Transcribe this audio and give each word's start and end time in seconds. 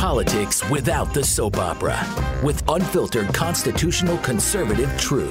Politics 0.00 0.66
without 0.70 1.12
the 1.12 1.22
soap 1.22 1.58
opera, 1.58 2.00
with 2.42 2.66
unfiltered 2.70 3.34
constitutional 3.34 4.16
conservative 4.16 4.90
truth. 4.98 5.30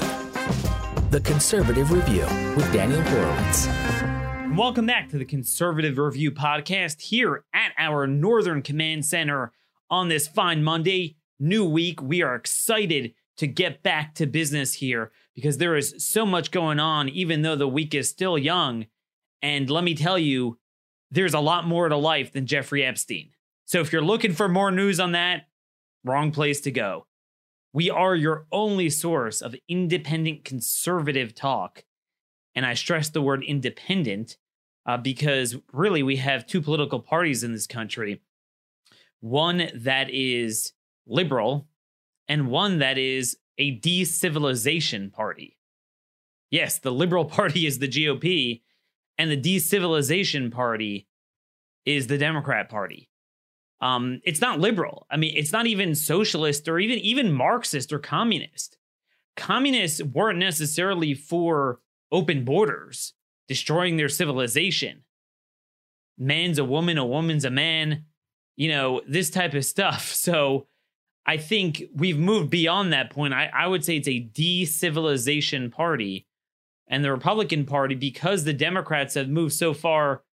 The 1.09 1.19
Conservative 1.21 1.91
Review 1.91 2.27
with 2.55 2.71
Daniel 2.71 3.01
Horowitz. 3.01 3.65
Welcome 4.55 4.85
back 4.85 5.09
to 5.09 5.17
the 5.17 5.25
Conservative 5.25 5.97
Review 5.97 6.31
podcast 6.31 7.01
here 7.01 7.45
at 7.51 7.71
our 7.79 8.05
Northern 8.05 8.61
Command 8.61 9.07
Center 9.07 9.53
on 9.89 10.07
this 10.07 10.27
fine 10.27 10.63
Monday. 10.63 11.15
New 11.39 11.65
week. 11.67 11.99
We 11.99 12.21
are 12.21 12.35
excited 12.35 13.15
to 13.37 13.47
get 13.47 13.81
back 13.81 14.13
to 14.15 14.27
business 14.27 14.75
here 14.75 15.11
because 15.33 15.57
there 15.57 15.77
is 15.77 15.95
so 15.97 16.27
much 16.27 16.51
going 16.51 16.79
on, 16.79 17.09
even 17.09 17.41
though 17.41 17.55
the 17.55 17.67
week 17.67 17.95
is 17.95 18.07
still 18.07 18.37
young. 18.37 18.85
And 19.41 19.67
let 19.67 19.83
me 19.83 19.95
tell 19.95 20.19
you, 20.19 20.59
there's 21.09 21.33
a 21.33 21.39
lot 21.39 21.65
more 21.65 21.89
to 21.89 21.97
life 21.97 22.31
than 22.31 22.45
Jeffrey 22.45 22.85
Epstein. 22.85 23.31
So 23.69 23.81
if 23.81 23.93
you're 23.93 24.01
looking 24.01 24.33
for 24.33 24.49
more 24.49 24.71
news 24.71 24.99
on 24.99 25.11
that, 25.11 25.45
wrong 26.03 26.31
place 26.31 26.59
to 26.61 26.71
go. 26.71 27.05
We 27.71 27.91
are 27.91 28.15
your 28.15 28.47
only 28.51 28.89
source 28.89 29.43
of 29.43 29.53
independent 29.67 30.43
conservative 30.43 31.35
talk. 31.35 31.83
And 32.55 32.65
I 32.65 32.73
stress 32.73 33.09
the 33.09 33.21
word 33.21 33.43
independent 33.43 34.37
uh, 34.87 34.97
because 34.97 35.55
really 35.71 36.01
we 36.01 36.15
have 36.15 36.47
two 36.47 36.61
political 36.61 36.99
parties 36.99 37.43
in 37.43 37.53
this 37.53 37.67
country 37.67 38.21
one 39.19 39.69
that 39.75 40.09
is 40.09 40.73
liberal 41.05 41.67
and 42.27 42.47
one 42.47 42.79
that 42.79 42.97
is 42.97 43.37
a 43.59 43.79
decivilization 43.81 45.13
party. 45.13 45.59
Yes, 46.49 46.79
the 46.79 46.91
Liberal 46.91 47.25
Party 47.39 47.67
is 47.67 47.77
the 47.77 47.87
GOP, 47.87 48.61
and 49.19 49.29
the 49.29 49.37
Decivilization 49.37 50.51
Party 50.51 51.07
is 51.85 52.07
the 52.07 52.17
Democrat 52.17 52.69
Party. 52.69 53.08
Um, 53.81 54.21
it's 54.23 54.41
not 54.41 54.59
liberal. 54.59 55.07
I 55.09 55.17
mean, 55.17 55.33
it's 55.35 55.53
not 55.53 55.67
even 55.67 55.95
socialist 55.95 56.67
or 56.67 56.79
even 56.79 56.99
even 56.99 57.31
Marxist 57.31 57.93
or 57.93 57.99
communist. 57.99 58.77
Communists 59.37 60.03
weren't 60.03 60.39
necessarily 60.39 61.13
for 61.13 61.79
open 62.11 62.43
borders, 62.43 63.13
destroying 63.47 63.95
their 63.95 64.09
civilization. 64.09 65.03
Man's 66.17 66.59
a 66.59 66.65
woman, 66.65 66.97
a 66.97 67.05
woman's 67.05 67.45
a 67.45 67.49
man, 67.49 68.05
you 68.57 68.67
know, 68.67 69.01
this 69.07 69.29
type 69.29 69.53
of 69.53 69.65
stuff. 69.65 70.13
So 70.19 70.67
I 71.25 71.37
think 71.37 71.83
we've 71.93 72.17
moved 72.17 72.49
beyond 72.49 72.91
that 72.91 73.11
point. 73.11 73.33
I, 73.33 73.51
I 73.53 73.67
would 73.67 73.85
say 73.85 73.97
it's 73.97 74.07
a 74.07 74.29
decivilization 74.33 75.71
party. 75.71 76.25
And 76.87 77.03
the 77.03 77.11
Republican 77.11 77.65
Party, 77.65 77.93
because 77.93 78.43
the 78.43 78.53
Democrats 78.53 79.13
have 79.13 79.29
moved 79.29 79.53
so 79.53 79.75
far 79.75 80.23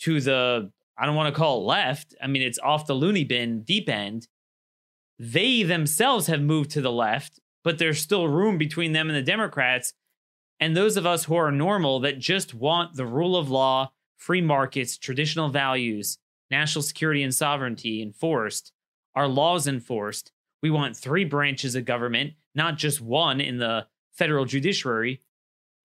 to 0.00 0.20
the, 0.22 0.72
I 0.98 1.06
don't 1.06 1.14
want 1.14 1.32
to 1.32 1.38
call 1.38 1.60
it 1.60 1.66
left. 1.66 2.14
I 2.22 2.26
mean, 2.26 2.42
it's 2.42 2.58
off 2.58 2.86
the 2.86 2.94
loony 2.94 3.24
bin 3.24 3.62
deep 3.62 3.88
end. 3.88 4.26
They 5.18 5.62
themselves 5.62 6.26
have 6.26 6.40
moved 6.40 6.70
to 6.70 6.80
the 6.80 6.92
left, 6.92 7.40
but 7.64 7.78
there's 7.78 8.00
still 8.00 8.28
room 8.28 8.58
between 8.58 8.92
them 8.92 9.08
and 9.08 9.16
the 9.16 9.22
Democrats. 9.22 9.92
And 10.60 10.76
those 10.76 10.96
of 10.96 11.06
us 11.06 11.24
who 11.24 11.36
are 11.36 11.52
normal 11.52 12.00
that 12.00 12.18
just 12.18 12.54
want 12.54 12.96
the 12.96 13.06
rule 13.06 13.36
of 13.36 13.50
law, 13.50 13.92
free 14.16 14.40
markets, 14.40 14.98
traditional 14.98 15.48
values, 15.48 16.18
national 16.50 16.82
security 16.82 17.22
and 17.22 17.34
sovereignty 17.34 18.02
enforced, 18.02 18.72
our 19.14 19.28
laws 19.28 19.66
enforced, 19.66 20.32
we 20.62 20.70
want 20.70 20.96
three 20.96 21.24
branches 21.24 21.74
of 21.74 21.84
government, 21.84 22.32
not 22.54 22.76
just 22.76 23.00
one 23.00 23.40
in 23.40 23.58
the 23.58 23.86
federal 24.12 24.44
judiciary. 24.44 25.22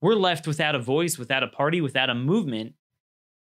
We're 0.02 0.16
left 0.16 0.47
without 0.47 0.75
a 0.75 0.80
voice, 0.80 1.17
without 1.17 1.44
a 1.44 1.47
party, 1.47 1.81
without 1.81 2.09
a 2.09 2.16
movement. 2.16 2.73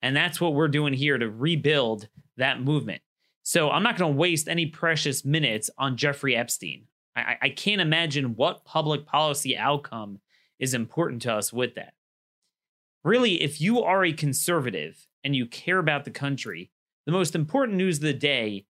And 0.04 0.14
that's 0.14 0.38
what 0.38 0.52
we're 0.52 0.68
doing 0.68 0.92
here 0.92 1.16
to 1.16 1.30
rebuild 1.30 2.08
that 2.36 2.60
movement. 2.60 3.00
So 3.42 3.70
I'm 3.70 3.82
not 3.82 3.96
going 3.96 4.12
to 4.12 4.18
waste 4.18 4.48
any 4.48 4.66
precious 4.66 5.24
minutes 5.24 5.70
on 5.78 5.96
Jeffrey 5.96 6.36
Epstein. 6.36 6.84
I, 7.16 7.36
I 7.40 7.48
can't 7.48 7.80
imagine 7.80 8.36
what 8.36 8.66
public 8.66 9.06
policy 9.06 9.56
outcome 9.56 10.20
is 10.58 10.74
important 10.74 11.22
to 11.22 11.32
us 11.32 11.54
with 11.54 11.76
that. 11.76 11.94
Really, 13.02 13.40
if 13.42 13.62
you 13.62 13.82
are 13.82 14.04
a 14.04 14.12
conservative 14.12 15.06
and 15.24 15.34
you 15.34 15.46
care 15.46 15.78
about 15.78 16.04
the 16.04 16.10
country, 16.10 16.70
the 17.06 17.12
most 17.12 17.34
important 17.34 17.78
news 17.78 17.96
of 17.96 18.02
the 18.02 18.12
day 18.12 18.66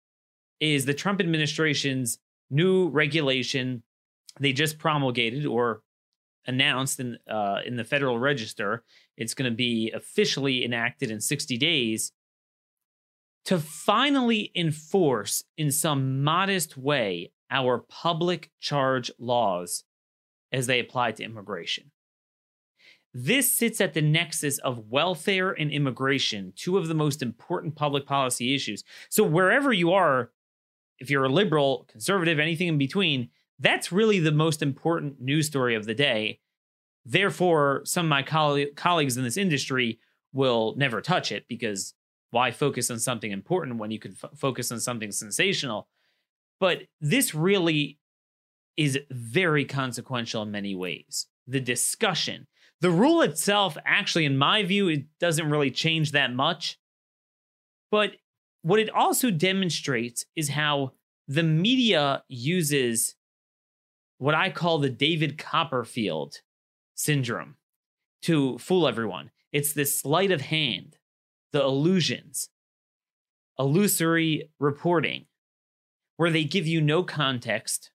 is 0.60 0.86
the 0.86 0.94
Trump 0.94 1.20
administration's 1.20 2.18
new 2.48 2.88
regulation 2.88 3.82
they 4.40 4.54
just 4.54 4.78
promulgated 4.78 5.44
or 5.44 5.82
announced 6.48 6.98
in 6.98 7.18
uh, 7.30 7.60
in 7.64 7.76
the 7.76 7.84
Federal 7.84 8.18
Register. 8.18 8.82
It's 9.16 9.34
going 9.34 9.50
to 9.50 9.56
be 9.56 9.92
officially 9.92 10.64
enacted 10.64 11.10
in 11.10 11.20
60 11.20 11.56
days 11.56 12.12
to 13.44 13.58
finally 13.58 14.50
enforce 14.54 15.44
in 15.56 15.70
some 15.70 16.22
modest 16.22 16.76
way 16.76 17.32
our 17.50 17.78
public 17.78 18.50
charge 18.60 19.10
laws 19.18 19.84
as 20.52 20.66
they 20.66 20.80
apply 20.80 21.12
to 21.12 21.22
immigration. 21.22 21.90
This 23.14 23.54
sits 23.54 23.80
at 23.80 23.94
the 23.94 24.02
nexus 24.02 24.58
of 24.58 24.90
welfare 24.90 25.52
and 25.52 25.70
immigration, 25.70 26.52
two 26.56 26.76
of 26.76 26.88
the 26.88 26.94
most 26.94 27.22
important 27.22 27.74
public 27.74 28.06
policy 28.06 28.54
issues. 28.54 28.84
So, 29.08 29.22
wherever 29.22 29.72
you 29.72 29.92
are 29.92 30.30
if 30.98 31.10
you're 31.10 31.24
a 31.24 31.28
liberal, 31.28 31.86
conservative, 31.88 32.38
anything 32.38 32.68
in 32.68 32.78
between, 32.78 33.30
that's 33.58 33.92
really 33.92 34.18
the 34.18 34.32
most 34.32 34.62
important 34.62 35.20
news 35.20 35.46
story 35.46 35.74
of 35.74 35.86
the 35.86 35.94
day. 35.94 36.40
Therefore, 37.04 37.82
some 37.84 38.06
of 38.06 38.10
my 38.10 38.22
coll- 38.22 38.66
colleagues 38.76 39.16
in 39.16 39.24
this 39.24 39.36
industry 39.36 39.98
will 40.32 40.74
never 40.76 41.00
touch 41.00 41.32
it 41.32 41.46
because 41.48 41.94
why 42.30 42.50
focus 42.50 42.90
on 42.90 42.98
something 42.98 43.32
important 43.32 43.78
when 43.78 43.90
you 43.90 43.98
could 43.98 44.16
f- 44.22 44.38
focus 44.38 44.70
on 44.70 44.80
something 44.80 45.10
sensational? 45.10 45.88
But 46.60 46.82
this 47.00 47.34
really 47.34 47.98
is 48.76 48.98
very 49.10 49.64
consequential 49.64 50.42
in 50.42 50.50
many 50.50 50.74
ways. 50.74 51.26
The 51.46 51.60
discussion, 51.60 52.46
the 52.80 52.90
rule 52.90 53.22
itself, 53.22 53.76
actually, 53.84 54.24
in 54.24 54.36
my 54.36 54.62
view, 54.62 54.88
it 54.88 55.06
doesn't 55.18 55.50
really 55.50 55.70
change 55.70 56.12
that 56.12 56.32
much. 56.32 56.78
But 57.90 58.16
what 58.62 58.80
it 58.80 58.90
also 58.90 59.30
demonstrates 59.30 60.24
is 60.36 60.50
how 60.50 60.92
the 61.26 61.42
media 61.42 62.22
uses 62.28 63.14
what 64.18 64.34
I 64.34 64.50
call 64.50 64.78
the 64.78 64.90
David 64.90 65.38
Copperfield 65.38 66.36
syndrome 66.94 67.56
to 68.22 68.58
fool 68.58 68.86
everyone. 68.86 69.30
It's 69.52 69.72
this 69.72 70.00
sleight 70.00 70.30
of 70.30 70.42
hand, 70.42 70.98
the 71.52 71.62
illusions, 71.62 72.50
illusory 73.58 74.50
reporting, 74.58 75.26
where 76.16 76.30
they 76.30 76.44
give 76.44 76.66
you 76.66 76.80
no 76.80 77.02
context, 77.02 77.90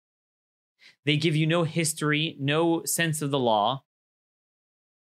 they 1.06 1.18
give 1.18 1.36
you 1.36 1.46
no 1.46 1.64
history, 1.64 2.38
no 2.40 2.84
sense 2.86 3.22
of 3.22 3.32
the 3.32 3.40
law. 3.40 3.84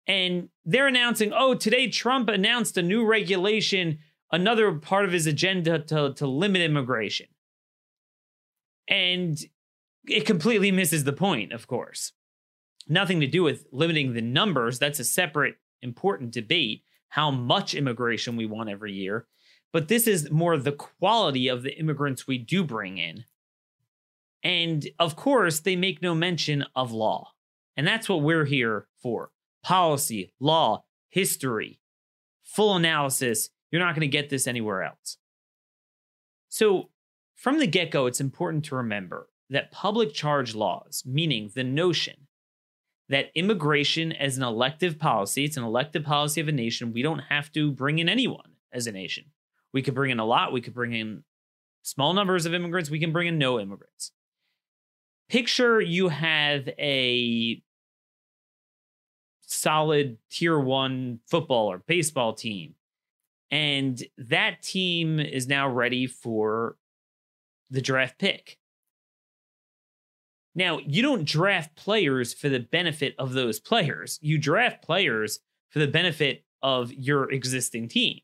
And 0.06 0.50
they're 0.64 0.88
announcing, 0.88 1.32
oh, 1.34 1.54
today 1.54 1.88
Trump 1.88 2.28
announced 2.28 2.76
a 2.76 2.82
new 2.82 3.06
regulation 3.06 3.98
another 4.34 4.72
part 4.72 5.04
of 5.04 5.12
his 5.12 5.26
agenda 5.28 5.78
to, 5.78 6.12
to 6.14 6.26
limit 6.26 6.60
immigration. 6.60 7.28
And 8.88 9.38
it 10.06 10.26
completely 10.26 10.70
misses 10.70 11.04
the 11.04 11.12
point, 11.12 11.52
of 11.52 11.66
course. 11.66 12.12
Nothing 12.88 13.20
to 13.20 13.26
do 13.26 13.42
with 13.42 13.66
limiting 13.72 14.12
the 14.12 14.20
numbers. 14.20 14.78
That's 14.78 14.98
a 14.98 15.04
separate, 15.04 15.56
important 15.82 16.32
debate 16.32 16.82
how 17.08 17.30
much 17.30 17.74
immigration 17.74 18.36
we 18.36 18.44
want 18.46 18.68
every 18.68 18.92
year. 18.92 19.26
But 19.72 19.88
this 19.88 20.06
is 20.06 20.30
more 20.30 20.56
the 20.56 20.72
quality 20.72 21.48
of 21.48 21.62
the 21.62 21.78
immigrants 21.78 22.26
we 22.26 22.38
do 22.38 22.64
bring 22.64 22.98
in. 22.98 23.24
And 24.42 24.86
of 24.98 25.16
course, 25.16 25.60
they 25.60 25.76
make 25.76 26.02
no 26.02 26.14
mention 26.14 26.64
of 26.76 26.92
law. 26.92 27.32
And 27.76 27.86
that's 27.86 28.08
what 28.08 28.22
we're 28.22 28.44
here 28.44 28.86
for 29.00 29.30
policy, 29.62 30.32
law, 30.38 30.84
history, 31.08 31.80
full 32.42 32.76
analysis, 32.76 33.50
you're 33.70 33.82
not 33.82 33.94
going 33.94 34.02
to 34.02 34.06
get 34.08 34.28
this 34.28 34.46
anywhere 34.46 34.82
else. 34.82 35.16
So, 36.48 36.90
from 37.34 37.58
the 37.58 37.66
get 37.66 37.90
go, 37.90 38.06
it's 38.06 38.20
important 38.20 38.64
to 38.66 38.76
remember 38.76 39.28
that 39.50 39.70
public 39.70 40.12
charge 40.12 40.54
laws, 40.54 41.02
meaning 41.06 41.50
the 41.54 41.64
notion 41.64 42.26
that 43.08 43.30
immigration 43.34 44.12
as 44.12 44.36
an 44.36 44.42
elective 44.42 44.98
policy, 44.98 45.44
it's 45.44 45.56
an 45.56 45.64
elective 45.64 46.04
policy 46.04 46.40
of 46.40 46.48
a 46.48 46.52
nation, 46.52 46.92
we 46.92 47.02
don't 47.02 47.18
have 47.18 47.52
to 47.52 47.70
bring 47.70 47.98
in 47.98 48.08
anyone 48.08 48.52
as 48.72 48.86
a 48.86 48.92
nation. 48.92 49.24
We 49.72 49.82
could 49.82 49.94
bring 49.94 50.10
in 50.10 50.20
a 50.20 50.24
lot, 50.24 50.52
we 50.52 50.60
could 50.60 50.74
bring 50.74 50.94
in 50.94 51.24
small 51.82 52.14
numbers 52.14 52.46
of 52.46 52.54
immigrants, 52.54 52.90
we 52.90 52.98
can 52.98 53.12
bring 53.12 53.28
in 53.28 53.38
no 53.38 53.60
immigrants. 53.60 54.12
Picture 55.28 55.80
you 55.80 56.08
have 56.08 56.68
a 56.78 57.62
solid 59.42 60.18
tier 60.30 60.58
one 60.58 61.20
football 61.26 61.70
or 61.70 61.78
baseball 61.78 62.32
team 62.32 62.74
and 63.54 64.02
that 64.18 64.62
team 64.62 65.20
is 65.20 65.46
now 65.46 65.68
ready 65.68 66.08
for 66.08 66.76
the 67.70 67.80
draft 67.80 68.18
pick. 68.18 68.58
Now, 70.54 70.78
you 70.78 71.02
don't 71.02 71.24
draft 71.24 71.74
players 71.74 72.32
for 72.32 72.48
the 72.48 72.60
benefit 72.60 73.14
of 73.18 73.32
those 73.32 73.58
players. 73.58 74.18
You 74.22 74.38
draft 74.38 74.82
players 74.82 75.40
for 75.70 75.80
the 75.80 75.88
benefit 75.88 76.44
of 76.62 76.92
your 76.92 77.30
existing 77.30 77.88
team. 77.88 78.20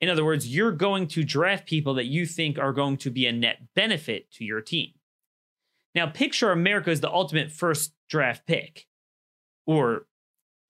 In 0.00 0.08
other 0.08 0.24
words, 0.24 0.54
you're 0.54 0.72
going 0.72 1.06
to 1.08 1.24
draft 1.24 1.66
people 1.66 1.94
that 1.94 2.06
you 2.06 2.26
think 2.26 2.58
are 2.58 2.72
going 2.72 2.96
to 2.98 3.10
be 3.10 3.26
a 3.26 3.32
net 3.32 3.58
benefit 3.74 4.30
to 4.32 4.44
your 4.44 4.60
team. 4.60 4.92
Now, 5.94 6.06
picture 6.06 6.52
America 6.52 6.90
as 6.90 7.00
the 7.00 7.10
ultimate 7.10 7.50
first 7.50 7.92
draft 8.08 8.46
pick, 8.46 8.86
or 9.66 10.06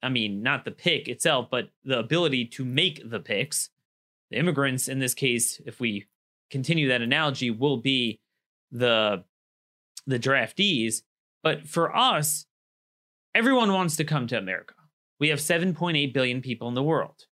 I 0.03 0.09
mean, 0.09 0.43
not 0.43 0.65
the 0.65 0.71
pick 0.71 1.09
itself, 1.09 1.49
but 1.51 1.71
the 1.85 1.99
ability 1.99 2.47
to 2.47 2.65
make 2.65 3.09
the 3.09 3.21
picks. 3.21 3.71
The 4.31 4.39
immigrants, 4.39 4.89
in 4.89 4.99
this 4.99 5.15
case, 5.15 5.61
if 5.67 5.81
we 5.81 6.07
continue 6.51 6.89
that 6.89 7.03
analogy, 7.03 7.51
will 7.51 7.77
be 7.77 8.21
the 8.71 9.25
the 10.07 10.19
draftees. 10.19 11.03
But 11.43 11.67
for 11.67 11.95
us, 11.97 12.47
everyone 13.35 13.73
wants 13.73 13.97
to 13.97 14.05
come 14.05 14.27
to 14.29 14.39
America. 14.39 14.75
We 15.19 15.29
have 15.29 15.39
7.8 15.39 16.13
billion 16.13 16.41
people 16.41 16.69
in 16.69 16.75
the 16.75 16.83
world. 16.83 17.27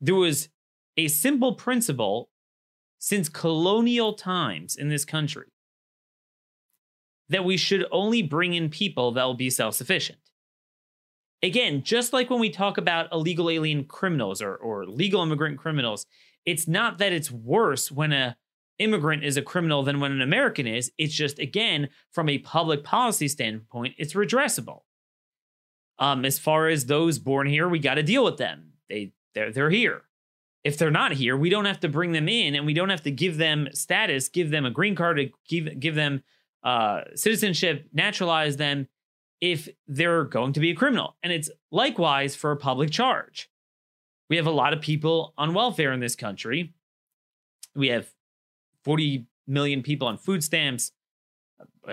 There 0.00 0.14
was 0.14 0.48
a 0.96 1.08
simple 1.08 1.54
principle 1.54 2.30
since 2.98 3.28
colonial 3.28 4.12
times 4.12 4.76
in 4.76 4.88
this 4.88 5.04
country 5.04 5.46
that 7.28 7.44
we 7.44 7.56
should 7.56 7.86
only 7.90 8.22
bring 8.22 8.54
in 8.54 8.68
people 8.68 9.12
that 9.12 9.24
will 9.24 9.34
be 9.34 9.50
self 9.50 9.74
sufficient. 9.74 10.18
Again, 11.42 11.82
just 11.82 12.12
like 12.12 12.28
when 12.28 12.40
we 12.40 12.50
talk 12.50 12.76
about 12.76 13.10
illegal 13.12 13.48
alien 13.48 13.84
criminals 13.84 14.42
or, 14.42 14.56
or 14.56 14.84
legal 14.84 15.22
immigrant 15.22 15.58
criminals, 15.58 16.04
it's 16.44 16.68
not 16.68 16.98
that 16.98 17.12
it's 17.12 17.30
worse 17.30 17.90
when 17.90 18.12
a 18.12 18.36
immigrant 18.80 19.22
is 19.22 19.36
a 19.36 19.42
criminal 19.42 19.82
than 19.82 20.00
when 20.00 20.10
an 20.10 20.22
American 20.22 20.66
is. 20.66 20.90
It's 20.98 21.14
just, 21.14 21.38
again, 21.38 21.88
from 22.10 22.28
a 22.28 22.38
public 22.38 22.82
policy 22.82 23.28
standpoint, 23.28 23.94
it's 23.98 24.14
redressable. 24.14 24.80
Um, 25.98 26.24
as 26.24 26.38
far 26.38 26.68
as 26.68 26.86
those 26.86 27.18
born 27.18 27.46
here, 27.46 27.68
we 27.68 27.78
got 27.78 27.94
to 27.94 28.02
deal 28.02 28.24
with 28.24 28.38
them. 28.38 28.72
They 28.88 29.12
they're 29.34 29.52
they're 29.52 29.70
here. 29.70 30.02
If 30.64 30.76
they're 30.76 30.90
not 30.90 31.12
here, 31.12 31.36
we 31.36 31.50
don't 31.50 31.66
have 31.66 31.80
to 31.80 31.88
bring 31.88 32.12
them 32.12 32.28
in, 32.28 32.54
and 32.54 32.66
we 32.66 32.74
don't 32.74 32.88
have 32.88 33.02
to 33.02 33.10
give 33.10 33.36
them 33.36 33.68
status, 33.72 34.28
give 34.28 34.50
them 34.50 34.64
a 34.64 34.70
green 34.70 34.94
card, 34.94 35.30
give 35.46 35.78
give 35.78 35.94
them 35.94 36.22
uh, 36.62 37.02
citizenship, 37.14 37.86
naturalize 37.92 38.56
them 38.56 38.88
if 39.40 39.68
they're 39.86 40.24
going 40.24 40.52
to 40.54 40.60
be 40.60 40.70
a 40.70 40.74
criminal. 40.74 41.16
And 41.22 41.32
it's 41.32 41.50
likewise 41.70 42.34
for 42.34 42.50
a 42.50 42.56
public 42.56 42.90
charge. 42.90 43.50
We 44.30 44.36
have 44.36 44.46
a 44.46 44.50
lot 44.50 44.72
of 44.72 44.80
people 44.80 45.34
on 45.36 45.54
welfare 45.54 45.92
in 45.92 46.00
this 46.00 46.16
country. 46.16 46.72
We 47.74 47.88
have 47.88 48.10
40 48.84 49.26
million 49.46 49.82
people 49.82 50.08
on 50.08 50.18
food 50.18 50.42
stamps. 50.44 50.92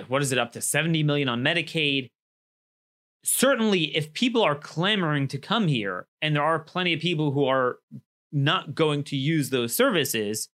What 0.08 0.22
is 0.22 0.32
it 0.32 0.38
up 0.38 0.52
to 0.54 0.62
70 0.62 1.04
million 1.04 1.28
on 1.28 1.44
Medicaid? 1.44 2.10
Certainly, 3.24 3.96
if 3.96 4.14
people 4.14 4.42
are 4.42 4.56
clamoring 4.56 5.28
to 5.30 5.38
come 5.38 5.68
here, 5.68 6.08
and 6.22 6.36
there 6.36 6.44
are 6.44 6.60
plenty 6.60 6.94
of 6.94 7.02
people 7.02 7.32
who 7.32 7.46
are 7.46 7.80
not 8.32 8.76
going 8.76 9.04
to 9.06 9.18
use 9.18 9.50
those 9.50 9.76
services, 9.76 10.50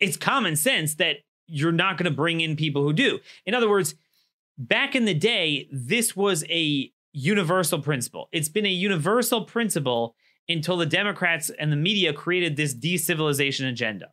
it's 0.00 0.16
common 0.16 0.56
sense 0.56 0.94
that 0.96 1.18
you're 1.46 1.72
not 1.72 1.96
going 1.96 2.10
to 2.10 2.16
bring 2.16 2.40
in 2.40 2.56
people 2.56 2.82
who 2.82 2.92
do. 2.92 3.20
In 3.46 3.54
other 3.54 3.68
words, 3.68 3.94
back 4.56 4.94
in 4.94 5.04
the 5.04 5.14
day, 5.14 5.68
this 5.70 6.16
was 6.16 6.44
a 6.48 6.92
universal 7.12 7.80
principle. 7.80 8.28
It's 8.32 8.48
been 8.48 8.66
a 8.66 8.70
universal 8.70 9.44
principle 9.44 10.14
until 10.48 10.76
the 10.76 10.86
Democrats 10.86 11.50
and 11.58 11.70
the 11.70 11.76
media 11.76 12.12
created 12.12 12.56
this 12.56 12.74
decivilization 12.74 13.68
agenda. 13.68 14.08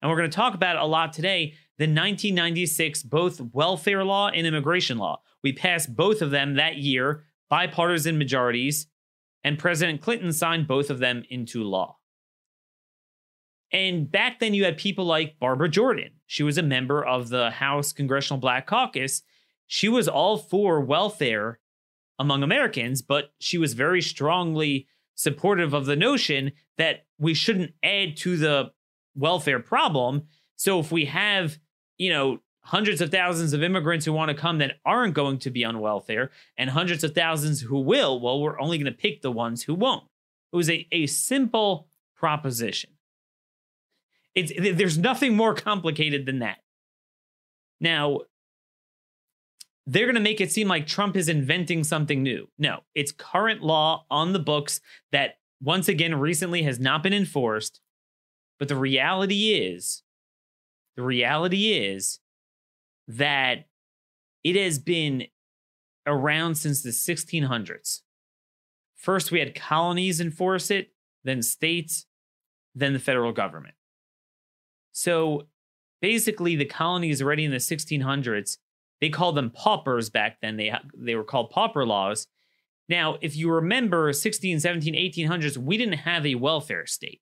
And 0.00 0.10
we're 0.10 0.16
going 0.16 0.30
to 0.30 0.36
talk 0.36 0.54
about 0.54 0.76
a 0.76 0.84
lot 0.84 1.12
today. 1.12 1.54
The 1.78 1.84
1996 1.84 3.02
both 3.04 3.40
welfare 3.52 4.04
law 4.04 4.28
and 4.28 4.46
immigration 4.46 4.98
law. 4.98 5.22
We 5.42 5.52
passed 5.52 5.94
both 5.94 6.22
of 6.22 6.30
them 6.30 6.54
that 6.54 6.76
year, 6.76 7.24
bipartisan 7.48 8.18
majorities, 8.18 8.86
and 9.44 9.58
President 9.58 10.00
Clinton 10.00 10.32
signed 10.32 10.66
both 10.66 10.90
of 10.90 10.98
them 10.98 11.24
into 11.30 11.62
law. 11.62 11.98
And 13.72 14.10
back 14.10 14.40
then, 14.40 14.54
you 14.54 14.64
had 14.64 14.78
people 14.78 15.04
like 15.04 15.38
Barbara 15.38 15.68
Jordan. 15.68 16.12
She 16.26 16.42
was 16.42 16.58
a 16.58 16.62
member 16.62 17.04
of 17.04 17.28
the 17.28 17.50
House 17.50 17.92
Congressional 17.92 18.40
Black 18.40 18.66
Caucus. 18.66 19.22
She 19.66 19.88
was 19.88 20.08
all 20.08 20.38
for 20.38 20.80
welfare 20.80 21.60
among 22.18 22.42
Americans, 22.42 23.02
but 23.02 23.32
she 23.38 23.58
was 23.58 23.74
very 23.74 24.00
strongly 24.00 24.88
supportive 25.14 25.74
of 25.74 25.86
the 25.86 25.96
notion 25.96 26.52
that 26.78 27.06
we 27.18 27.34
shouldn't 27.34 27.72
add 27.82 28.16
to 28.16 28.36
the 28.36 28.70
welfare 29.18 29.60
problem. 29.60 30.22
So 30.56 30.78
if 30.80 30.90
we 30.92 31.06
have, 31.06 31.58
you 31.98 32.10
know, 32.10 32.40
hundreds 32.60 33.00
of 33.00 33.10
thousands 33.10 33.52
of 33.52 33.62
immigrants 33.62 34.04
who 34.04 34.12
want 34.12 34.28
to 34.28 34.34
come 34.34 34.58
that 34.58 34.76
aren't 34.84 35.14
going 35.14 35.38
to 35.38 35.50
be 35.50 35.64
on 35.64 35.80
welfare 35.80 36.30
and 36.56 36.70
hundreds 36.70 37.02
of 37.02 37.14
thousands 37.14 37.62
who 37.62 37.80
will, 37.80 38.20
well, 38.20 38.40
we're 38.40 38.60
only 38.60 38.76
going 38.78 38.92
to 38.92 38.98
pick 38.98 39.22
the 39.22 39.32
ones 39.32 39.62
who 39.62 39.74
won't. 39.74 40.04
It 40.52 40.56
was 40.56 40.70
a, 40.70 40.86
a 40.92 41.06
simple 41.06 41.88
proposition. 42.16 42.90
It's 44.34 44.52
there's 44.76 44.98
nothing 44.98 45.34
more 45.34 45.54
complicated 45.54 46.26
than 46.26 46.40
that. 46.40 46.58
Now, 47.80 48.20
they're 49.86 50.04
going 50.04 50.14
to 50.16 50.20
make 50.20 50.40
it 50.40 50.52
seem 50.52 50.68
like 50.68 50.86
Trump 50.86 51.16
is 51.16 51.30
inventing 51.30 51.82
something 51.82 52.22
new. 52.22 52.48
No, 52.58 52.80
it's 52.94 53.10
current 53.10 53.62
law 53.62 54.04
on 54.10 54.34
the 54.34 54.38
books 54.38 54.80
that 55.12 55.38
once 55.62 55.88
again 55.88 56.14
recently 56.14 56.62
has 56.64 56.78
not 56.78 57.02
been 57.02 57.14
enforced. 57.14 57.80
But 58.58 58.68
the 58.68 58.76
reality 58.76 59.52
is, 59.52 60.02
the 60.96 61.02
reality 61.02 61.72
is 61.72 62.20
that 63.06 63.66
it 64.42 64.56
has 64.56 64.78
been 64.78 65.26
around 66.06 66.56
since 66.56 66.82
the 66.82 66.90
1600s. 66.90 68.00
First, 68.96 69.30
we 69.30 69.38
had 69.38 69.54
colonies 69.54 70.20
enforce 70.20 70.70
it, 70.70 70.92
then 71.22 71.42
states, 71.42 72.06
then 72.74 72.92
the 72.92 72.98
federal 72.98 73.32
government. 73.32 73.74
So 74.92 75.46
basically, 76.00 76.56
the 76.56 76.64
colonies 76.64 77.22
already 77.22 77.44
in 77.44 77.52
the 77.52 77.58
1600s, 77.58 78.58
they 79.00 79.10
called 79.10 79.36
them 79.36 79.50
paupers 79.50 80.10
back 80.10 80.38
then. 80.42 80.56
They, 80.56 80.72
they 80.96 81.14
were 81.14 81.24
called 81.24 81.50
pauper 81.50 81.86
laws. 81.86 82.26
Now, 82.88 83.18
if 83.20 83.36
you 83.36 83.50
remember 83.50 84.12
16, 84.12 84.58
17, 84.60 84.94
1800s, 84.94 85.56
we 85.56 85.76
didn't 85.76 85.98
have 85.98 86.26
a 86.26 86.34
welfare 86.34 86.86
state. 86.86 87.20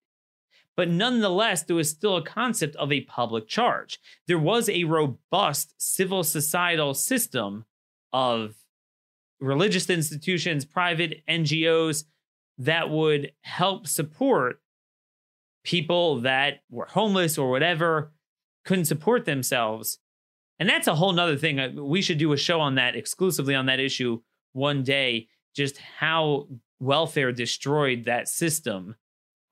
But 0.76 0.90
nonetheless, 0.90 1.62
there 1.62 1.76
was 1.76 1.90
still 1.90 2.17
a 2.17 2.23
concept 2.23 2.76
of 2.76 2.93
a 2.93 3.00
public 3.02 3.49
charge. 3.49 3.99
There 4.26 4.38
was 4.38 4.69
a 4.69 4.84
robust 4.84 5.75
civil 5.78 6.23
societal 6.23 6.93
system 6.93 7.64
of 8.12 8.55
religious 9.40 9.88
institutions, 9.88 10.64
private 10.64 11.23
NGOs 11.28 12.05
that 12.58 12.90
would 12.90 13.32
help 13.43 13.87
support 13.87 14.61
people 15.64 16.20
that 16.20 16.61
were 16.70 16.87
homeless 16.87 17.37
or 17.37 17.50
whatever 17.50 18.12
couldn't 18.64 18.84
support 18.84 19.25
themselves. 19.25 19.99
And 20.59 20.68
that's 20.68 20.87
a 20.87 20.95
whole 20.95 21.12
nother 21.12 21.37
thing. 21.37 21.59
Uh, 21.59 21.71
we 21.76 22.02
should 22.02 22.18
do 22.18 22.33
a 22.33 22.37
show 22.37 22.61
on 22.61 22.76
that 22.76 22.97
exclusively 22.97 23.54
on 23.54 23.66
that 23.66 23.80
issue 23.80 24.21
one 24.52 24.83
day, 24.83 25.28
just 25.54 25.78
how 25.78 26.49
welfare 26.80 27.33
destroyed 27.33 28.04
that 28.04 28.28
system. 28.28 28.97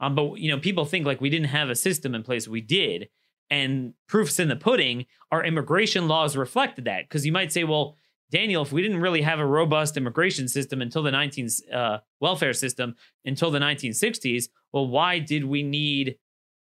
Um, 0.05 0.15
but 0.15 0.39
you 0.39 0.51
know, 0.51 0.59
people 0.59 0.85
think 0.85 1.07
like 1.07 1.21
we 1.21 1.31
didn't 1.31 1.49
have 1.49 1.71
a 1.71 1.75
system 1.75 2.15
in 2.15 2.23
place. 2.23 2.47
We 2.47 2.61
did. 2.61 3.09
And 3.51 3.95
proofs 4.07 4.39
in 4.39 4.49
the 4.49 4.57
pudding, 4.57 5.07
our 5.31 5.45
immigration 5.45 6.09
laws 6.09 6.37
reflected 6.37 6.85
that. 6.85 7.09
Because 7.09 7.25
you 7.25 7.33
might 7.33 7.53
say, 7.53 7.65
well, 7.65 7.97
Daniel, 8.31 8.63
if 8.63 8.73
we 8.73 8.83
didn't 8.83 9.01
really 9.01 9.23
have 9.23 9.39
a 9.39 9.47
robust 9.47 9.97
immigration 9.97 10.49
system 10.49 10.83
until 10.83 11.03
the 11.03 11.11
19 11.11 11.49
uh, 11.73 11.99
welfare 12.21 12.53
system 12.53 12.97
until 13.25 13.51
the 13.51 13.59
1960s, 13.59 14.49
well, 14.73 14.87
why 14.87 15.19
did 15.19 15.45
we 15.45 15.63
need 15.63 16.17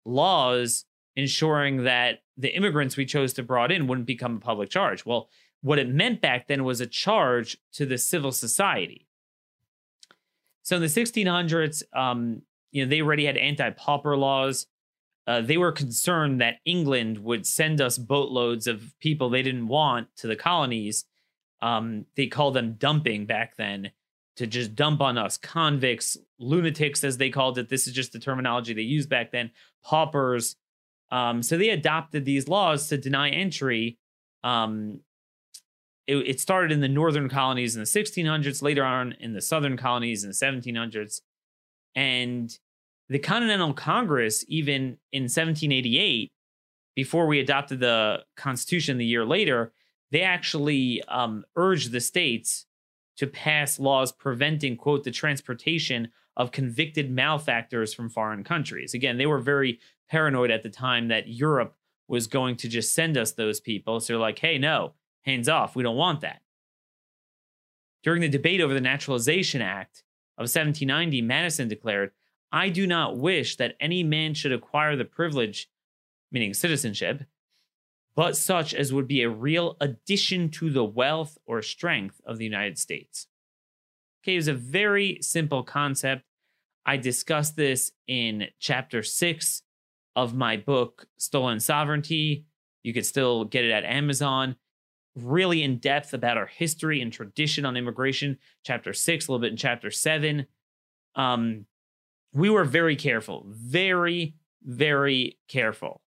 laws 0.05 0.85
ensuring 1.17 1.85
that 1.85 2.21
the 2.37 2.55
immigrants 2.55 2.97
we 2.97 3.07
chose 3.07 3.33
to 3.33 3.43
brought 3.43 3.73
in 3.73 3.87
wouldn't 3.87 4.07
become 4.07 4.37
a 4.37 4.41
public 4.41 4.71
charge? 4.71 5.05
Well, 5.05 5.29
what 5.63 5.79
it 5.79 5.89
meant 5.89 6.21
back 6.21 6.47
then 6.47 6.65
was 6.65 6.81
a 6.81 6.87
charge 6.87 7.57
to 7.73 7.87
the 7.87 7.99
civil 7.99 8.31
society. 8.31 9.09
So 10.63 10.77
in 10.77 10.83
the 10.83 10.89
1600s, 10.89 11.83
um, 11.97 12.43
you 12.75 12.85
know, 12.85 12.91
they 12.91 13.01
already 13.01 13.25
had 13.25 13.39
anti-pauper 13.39 14.15
laws. 14.19 14.67
Uh, 15.27 15.41
they 15.41 15.57
were 15.57 15.73
concerned 15.73 16.43
that 16.43 16.57
England 16.67 17.17
would 17.19 17.47
send 17.47 17.81
us 17.81 17.97
boatloads 17.97 18.67
of 18.67 18.93
people 19.01 19.31
they 19.31 19.43
didn't 19.43 19.69
want 19.69 20.09
to 20.17 20.27
the 20.27 20.37
colonies 20.37 21.07
um, 21.65 22.05
they 22.15 22.27
called 22.27 22.53
them 22.55 22.75
dumping 22.79 23.25
back 23.25 23.57
then 23.57 23.91
to 24.37 24.47
just 24.47 24.75
dump 24.75 25.01
on 25.01 25.17
us 25.17 25.39
convicts, 25.39 26.19
lunatics, 26.39 27.03
as 27.03 27.17
they 27.17 27.31
called 27.31 27.57
it. 27.57 27.71
This 27.71 27.87
is 27.87 27.95
just 27.95 28.13
the 28.13 28.19
terminology 28.19 28.75
they 28.75 28.83
used 28.83 29.09
back 29.09 29.33
then, 29.33 29.51
paupers. 29.83 30.57
Um, 31.11 31.43
so 31.43 31.57
they 31.57 31.71
adopted 31.71 32.27
these 32.27 32.49
laws 32.49 32.89
to 32.89 32.99
deny 32.99 33.31
entry. 33.31 33.99
Um, 34.43 35.01
it, 36.07 36.17
it, 36.17 36.41
started 36.41 36.71
in 36.71 36.81
the 36.81 36.89
northern 36.89 37.31
colonies 37.31 37.77
in 37.77 37.81
the 37.81 37.87
1600s, 37.87 38.61
later 38.61 38.85
on 38.85 39.15
in 39.19 39.33
the 39.33 39.41
southern 39.41 39.79
colonies 39.79 40.23
in 40.23 40.31
the 40.31 40.35
1700s. 40.35 41.23
And 41.95 42.59
the 43.09 43.19
Continental 43.19 43.75
Congress, 43.75 44.45
even 44.49 44.99
in 45.13 45.25
1788, 45.25 46.33
before 46.95 47.27
we 47.27 47.41
adopted 47.41 47.81
the 47.81 48.25
Constitution 48.37 48.99
the 48.99 49.05
year 49.05 49.25
later, 49.25 49.73
they 50.11 50.23
actually 50.23 51.03
um, 51.09 51.45
urged 51.57 51.93
the 51.93 52.01
states 52.01 52.67
to 53.17 53.27
pass 53.27 53.79
laws 53.79 54.13
preventing, 54.13 54.77
quote, 54.77 55.05
the 55.05 55.11
transportation 55.11 56.09
of 56.37 56.53
convicted 56.53 57.11
malefactors 57.11 57.95
from 57.95 58.09
foreign 58.09 58.43
countries. 58.43 58.95
Again, 58.95 59.19
they 59.19 59.27
were 59.27 59.39
very 59.39 59.81
paranoid 60.09 60.51
at 60.51 60.63
the 60.63 60.71
time 60.71 61.09
that 61.09 61.29
Europe 61.29 61.77
was 62.09 62.27
going 62.27 62.57
to 62.57 62.69
just 62.69 62.95
send 62.95 63.17
us 63.17 63.33
those 63.33 63.61
people. 63.61 64.01
So 64.01 64.13
they're 64.13 64.21
like, 64.21 64.39
hey, 64.39 64.59
no, 64.59 64.95
hands 65.23 65.49
off. 65.49 65.77
We 65.77 65.83
don't 65.83 65.97
want 65.97 66.21
that. 66.21 66.43
During 68.03 68.21
the 68.21 68.29
debate 68.29 68.61
over 68.61 68.75
the 68.75 68.81
Naturalization 68.81 69.63
Act 69.63 70.03
of 70.37 70.43
1790, 70.43 71.23
Madison 71.23 71.69
declared, 71.69 72.11
I 72.55 72.69
do 72.69 72.87
not 72.87 73.19
wish 73.19 73.57
that 73.57 73.75
any 73.81 74.05
man 74.05 74.33
should 74.33 74.53
acquire 74.53 74.95
the 74.95 75.05
privilege, 75.05 75.69
meaning 76.31 76.55
citizenship, 76.55 77.25
but 78.15 78.37
such 78.37 78.73
as 78.73 78.93
would 78.93 79.09
be 79.09 79.23
a 79.23 79.29
real 79.29 79.77
addition 79.81 80.51
to 80.51 80.71
the 80.71 80.85
wealth 80.85 81.37
or 81.47 81.63
strength 81.63 82.21
of 82.25 82.39
the 82.39 82.45
United 82.45 82.79
States. 82.79 83.27
Okay, 84.23 84.35
it 84.35 84.37
was 84.37 84.47
a 84.47 84.55
very 84.55 85.19
simple 85.21 85.65
concept. 85.65 86.23
I 86.87 86.97
discussed 86.97 87.57
this 87.57 87.91
in 88.07 88.47
chapter 88.61 89.03
six 89.03 89.63
of 90.15 90.33
my 90.33 90.57
book, 90.57 91.09
Stolen 91.19 91.59
Sovereignty. 91.59 92.47
You 92.85 92.95
could 92.95 93.05
still 93.05 93.47
get 93.47 93.65
it 93.65 93.73
at 93.73 93.83
Amazon. 93.83 94.55
Really 95.17 95.65
in 95.65 95.79
depth 95.79 96.15
about 96.15 96.39
our 96.39 96.47
history 96.47 97.01
and 97.01 97.13
tradition 97.13 97.67
on 97.67 97.77
immigration, 97.77 98.39
chapter 98.63 98.93
six, 98.93 99.27
a 99.27 99.33
little 99.33 99.43
bit 99.43 99.51
in 99.51 99.57
chapter 99.57 99.91
seven. 99.91 100.47
Um, 101.17 101.67
we 102.35 102.51
were 102.51 102.65
very 102.65 102.97
careful, 102.97 103.47
very, 103.47 104.35
very 104.63 105.39
careful. 105.49 106.03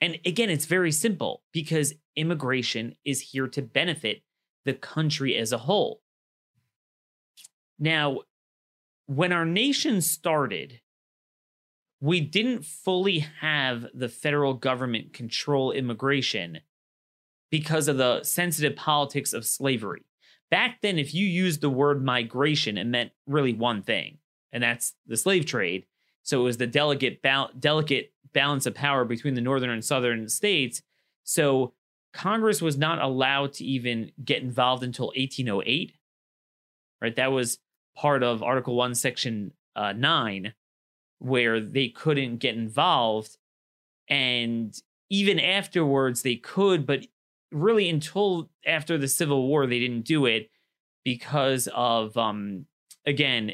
And 0.00 0.18
again, 0.24 0.50
it's 0.50 0.66
very 0.66 0.92
simple 0.92 1.42
because 1.52 1.94
immigration 2.16 2.94
is 3.04 3.20
here 3.20 3.48
to 3.48 3.62
benefit 3.62 4.22
the 4.64 4.72
country 4.72 5.36
as 5.36 5.52
a 5.52 5.58
whole. 5.58 6.00
Now, 7.78 8.20
when 9.06 9.32
our 9.32 9.44
nation 9.44 10.00
started, 10.00 10.80
we 12.00 12.20
didn't 12.20 12.64
fully 12.64 13.20
have 13.40 13.86
the 13.94 14.08
federal 14.08 14.54
government 14.54 15.12
control 15.12 15.72
immigration 15.72 16.60
because 17.50 17.88
of 17.88 17.98
the 17.98 18.22
sensitive 18.22 18.76
politics 18.76 19.32
of 19.32 19.44
slavery. 19.44 20.04
Back 20.50 20.80
then, 20.82 20.98
if 20.98 21.14
you 21.14 21.26
used 21.26 21.60
the 21.60 21.70
word 21.70 22.04
migration, 22.04 22.76
it 22.78 22.86
meant 22.86 23.12
really 23.26 23.52
one 23.52 23.82
thing, 23.82 24.18
and 24.52 24.62
that's 24.62 24.94
the 25.06 25.16
slave 25.16 25.46
trade. 25.46 25.86
So 26.22 26.40
it 26.40 26.44
was 26.44 26.56
the 26.56 26.66
delicate, 26.66 27.22
ba- 27.22 27.50
delicate 27.58 28.12
balance 28.32 28.66
of 28.66 28.74
power 28.74 29.04
between 29.04 29.34
the 29.34 29.40
northern 29.40 29.70
and 29.70 29.84
southern 29.84 30.28
states. 30.28 30.82
So 31.24 31.74
Congress 32.12 32.62
was 32.62 32.76
not 32.76 33.00
allowed 33.00 33.52
to 33.54 33.64
even 33.64 34.12
get 34.24 34.42
involved 34.42 34.82
until 34.82 35.06
1808. 35.08 35.94
Right, 37.00 37.16
that 37.16 37.32
was 37.32 37.58
part 37.96 38.22
of 38.22 38.42
Article 38.42 38.76
One, 38.76 38.94
Section 38.94 39.52
uh, 39.74 39.92
Nine 39.92 40.54
where 41.22 41.60
they 41.60 41.88
couldn't 41.88 42.38
get 42.38 42.56
involved. 42.56 43.36
And 44.08 44.76
even 45.08 45.38
afterwards, 45.38 46.22
they 46.22 46.34
could, 46.34 46.84
but 46.84 47.06
really 47.52 47.88
until 47.88 48.50
after 48.66 48.98
the 48.98 49.06
Civil 49.06 49.46
War, 49.46 49.66
they 49.66 49.78
didn't 49.78 50.02
do 50.02 50.26
it 50.26 50.50
because 51.04 51.68
of, 51.74 52.16
um, 52.16 52.66
again, 53.06 53.52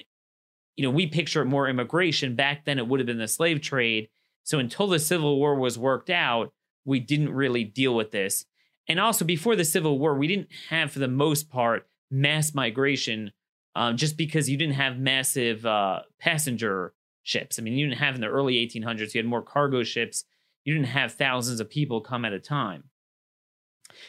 you 0.78 0.84
know, 0.84 0.90
we 0.90 1.08
picture 1.08 1.44
more 1.44 1.68
immigration. 1.68 2.36
Back 2.36 2.64
then, 2.64 2.78
it 2.78 2.86
would 2.86 3.00
have 3.00 3.06
been 3.06 3.18
the 3.18 3.26
slave 3.26 3.60
trade. 3.60 4.08
So 4.44 4.60
until 4.60 4.86
the 4.86 5.00
Civil 5.00 5.36
War 5.36 5.56
was 5.56 5.76
worked 5.76 6.08
out, 6.08 6.52
we 6.84 7.00
didn't 7.00 7.34
really 7.34 7.64
deal 7.64 7.96
with 7.96 8.12
this. 8.12 8.46
And 8.86 9.00
also, 9.00 9.24
before 9.24 9.56
the 9.56 9.64
Civil 9.64 9.98
War, 9.98 10.14
we 10.14 10.28
didn't 10.28 10.50
have, 10.68 10.92
for 10.92 11.00
the 11.00 11.08
most 11.08 11.50
part, 11.50 11.88
mass 12.12 12.54
migration 12.54 13.32
um, 13.74 13.96
just 13.96 14.16
because 14.16 14.48
you 14.48 14.56
didn't 14.56 14.76
have 14.76 15.00
massive 15.00 15.66
uh, 15.66 16.02
passenger 16.20 16.94
ships. 17.24 17.58
I 17.58 17.62
mean, 17.62 17.74
you 17.74 17.88
didn't 17.88 17.98
have 17.98 18.14
in 18.14 18.20
the 18.20 18.28
early 18.28 18.54
1800s, 18.54 19.14
you 19.14 19.18
had 19.18 19.26
more 19.26 19.42
cargo 19.42 19.82
ships. 19.82 20.24
You 20.64 20.74
didn't 20.74 20.88
have 20.88 21.12
thousands 21.12 21.58
of 21.58 21.68
people 21.68 22.00
come 22.00 22.24
at 22.24 22.32
a 22.32 22.38
time. 22.38 22.84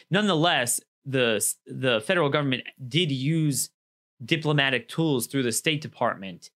Nonetheless, 0.08 0.78
the, 1.04 1.44
the 1.66 2.00
federal 2.06 2.28
government 2.28 2.62
did 2.86 3.10
use 3.10 3.70
diplomatic 4.24 4.88
tools 4.88 5.26
through 5.26 5.42
the 5.42 5.52
State 5.52 5.80
Department. 5.80 6.50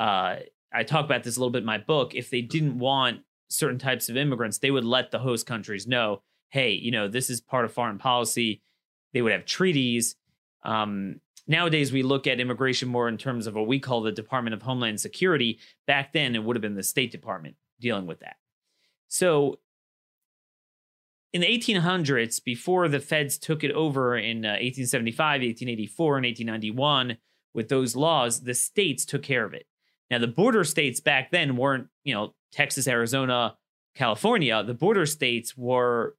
Uh, 0.00 0.36
I 0.72 0.82
talk 0.82 1.04
about 1.04 1.22
this 1.22 1.36
a 1.36 1.40
little 1.40 1.52
bit 1.52 1.60
in 1.60 1.66
my 1.66 1.78
book. 1.78 2.14
If 2.14 2.30
they 2.30 2.40
didn't 2.40 2.78
want 2.78 3.20
certain 3.48 3.78
types 3.78 4.08
of 4.08 4.16
immigrants, 4.16 4.58
they 4.58 4.70
would 4.70 4.84
let 4.84 5.10
the 5.12 5.18
host 5.18 5.46
countries 5.46 5.86
know, 5.86 6.22
hey, 6.48 6.72
you 6.72 6.90
know, 6.90 7.06
this 7.06 7.30
is 7.30 7.40
part 7.40 7.64
of 7.64 7.72
foreign 7.72 7.98
policy. 7.98 8.62
They 9.12 9.22
would 9.22 9.32
have 9.32 9.44
treaties. 9.44 10.16
Um, 10.64 11.20
Nowadays, 11.50 11.90
we 11.90 12.04
look 12.04 12.28
at 12.28 12.38
immigration 12.38 12.88
more 12.88 13.08
in 13.08 13.18
terms 13.18 13.48
of 13.48 13.56
what 13.56 13.66
we 13.66 13.80
call 13.80 14.02
the 14.02 14.12
Department 14.12 14.54
of 14.54 14.62
Homeland 14.62 15.00
Security. 15.00 15.58
Back 15.84 16.12
then, 16.12 16.36
it 16.36 16.44
would 16.44 16.54
have 16.54 16.62
been 16.62 16.76
the 16.76 16.82
State 16.84 17.10
Department 17.10 17.56
dealing 17.80 18.06
with 18.06 18.20
that. 18.20 18.36
So, 19.08 19.58
in 21.32 21.40
the 21.40 21.48
1800s, 21.48 22.42
before 22.44 22.86
the 22.86 23.00
feds 23.00 23.36
took 23.36 23.64
it 23.64 23.72
over 23.72 24.16
in 24.16 24.44
uh, 24.44 24.62
1875, 24.62 25.40
1884, 25.40 26.16
and 26.16 26.26
1891, 26.26 27.16
with 27.52 27.68
those 27.68 27.96
laws, 27.96 28.42
the 28.42 28.54
states 28.54 29.04
took 29.04 29.24
care 29.24 29.44
of 29.44 29.52
it. 29.52 29.66
Now, 30.10 30.18
the 30.18 30.26
border 30.26 30.64
states 30.64 31.00
back 31.00 31.30
then 31.30 31.56
weren't, 31.56 31.88
you 32.04 32.14
know, 32.14 32.34
Texas, 32.52 32.88
Arizona, 32.88 33.56
California. 33.94 34.62
The 34.64 34.74
border 34.74 35.06
states 35.06 35.56
were 35.56 36.16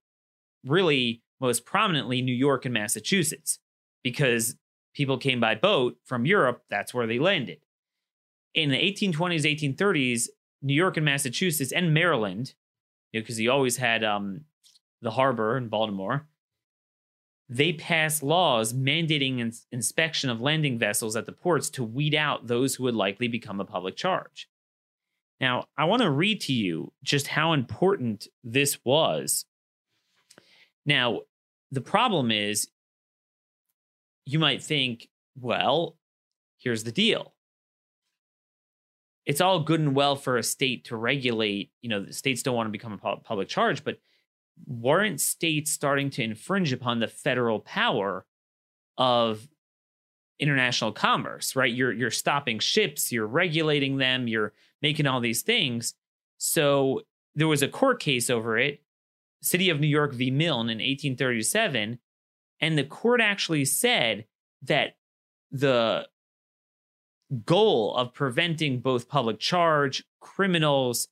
really 0.65 1.21
most 1.39 1.65
prominently 1.65 2.21
New 2.21 2.36
York 2.36 2.65
and 2.65 2.74
Massachusetts 2.74 3.60
because 4.03 4.55
people 4.93 5.17
came 5.17 5.39
by 5.39 5.55
boat 5.55 5.98
from 6.05 6.25
Europe, 6.25 6.63
that's 6.69 6.93
where 6.93 7.07
they 7.07 7.19
landed. 7.19 7.60
In 8.53 8.69
the 8.69 8.77
1820s, 8.77 9.75
1830s, 9.77 10.27
New 10.62 10.74
York 10.74 10.98
and 10.98 11.05
Massachusetts 11.05 11.71
and 11.71 11.93
Maryland, 11.93 12.53
because 13.12 13.39
you, 13.39 13.48
know, 13.48 13.53
you 13.53 13.57
always 13.57 13.77
had 13.77 14.03
um, 14.03 14.41
the 15.01 15.12
harbor 15.12 15.57
in 15.57 15.69
Baltimore, 15.69 16.27
they 17.51 17.74
passed 17.74 18.24
laws 18.24 18.72
mandating 18.72 19.39
ins- 19.39 19.67
inspection 19.74 20.29
of 20.29 20.39
landing 20.39 20.79
vessels 20.79 21.17
at 21.17 21.25
the 21.25 21.34
ports 21.34 21.70
to 21.70 21.84
weed 21.84 22.15
out 22.15 22.48
those 22.48 22.75
who 22.75 22.84
would 22.84 22.96
likely 22.96 23.27
become 23.27 23.60
a 23.60 23.65
public 23.65 23.98
charge. 23.98 24.48
Now, 25.41 25.65
I 25.77 25.84
want 25.84 26.01
to 26.01 26.10
read 26.10 26.39
to 26.41 26.53
you 26.53 26.93
just 27.03 27.27
how 27.27 27.51
important 27.51 28.29
this 28.41 28.79
was. 28.86 29.43
Now, 30.86 31.22
the 31.72 31.81
problem 31.81 32.31
is 32.31 32.70
you 34.25 34.39
might 34.39 34.63
think, 34.63 35.10
well, 35.38 35.98
here's 36.58 36.86
the 36.86 36.91
deal. 36.93 37.34
It's 39.25 39.41
all 39.41 39.60
good 39.60 39.81
and 39.81 39.93
well 39.93 40.15
for 40.15 40.38
a 40.38 40.43
state 40.43 40.86
to 40.86 40.96
regulate, 40.96 41.70
you 41.81 41.89
know, 41.89 42.05
the 42.05 42.13
states 42.13 42.43
don't 42.43 42.55
want 42.55 42.67
to 42.67 42.72
become 42.72 42.93
a 42.93 43.17
public 43.17 43.50
charge, 43.50 43.84
but 43.84 43.98
weren't 44.65 45.22
states 45.22 45.72
starting 45.72 46.10
to 46.12 46.24
infringe 46.24 46.72
upon 46.72 47.00
the 47.00 47.08
federal 47.08 47.60
power 47.60 48.25
of 48.98 49.48
international 50.39 50.91
commerce, 50.91 51.55
right? 51.55 51.74
You're 51.74 51.93
you're 51.93 52.12
stopping 52.12 52.60
ships, 52.60 53.12
you're 53.12 53.27
regulating 53.27 53.98
them, 53.98 54.27
you're 54.27 54.53
making 54.81 55.08
all 55.08 55.20
these 55.20 55.43
things. 55.43 55.93
So 56.38 57.01
there 57.36 57.48
was 57.48 57.62
a 57.62 57.67
court 57.67 58.00
case 58.00 58.29
over 58.29 58.58
it, 58.58 58.81
City 59.41 59.70
of 59.70 59.79
New 59.79 59.88
York 59.88 60.13
v. 60.13 60.31
Milne 60.31 60.70
in 60.70 60.77
1837, 60.77 62.00
and 62.60 62.77
the 62.77 62.84
court 62.84 63.22
actually 63.22 63.65
said 63.65 64.25
that 64.63 64.96
the 65.51 66.08
goal 67.46 67.96
of 67.96 68.13
preventing 68.13 68.79
both 68.79 69.08
public 69.08 69.39
charge, 69.39 70.03
criminals, 70.20 71.08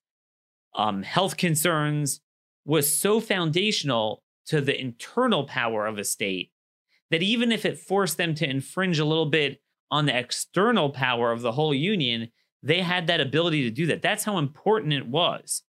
um, 0.75 1.03
health 1.03 1.37
concerns 1.37 2.21
was 2.69 2.95
so 2.95 3.19
foundational 3.19 4.21
to 4.45 4.61
the 4.61 4.79
internal 4.79 5.43
power 5.45 5.87
of 5.87 5.97
a 5.97 6.03
state 6.03 6.51
that 7.09 7.23
even 7.23 7.51
if 7.51 7.65
it 7.65 7.79
forced 7.79 8.17
them 8.17 8.35
to 8.35 8.47
infringe 8.47 8.99
a 8.99 9.05
little 9.05 9.25
bit 9.25 9.59
on 9.89 10.05
the 10.05 10.15
external 10.15 10.91
power 10.91 11.31
of 11.31 11.41
the 11.41 11.53
whole 11.53 11.73
union, 11.73 12.29
they 12.61 12.81
had 12.81 13.07
that 13.07 13.19
ability 13.19 13.63
to 13.63 13.71
do 13.71 13.87
that. 13.87 14.03
That's 14.03 14.23
how 14.23 14.37
important 14.37 14.93
it 14.93 15.07
was. 15.07 15.63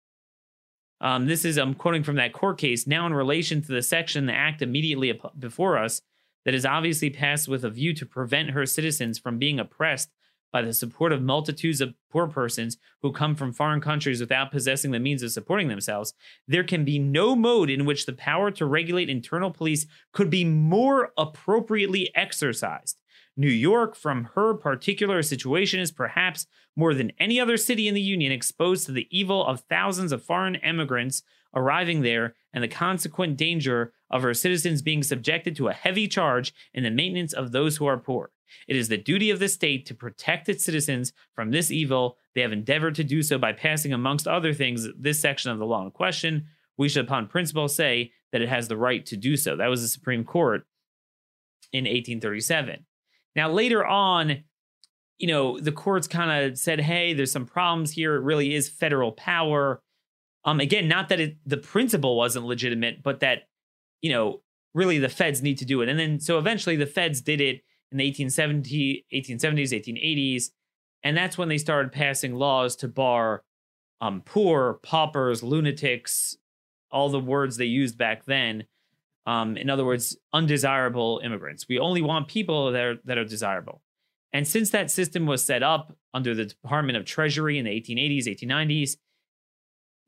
Um, 1.02 1.26
this 1.26 1.44
is, 1.44 1.58
I'm 1.58 1.74
quoting 1.74 2.02
from 2.02 2.16
that 2.16 2.32
court 2.32 2.56
case. 2.56 2.86
Now, 2.86 3.04
in 3.04 3.12
relation 3.12 3.60
to 3.60 3.72
the 3.72 3.82
section, 3.82 4.24
the 4.24 4.32
act 4.32 4.62
immediately 4.62 5.20
before 5.38 5.76
us 5.76 6.00
that 6.46 6.54
is 6.54 6.64
obviously 6.64 7.10
passed 7.10 7.46
with 7.46 7.62
a 7.62 7.70
view 7.70 7.92
to 7.92 8.06
prevent 8.06 8.52
her 8.52 8.64
citizens 8.64 9.18
from 9.18 9.38
being 9.38 9.60
oppressed 9.60 10.08
by 10.52 10.62
the 10.62 10.72
support 10.72 11.12
of 11.12 11.22
multitudes 11.22 11.80
of 11.80 11.94
poor 12.10 12.26
persons 12.26 12.78
who 13.02 13.12
come 13.12 13.34
from 13.34 13.52
foreign 13.52 13.80
countries 13.80 14.20
without 14.20 14.50
possessing 14.50 14.90
the 14.90 14.98
means 14.98 15.22
of 15.22 15.30
supporting 15.30 15.68
themselves, 15.68 16.14
there 16.48 16.64
can 16.64 16.84
be 16.84 16.98
no 16.98 17.36
mode 17.36 17.70
in 17.70 17.84
which 17.84 18.06
the 18.06 18.12
power 18.12 18.50
to 18.50 18.66
regulate 18.66 19.10
internal 19.10 19.50
police 19.50 19.86
could 20.12 20.30
be 20.30 20.44
more 20.44 21.12
appropriately 21.18 22.10
exercised. 22.14 22.96
New 23.36 23.48
York, 23.48 23.94
from 23.94 24.30
her 24.34 24.54
particular 24.54 25.22
situation, 25.22 25.78
is 25.78 25.92
perhaps 25.92 26.46
more 26.74 26.94
than 26.94 27.12
any 27.18 27.38
other 27.38 27.56
city 27.56 27.86
in 27.86 27.94
the 27.94 28.00
Union 28.00 28.32
exposed 28.32 28.86
to 28.86 28.92
the 28.92 29.06
evil 29.10 29.44
of 29.46 29.60
thousands 29.60 30.10
of 30.10 30.24
foreign 30.24 30.56
emigrants 30.56 31.22
arriving 31.54 32.02
there 32.02 32.34
and 32.52 32.62
the 32.62 32.68
consequent 32.68 33.36
danger 33.36 33.92
of 34.10 34.22
her 34.22 34.34
citizens 34.34 34.82
being 34.82 35.02
subjected 35.02 35.56
to 35.56 35.68
a 35.68 35.74
heavy 35.74 36.08
charge 36.08 36.54
in 36.72 36.84
the 36.84 36.90
maintenance 36.90 37.32
of 37.32 37.52
those 37.52 37.76
who 37.76 37.86
are 37.86 37.98
poor. 37.98 38.30
It 38.68 38.76
is 38.76 38.88
the 38.88 38.96
duty 38.96 39.30
of 39.30 39.38
the 39.38 39.48
state 39.48 39.86
to 39.86 39.94
protect 39.94 40.48
its 40.48 40.64
citizens 40.64 41.12
from 41.34 41.50
this 41.50 41.70
evil. 41.70 42.18
They 42.34 42.42
have 42.42 42.52
endeavored 42.52 42.94
to 42.96 43.04
do 43.04 43.22
so 43.22 43.38
by 43.38 43.52
passing, 43.52 43.92
amongst 43.92 44.28
other 44.28 44.52
things, 44.52 44.86
this 44.98 45.20
section 45.20 45.50
of 45.50 45.58
the 45.58 45.66
law 45.66 45.84
in 45.84 45.90
question. 45.90 46.46
We 46.78 46.88
should, 46.88 47.04
upon 47.04 47.28
principle, 47.28 47.68
say 47.68 48.12
that 48.32 48.42
it 48.42 48.48
has 48.48 48.68
the 48.68 48.76
right 48.76 49.04
to 49.06 49.16
do 49.16 49.36
so. 49.36 49.56
That 49.56 49.68
was 49.68 49.82
the 49.82 49.88
Supreme 49.88 50.24
Court 50.24 50.66
in 51.72 51.84
1837. 51.84 52.84
Now, 53.34 53.50
later 53.50 53.84
on, 53.84 54.44
you 55.18 55.28
know, 55.28 55.58
the 55.58 55.72
courts 55.72 56.06
kind 56.06 56.44
of 56.44 56.58
said, 56.58 56.80
hey, 56.80 57.14
there's 57.14 57.32
some 57.32 57.46
problems 57.46 57.92
here. 57.92 58.16
It 58.16 58.22
really 58.22 58.54
is 58.54 58.68
federal 58.68 59.12
power. 59.12 59.82
Um, 60.44 60.60
again, 60.60 60.88
not 60.88 61.08
that 61.08 61.20
it, 61.20 61.36
the 61.46 61.56
principle 61.56 62.16
wasn't 62.16 62.46
legitimate, 62.46 63.02
but 63.02 63.20
that, 63.20 63.48
you 64.00 64.12
know, 64.12 64.42
really 64.74 64.98
the 64.98 65.08
feds 65.08 65.42
need 65.42 65.58
to 65.58 65.64
do 65.64 65.80
it. 65.80 65.88
And 65.88 65.98
then 65.98 66.20
so 66.20 66.38
eventually 66.38 66.76
the 66.76 66.86
feds 66.86 67.20
did 67.22 67.40
it 67.40 67.62
in 67.92 67.98
the 67.98 68.04
1870, 68.04 69.06
1870s, 69.12 69.72
1880s. 69.72 70.50
And 71.02 71.16
that's 71.16 71.38
when 71.38 71.48
they 71.48 71.58
started 71.58 71.92
passing 71.92 72.34
laws 72.34 72.76
to 72.76 72.88
bar 72.88 73.44
um, 74.00 74.22
poor, 74.24 74.80
paupers, 74.82 75.42
lunatics, 75.42 76.36
all 76.90 77.08
the 77.08 77.20
words 77.20 77.56
they 77.56 77.64
used 77.64 77.96
back 77.96 78.24
then. 78.24 78.64
Um, 79.26 79.56
in 79.56 79.70
other 79.70 79.84
words, 79.84 80.16
undesirable 80.32 81.20
immigrants. 81.24 81.66
We 81.68 81.78
only 81.78 82.02
want 82.02 82.28
people 82.28 82.70
that 82.72 82.84
are, 82.84 82.96
that 83.04 83.18
are 83.18 83.24
desirable. 83.24 83.82
And 84.32 84.46
since 84.46 84.70
that 84.70 84.90
system 84.90 85.26
was 85.26 85.42
set 85.44 85.62
up 85.62 85.96
under 86.12 86.34
the 86.34 86.44
Department 86.44 86.98
of 86.98 87.04
Treasury 87.04 87.58
in 87.58 87.64
the 87.64 87.70
1880s, 87.70 88.26
1890s, 88.26 88.96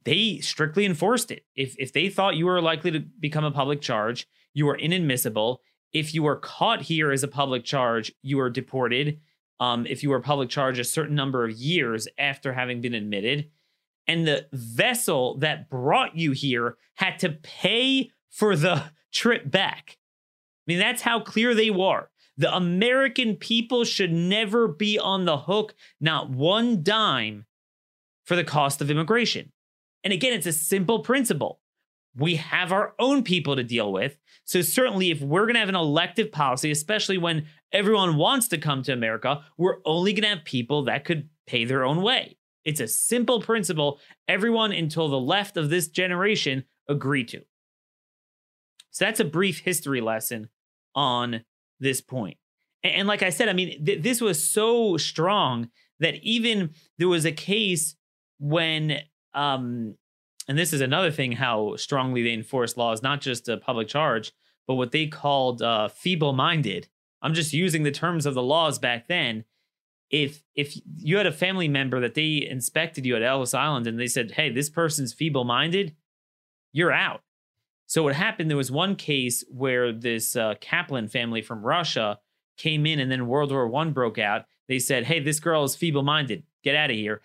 they 0.04 0.38
strictly 0.38 0.84
enforced 0.84 1.30
it. 1.30 1.44
If, 1.56 1.74
if 1.78 1.92
they 1.92 2.08
thought 2.08 2.36
you 2.36 2.46
were 2.46 2.60
likely 2.60 2.90
to 2.92 3.00
become 3.00 3.44
a 3.44 3.50
public 3.50 3.80
charge, 3.80 4.28
you 4.54 4.66
were 4.66 4.76
inadmissible. 4.76 5.60
If 5.92 6.14
you 6.14 6.22
were 6.22 6.36
caught 6.36 6.82
here 6.82 7.10
as 7.10 7.22
a 7.22 7.28
public 7.28 7.64
charge, 7.64 8.12
you 8.22 8.36
were 8.36 8.50
deported. 8.50 9.20
Um, 9.60 9.86
if 9.86 10.02
you 10.02 10.10
were 10.10 10.20
public 10.20 10.50
charge 10.50 10.78
a 10.78 10.84
certain 10.84 11.14
number 11.14 11.44
of 11.44 11.52
years 11.52 12.06
after 12.18 12.52
having 12.52 12.80
been 12.80 12.94
admitted. 12.94 13.50
And 14.06 14.26
the 14.26 14.46
vessel 14.52 15.36
that 15.38 15.68
brought 15.68 16.16
you 16.16 16.32
here 16.32 16.76
had 16.94 17.18
to 17.20 17.30
pay 17.30 18.10
for 18.30 18.56
the 18.56 18.84
trip 19.12 19.50
back. 19.50 19.98
I 20.66 20.72
mean, 20.72 20.78
that's 20.78 21.02
how 21.02 21.20
clear 21.20 21.54
they 21.54 21.70
were. 21.70 22.10
The 22.36 22.54
American 22.54 23.36
people 23.36 23.84
should 23.84 24.12
never 24.12 24.68
be 24.68 24.98
on 24.98 25.24
the 25.24 25.38
hook, 25.38 25.74
not 26.00 26.30
one 26.30 26.82
dime, 26.82 27.46
for 28.24 28.36
the 28.36 28.44
cost 28.44 28.80
of 28.80 28.90
immigration. 28.90 29.50
And 30.04 30.12
again, 30.12 30.32
it's 30.32 30.46
a 30.46 30.52
simple 30.52 31.00
principle 31.00 31.60
we 32.18 32.36
have 32.36 32.72
our 32.72 32.94
own 32.98 33.22
people 33.22 33.56
to 33.56 33.62
deal 33.62 33.92
with. 33.92 34.18
So, 34.44 34.60
certainly, 34.60 35.10
if 35.10 35.20
we're 35.20 35.44
going 35.44 35.54
to 35.54 35.60
have 35.60 35.68
an 35.68 35.74
elective 35.74 36.32
policy, 36.32 36.70
especially 36.70 37.18
when 37.18 37.46
everyone 37.72 38.16
wants 38.16 38.48
to 38.48 38.58
come 38.58 38.82
to 38.82 38.92
America, 38.92 39.42
we're 39.56 39.78
only 39.84 40.12
going 40.12 40.22
to 40.22 40.36
have 40.36 40.44
people 40.44 40.84
that 40.84 41.04
could 41.04 41.28
pay 41.46 41.64
their 41.64 41.84
own 41.84 42.02
way. 42.02 42.36
It's 42.64 42.80
a 42.80 42.88
simple 42.88 43.40
principle 43.40 44.00
everyone 44.26 44.72
until 44.72 45.08
the 45.08 45.20
left 45.20 45.56
of 45.56 45.70
this 45.70 45.88
generation 45.88 46.64
agreed 46.88 47.28
to. 47.28 47.42
So, 48.90 49.04
that's 49.04 49.20
a 49.20 49.24
brief 49.24 49.60
history 49.60 50.00
lesson 50.00 50.48
on 50.94 51.44
this 51.78 52.00
point. 52.00 52.38
And, 52.82 53.06
like 53.06 53.22
I 53.22 53.30
said, 53.30 53.48
I 53.48 53.52
mean, 53.52 53.84
th- 53.84 54.02
this 54.02 54.20
was 54.20 54.42
so 54.42 54.96
strong 54.96 55.70
that 56.00 56.14
even 56.22 56.70
there 56.96 57.08
was 57.08 57.24
a 57.24 57.32
case 57.32 57.96
when 58.38 59.00
um, 59.34 59.94
and 60.48 60.58
this 60.58 60.72
is 60.72 60.80
another 60.80 61.10
thing 61.10 61.32
how 61.32 61.76
strongly 61.76 62.22
they 62.22 62.32
enforce 62.32 62.76
laws, 62.76 63.02
not 63.02 63.20
just 63.20 63.48
a 63.48 63.58
public 63.58 63.86
charge, 63.86 64.32
but 64.66 64.74
what 64.74 64.92
they 64.92 65.06
called 65.06 65.60
uh, 65.60 65.88
feeble 65.88 66.32
minded. 66.32 66.88
I'm 67.20 67.34
just 67.34 67.52
using 67.52 67.82
the 67.82 67.90
terms 67.90 68.24
of 68.24 68.34
the 68.34 68.42
laws 68.42 68.78
back 68.78 69.08
then. 69.08 69.44
If 70.10 70.42
if 70.54 70.78
you 70.96 71.18
had 71.18 71.26
a 71.26 71.32
family 71.32 71.68
member 71.68 72.00
that 72.00 72.14
they 72.14 72.46
inspected 72.48 73.04
you 73.04 73.14
at 73.14 73.22
Ellis 73.22 73.52
Island 73.52 73.86
and 73.86 74.00
they 74.00 74.06
said, 74.06 74.32
"Hey, 74.32 74.50
this 74.50 74.70
person's 74.70 75.12
feeble 75.12 75.44
minded," 75.44 75.94
you're 76.72 76.92
out. 76.92 77.22
So 77.86 78.02
what 78.02 78.14
happened? 78.14 78.48
There 78.48 78.56
was 78.56 78.70
one 78.70 78.96
case 78.96 79.44
where 79.50 79.92
this 79.92 80.34
uh, 80.34 80.54
Kaplan 80.60 81.08
family 81.08 81.42
from 81.42 81.62
Russia 81.62 82.20
came 82.56 82.86
in, 82.86 83.00
and 83.00 83.10
then 83.10 83.26
World 83.26 83.50
War 83.50 83.68
One 83.68 83.92
broke 83.92 84.18
out. 84.18 84.46
They 84.66 84.78
said, 84.78 85.04
"Hey, 85.04 85.20
this 85.20 85.40
girl 85.40 85.64
is 85.64 85.76
feeble 85.76 86.02
minded. 86.02 86.44
Get 86.64 86.74
out 86.74 86.90
of 86.90 86.96
here." 86.96 87.20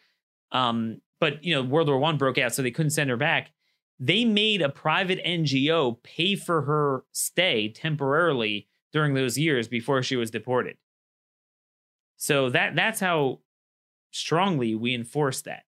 Um, 0.52 1.00
but 1.24 1.42
you 1.42 1.56
know 1.56 1.64
World 1.64 1.88
War 1.88 1.98
One 1.98 2.18
broke 2.18 2.38
out, 2.38 2.54
so 2.54 2.62
they 2.62 2.70
couldn't 2.70 2.90
send 2.90 3.10
her 3.10 3.16
back. 3.16 3.52
They 3.98 4.26
made 4.26 4.62
a 4.62 4.68
private 4.68 5.24
NGO 5.26 6.04
pay 6.04 6.36
for 6.36 6.64
her 6.64 7.06
stay 7.14 7.70
temporarily 7.70 8.68
during 8.92 9.14
those 9.14 9.38
years 9.38 9.70
before 9.70 10.04
she 10.04 10.18
was 10.18 10.30
deported. 10.30 10.76
So 12.18 12.50
that 12.50 12.76
that's 12.76 13.00
how 13.00 13.40
strongly 14.12 14.76
we 14.76 14.94
enforce 14.94 15.42
that. 15.44 15.64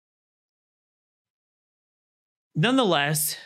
Nonetheless, 2.54 3.36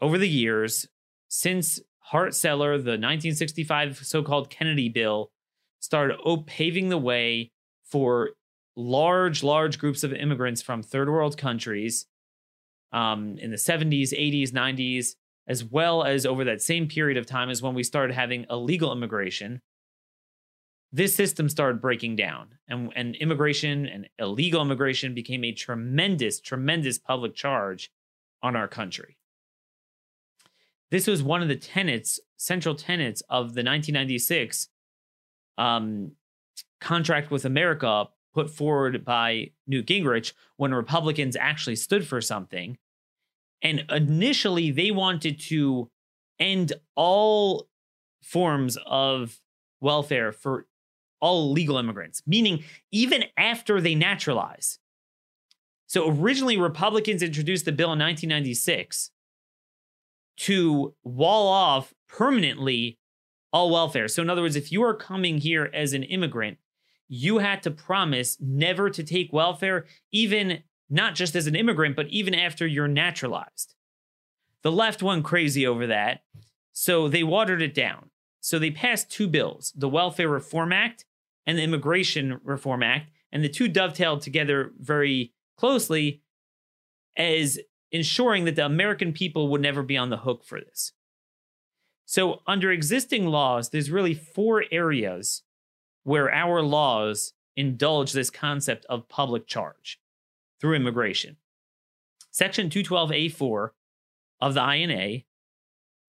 over 0.00 0.18
the 0.18 0.28
years, 0.28 0.86
since 1.26 1.80
Hart-Celler, 2.02 2.78
the 2.78 2.92
1965 2.92 4.06
so-called 4.06 4.48
Kennedy 4.48 4.88
bill, 4.88 5.32
started 5.80 6.18
paving 6.46 6.88
the 6.88 6.98
way 6.98 7.50
for 7.84 8.30
large, 8.76 9.42
large 9.42 9.78
groups 9.78 10.04
of 10.04 10.12
immigrants 10.12 10.62
from 10.62 10.82
third 10.82 11.08
world 11.08 11.36
countries 11.36 12.06
um, 12.92 13.38
in 13.38 13.50
the 13.50 13.56
70s, 13.56 14.12
80s, 14.12 14.50
90s, 14.50 15.14
as 15.48 15.64
well 15.64 16.04
as 16.04 16.26
over 16.26 16.44
that 16.44 16.62
same 16.62 16.86
period 16.88 17.16
of 17.16 17.26
time 17.26 17.50
as 17.50 17.62
when 17.62 17.74
we 17.74 17.82
started 17.82 18.14
having 18.14 18.46
illegal 18.50 18.92
immigration. 18.92 19.60
This 20.92 21.14
system 21.14 21.48
started 21.48 21.80
breaking 21.80 22.16
down, 22.16 22.48
and, 22.68 22.92
and 22.94 23.16
immigration 23.16 23.86
and 23.86 24.08
illegal 24.18 24.62
immigration 24.62 25.14
became 25.14 25.44
a 25.44 25.52
tremendous, 25.52 26.40
tremendous 26.40 26.98
public 26.98 27.34
charge 27.34 27.90
on 28.42 28.56
our 28.56 28.68
country. 28.68 29.16
This 30.90 31.06
was 31.06 31.22
one 31.22 31.42
of 31.42 31.48
the 31.48 31.56
tenets, 31.56 32.20
central 32.36 32.74
tenets 32.74 33.20
of 33.28 33.54
the 33.54 33.64
1996 33.64 34.68
um, 35.58 36.12
contract 36.80 37.30
with 37.30 37.44
America 37.44 38.06
put 38.36 38.50
forward 38.50 39.02
by 39.02 39.50
Newt 39.66 39.86
Gingrich 39.86 40.34
when 40.58 40.74
Republicans 40.74 41.36
actually 41.36 41.76
stood 41.76 42.06
for 42.06 42.20
something. 42.20 42.76
And 43.62 43.86
initially, 43.88 44.70
they 44.70 44.90
wanted 44.90 45.40
to 45.48 45.90
end 46.38 46.74
all 46.96 47.66
forms 48.22 48.76
of 48.84 49.40
welfare 49.80 50.32
for 50.32 50.66
all 51.18 51.50
legal 51.50 51.78
immigrants, 51.78 52.22
meaning 52.26 52.62
even 52.92 53.24
after 53.38 53.80
they 53.80 53.94
naturalize. 53.94 54.80
So 55.86 56.06
originally, 56.10 56.58
Republicans 56.58 57.22
introduced 57.22 57.64
the 57.64 57.72
bill 57.72 57.94
in 57.94 57.98
1996 57.98 59.12
to 60.40 60.94
wall 61.04 61.48
off 61.48 61.94
permanently 62.06 62.98
all 63.50 63.70
welfare. 63.70 64.08
So, 64.08 64.20
in 64.20 64.28
other 64.28 64.42
words, 64.42 64.56
if 64.56 64.70
you 64.70 64.82
are 64.82 64.92
coming 64.92 65.38
here 65.38 65.70
as 65.72 65.94
an 65.94 66.02
immigrant, 66.02 66.58
you 67.08 67.38
had 67.38 67.62
to 67.62 67.70
promise 67.70 68.36
never 68.40 68.90
to 68.90 69.02
take 69.02 69.32
welfare, 69.32 69.86
even 70.12 70.62
not 70.88 71.14
just 71.14 71.34
as 71.36 71.46
an 71.46 71.56
immigrant, 71.56 71.96
but 71.96 72.08
even 72.08 72.34
after 72.34 72.66
you're 72.66 72.88
naturalized. 72.88 73.74
The 74.62 74.72
left 74.72 75.02
went 75.02 75.24
crazy 75.24 75.66
over 75.66 75.86
that, 75.86 76.22
so 76.72 77.08
they 77.08 77.22
watered 77.22 77.62
it 77.62 77.74
down. 77.74 78.10
So 78.40 78.58
they 78.58 78.70
passed 78.70 79.10
two 79.10 79.28
bills 79.28 79.72
the 79.76 79.88
Welfare 79.88 80.28
Reform 80.28 80.72
Act 80.72 81.04
and 81.46 81.58
the 81.58 81.62
Immigration 81.62 82.40
Reform 82.44 82.82
Act, 82.82 83.10
and 83.32 83.42
the 83.42 83.48
two 83.48 83.68
dovetailed 83.68 84.22
together 84.22 84.72
very 84.78 85.32
closely 85.56 86.22
as 87.16 87.58
ensuring 87.90 88.44
that 88.44 88.56
the 88.56 88.66
American 88.66 89.12
people 89.12 89.48
would 89.48 89.60
never 89.60 89.82
be 89.82 89.96
on 89.96 90.10
the 90.10 90.18
hook 90.18 90.44
for 90.44 90.60
this. 90.60 90.92
So, 92.04 92.42
under 92.46 92.70
existing 92.70 93.26
laws, 93.26 93.70
there's 93.70 93.90
really 93.90 94.14
four 94.14 94.64
areas 94.70 95.42
where 96.06 96.32
our 96.32 96.62
laws 96.62 97.32
indulge 97.56 98.12
this 98.12 98.30
concept 98.30 98.86
of 98.88 99.08
public 99.08 99.44
charge 99.48 99.98
through 100.60 100.76
immigration. 100.76 101.36
Section 102.30 102.70
212A4 102.70 103.70
of 104.40 104.54
the 104.54 104.72
INA, 104.72 105.24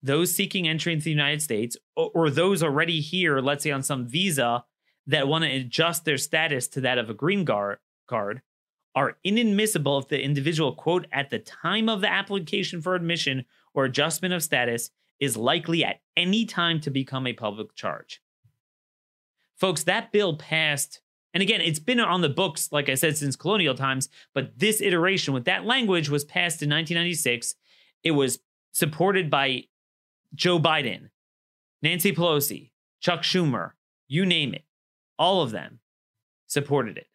those 0.00 0.32
seeking 0.32 0.68
entry 0.68 0.92
into 0.92 1.06
the 1.06 1.10
United 1.10 1.42
States 1.42 1.76
or, 1.96 2.30
those 2.30 2.62
already 2.62 3.00
here, 3.00 3.40
let's 3.40 3.64
say 3.64 3.72
on 3.72 3.82
some 3.82 4.06
visa, 4.06 4.64
that 5.08 5.26
want 5.26 5.42
to 5.42 5.50
adjust 5.50 6.04
their 6.04 6.16
status 6.16 6.68
to 6.68 6.80
that 6.82 6.98
of 6.98 7.10
a 7.10 7.14
green 7.14 7.44
card 7.44 8.42
are 8.94 9.16
inadmissible 9.24 9.98
if 9.98 10.06
the 10.06 10.22
individual, 10.22 10.74
quote, 10.74 11.08
at 11.10 11.30
the 11.30 11.40
time 11.40 11.88
of 11.88 12.02
the 12.02 12.08
application 12.08 12.80
for 12.80 12.94
admission 12.94 13.44
or 13.74 13.84
adjustment 13.84 14.32
of 14.32 14.44
status 14.44 14.90
is 15.18 15.36
likely 15.36 15.84
at 15.84 16.02
any 16.16 16.44
time 16.44 16.80
to 16.82 16.90
become 16.90 17.26
a 17.26 17.32
public 17.32 17.74
charge. 17.74 18.22
Folks, 19.58 19.84
that 19.84 20.12
bill 20.12 20.36
passed. 20.36 21.00
And 21.34 21.42
again, 21.42 21.60
it's 21.60 21.78
been 21.78 22.00
on 22.00 22.20
the 22.20 22.28
books, 22.28 22.70
like 22.72 22.88
I 22.88 22.94
said, 22.94 23.16
since 23.16 23.36
colonial 23.36 23.74
times, 23.74 24.08
but 24.34 24.58
this 24.58 24.80
iteration 24.80 25.34
with 25.34 25.44
that 25.44 25.64
language 25.64 26.08
was 26.08 26.24
passed 26.24 26.62
in 26.62 26.70
1996. 26.70 27.54
It 28.02 28.12
was 28.12 28.38
supported 28.72 29.30
by 29.30 29.64
Joe 30.34 30.58
Biden, 30.58 31.10
Nancy 31.82 32.12
Pelosi, 32.12 32.70
Chuck 33.00 33.22
Schumer, 33.22 33.72
you 34.08 34.24
name 34.24 34.54
it. 34.54 34.64
All 35.18 35.42
of 35.42 35.50
them 35.50 35.80
supported 36.46 36.96
it. 36.96 37.06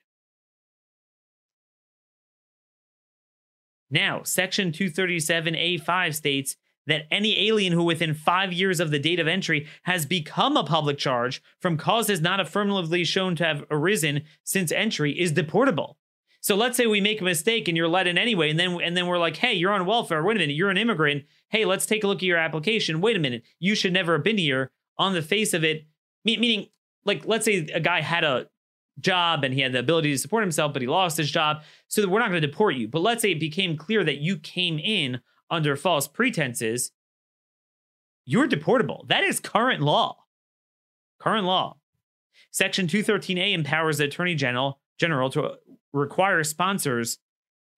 Now, 3.90 4.24
Section 4.24 4.72
237A5 4.72 6.16
states 6.16 6.56
that 6.88 7.06
any 7.12 7.48
alien 7.48 7.74
who 7.74 7.84
within 7.84 8.14
five 8.14 8.52
years 8.52 8.80
of 8.80 8.92
the 8.92 9.00
date 9.00 9.20
of 9.20 9.28
entry 9.28 9.68
has 9.84 10.06
become 10.06 10.58
a 10.58 10.64
public 10.64 10.98
charge 10.98 11.42
from 11.60 11.78
causes 11.78 12.22
not 12.22 12.40
affirmatively 12.40 13.04
shown 13.04 13.36
to 13.36 13.46
have 13.46 13.64
arisen 13.72 14.24
since 14.44 14.72
entry 14.72 15.18
is 15.18 15.34
deportable. 15.34 15.96
So 16.42 16.56
let's 16.56 16.76
say 16.76 16.88
we 16.88 17.00
make 17.00 17.22
a 17.22 17.24
mistake 17.24 17.70
and 17.70 17.78
you're 17.78 17.88
let 17.88 18.06
in 18.06 18.18
anyway, 18.18 18.50
and 18.50 18.60
then 18.60 18.82
and 18.82 18.98
then 18.98 19.08
we're 19.08 19.18
like, 19.18 19.38
hey, 19.38 19.54
you're 19.54 19.72
on 19.72 19.86
welfare. 19.86 20.22
Wait 20.24 20.36
a 20.36 20.40
minute, 20.40 20.56
you're 20.56 20.70
an 20.70 20.78
immigrant. 20.78 21.24
Hey, 21.48 21.64
let's 21.64 21.86
take 21.86 22.04
a 22.04 22.08
look 22.08 22.18
at 22.18 22.24
your 22.24 22.38
application. 22.38 23.00
Wait 23.00 23.16
a 23.16 23.20
minute, 23.20 23.44
you 23.60 23.76
should 23.76 23.94
never 23.94 24.14
have 24.14 24.24
been 24.24 24.38
here. 24.38 24.72
On 25.00 25.14
the 25.14 25.24
face 25.24 25.54
of 25.54 25.64
it, 25.64 25.88
meaning 26.24 26.68
like 27.06 27.26
let's 27.26 27.46
say 27.46 27.68
a 27.74 27.80
guy 27.80 28.02
had 28.02 28.24
a 28.24 28.48
job 29.00 29.44
and 29.44 29.54
he 29.54 29.62
had 29.62 29.72
the 29.72 29.80
ability 29.80 30.12
to 30.12 30.18
support 30.18 30.44
himself, 30.44 30.74
but 30.74 30.82
he 30.82 30.88
lost 30.88 31.18
his 31.18 31.32
job. 31.32 31.64
So 31.88 32.08
we're 32.08 32.20
not 32.20 32.30
going 32.30 32.42
to 32.42 32.48
deport 32.48 32.76
you. 32.76 32.88
But 32.88 33.02
let's 33.02 33.22
say 33.22 33.32
it 33.32 33.40
became 33.40 33.78
clear 33.78 34.04
that 34.04 34.18
you 34.18 34.38
came 34.38 34.80
in 34.80 35.22
under 35.50 35.76
false 35.76 36.08
pretenses, 36.08 36.92
you're 38.26 38.48
deportable. 38.48 39.08
That 39.08 39.24
is 39.24 39.40
current 39.40 39.82
law. 39.82 40.26
Current 41.20 41.46
law. 41.46 41.78
Section 42.52 42.88
213A 42.88 43.54
empowers 43.54 43.98
the 43.98 44.06
Attorney 44.06 44.36
General, 44.36 44.80
General 45.00 45.30
to 45.32 45.56
require 45.92 46.44
sponsors 46.44 47.20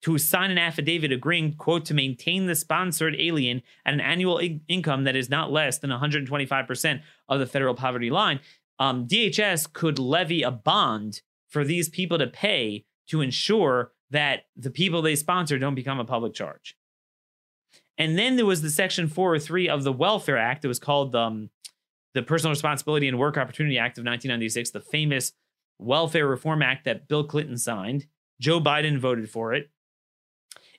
to 0.02 0.18
sign 0.18 0.52
an 0.52 0.58
affidavit 0.58 1.12
agreeing, 1.12 1.54
quote, 1.54 1.86
to 1.86 1.94
maintain 1.94 2.46
the 2.46 2.56
sponsored 2.56 3.16
alien 3.18 3.62
at 3.86 3.94
an 3.94 4.02
annual 4.02 4.38
I- 4.38 4.62
income 4.68 5.04
that 5.06 5.16
is 5.16 5.30
not 5.30 5.52
less 5.52 5.80
than 5.80 5.90
125% 5.90 7.02
of 7.28 7.40
the 7.40 7.48
federal 7.48 7.74
poverty 7.74 8.12
line. 8.12 8.40
Um, 8.78 9.08
DHS 9.08 9.72
could 9.72 9.98
levy 9.98 10.44
a 10.44 10.52
bond 10.52 11.22
for 11.48 11.64
these 11.64 11.90
people 11.90 12.20
to 12.20 12.28
pay 12.28 12.86
to 13.08 13.22
ensure 13.22 13.94
that 14.12 14.46
the 14.56 14.70
people 14.70 15.02
they 15.02 15.16
sponsor 15.16 15.58
don't 15.58 15.76
become 15.76 16.00
a 16.00 16.06
public 16.06 16.34
charge. 16.34 16.76
And 17.98 18.18
then 18.18 18.36
there 18.36 18.46
was 18.46 18.62
the 18.62 18.70
Section 18.70 19.08
403 19.08 19.70
of 19.70 19.84
the 19.84 19.94
Welfare 19.94 20.38
Act. 20.38 20.66
It 20.66 20.68
was 20.68 20.80
called 20.80 21.16
um, 21.16 21.50
the 22.14 22.24
Personal 22.24 22.52
Responsibility 22.52 23.08
and 23.08 23.18
Work 23.18 23.38
Opportunity 23.38 23.78
Act 23.78 23.98
of 23.98 24.02
1996, 24.02 24.72
the 24.72 24.82
famous 24.82 25.32
Welfare 25.80 26.28
Reform 26.28 26.62
Act 26.62 26.86
that 26.86 27.08
Bill 27.08 27.24
Clinton 27.24 27.58
signed. 27.58 28.08
Joe 28.40 28.60
Biden 28.60 29.00
voted 29.00 29.30
for 29.30 29.54
it. 29.54 29.70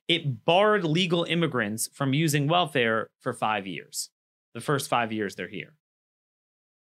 It 0.08 0.44
barred 0.44 0.84
legal 0.84 1.24
immigrants 1.24 1.88
from 1.92 2.14
using 2.14 2.46
welfare 2.46 3.10
for 3.18 3.32
five 3.32 3.66
years, 3.66 4.10
the 4.54 4.60
first 4.60 4.88
five 4.88 5.12
years 5.12 5.34
they're 5.34 5.48
here. 5.48 5.74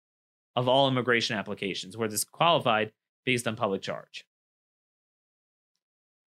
of 0.56 0.68
all 0.68 0.88
immigration 0.88 1.36
applications 1.38 1.98
were 1.98 2.08
disqualified 2.08 2.92
based 3.26 3.48
on 3.48 3.56
public 3.56 3.82
charge. 3.82 4.26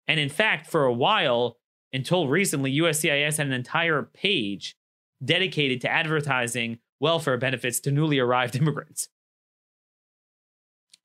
And 0.09 0.19
in 0.21 0.29
fact, 0.29 0.67
for 0.67 0.85
a 0.85 0.93
while, 0.93 1.59
until 1.97 2.29
recently, 2.29 2.77
USCIS 2.79 3.39
had 3.39 3.47
an 3.47 3.53
entire 3.55 4.03
page 4.03 4.77
dedicated 5.25 5.81
to 5.81 5.91
advertising 5.91 6.79
welfare 7.01 7.39
benefits 7.39 7.81
to 7.81 7.91
newly 7.91 8.19
arrived 8.19 8.55
immigrants. 8.61 9.09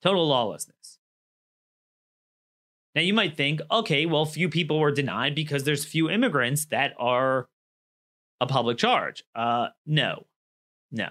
Total 0.04 0.28
lawlessness. 0.28 1.00
Now, 2.94 3.02
you 3.02 3.14
might 3.14 3.38
think, 3.38 3.62
okay, 3.72 4.06
well, 4.06 4.26
few 4.26 4.50
people 4.50 4.80
were 4.80 4.92
denied 4.92 5.34
because 5.34 5.64
there's 5.64 5.86
few 5.86 6.10
immigrants 6.10 6.66
that 6.66 6.94
are 7.00 7.48
a 8.42 8.46
public 8.46 8.78
charge. 8.78 9.24
Uh, 9.34 9.68
no, 9.86 10.26
no, 10.92 11.10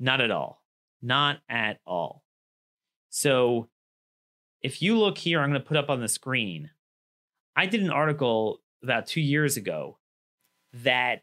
not 0.00 0.20
at 0.20 0.32
all. 0.32 0.60
Not 1.02 1.38
at 1.48 1.78
all. 1.86 2.24
So, 3.10 3.68
if 4.60 4.82
you 4.82 4.98
look 4.98 5.18
here, 5.18 5.40
I'm 5.40 5.50
going 5.50 5.62
to 5.62 5.68
put 5.68 5.76
up 5.76 5.88
on 5.88 6.00
the 6.00 6.08
screen. 6.08 6.70
I 7.56 7.66
did 7.66 7.82
an 7.82 7.90
article 7.90 8.60
about 8.82 9.06
two 9.06 9.20
years 9.20 9.56
ago 9.56 9.98
that 10.72 11.22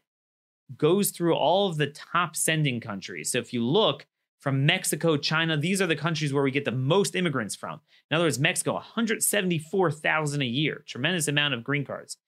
goes 0.76 1.10
through 1.10 1.34
all 1.34 1.68
of 1.68 1.76
the 1.76 1.86
top 1.86 2.34
sending 2.36 2.80
countries. 2.80 3.30
So, 3.30 3.38
if 3.38 3.52
you 3.52 3.64
look, 3.64 4.06
from 4.44 4.66
Mexico, 4.66 5.16
China. 5.16 5.56
These 5.56 5.80
are 5.80 5.86
the 5.86 5.96
countries 5.96 6.34
where 6.34 6.42
we 6.42 6.50
get 6.50 6.66
the 6.66 6.70
most 6.70 7.16
immigrants 7.16 7.56
from. 7.56 7.80
In 8.10 8.14
other 8.14 8.26
words, 8.26 8.38
Mexico, 8.38 8.74
174,000 8.74 10.42
a 10.42 10.44
year, 10.44 10.84
tremendous 10.86 11.28
amount 11.28 11.54
of 11.54 11.64
green 11.64 11.82
cards. 11.82 12.18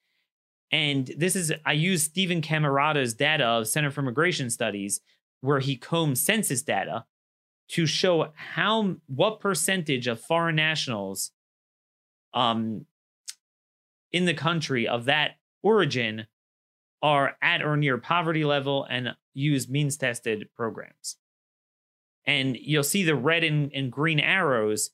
And 0.72 1.12
this 1.18 1.36
is, 1.36 1.52
I 1.66 1.74
use 1.74 2.04
Steven 2.04 2.40
Camarota's 2.40 3.12
data 3.12 3.44
of 3.44 3.68
Center 3.68 3.90
for 3.90 4.00
Immigration 4.00 4.48
Studies, 4.48 5.02
where 5.42 5.60
he 5.60 5.76
combs 5.76 6.22
census 6.22 6.62
data 6.62 7.04
to 7.68 7.84
show 7.84 8.32
how, 8.34 8.96
what 9.08 9.38
percentage 9.38 10.06
of 10.06 10.18
foreign 10.18 10.56
nationals 10.56 11.32
um, 12.32 12.86
in 14.16 14.24
the 14.24 14.33
country 14.33 14.88
of 14.88 15.05
that 15.05 15.33
origin 15.62 16.26
are 17.02 17.37
at 17.42 17.62
or 17.62 17.76
near 17.76 17.98
poverty 17.98 18.46
level 18.46 18.87
and 18.88 19.14
use 19.35 19.68
means 19.68 19.98
tested 19.98 20.48
programs. 20.57 21.16
And 22.24 22.57
you'll 22.57 22.83
see 22.83 23.05
the 23.05 23.14
red 23.14 23.44
and, 23.44 23.70
and 23.74 23.92
green 23.92 24.18
arrows 24.18 24.88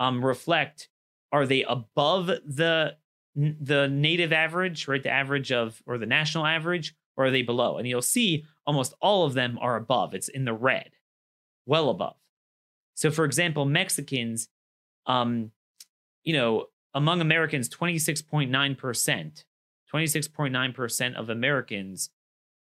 um, 0.00 0.24
reflect 0.24 0.88
are 1.30 1.46
they 1.46 1.62
above 1.62 2.26
the 2.26 2.96
the 3.36 3.88
native 3.88 4.32
average 4.32 4.88
right? 4.88 5.02
The 5.04 5.10
average 5.10 5.52
of 5.52 5.80
or 5.86 5.96
the 5.96 6.06
national 6.06 6.44
average 6.44 6.96
or 7.16 7.26
are 7.26 7.30
they 7.30 7.42
below? 7.42 7.78
And 7.78 7.86
you'll 7.86 8.02
see 8.02 8.44
almost 8.66 8.92
all 9.00 9.24
of 9.24 9.34
them 9.34 9.56
are 9.60 9.76
above. 9.76 10.14
It's 10.14 10.28
in 10.28 10.44
the 10.44 10.52
red 10.52 10.90
well 11.64 11.90
above. 11.90 12.16
So 12.96 13.12
for 13.12 13.24
example 13.24 13.66
mexicans 13.66 14.48
um 15.06 15.52
you 16.24 16.32
know 16.32 16.66
among 16.94 17.20
americans 17.20 17.68
26.9% 17.68 19.44
26.9% 19.92 21.14
of 21.14 21.28
americans 21.28 22.10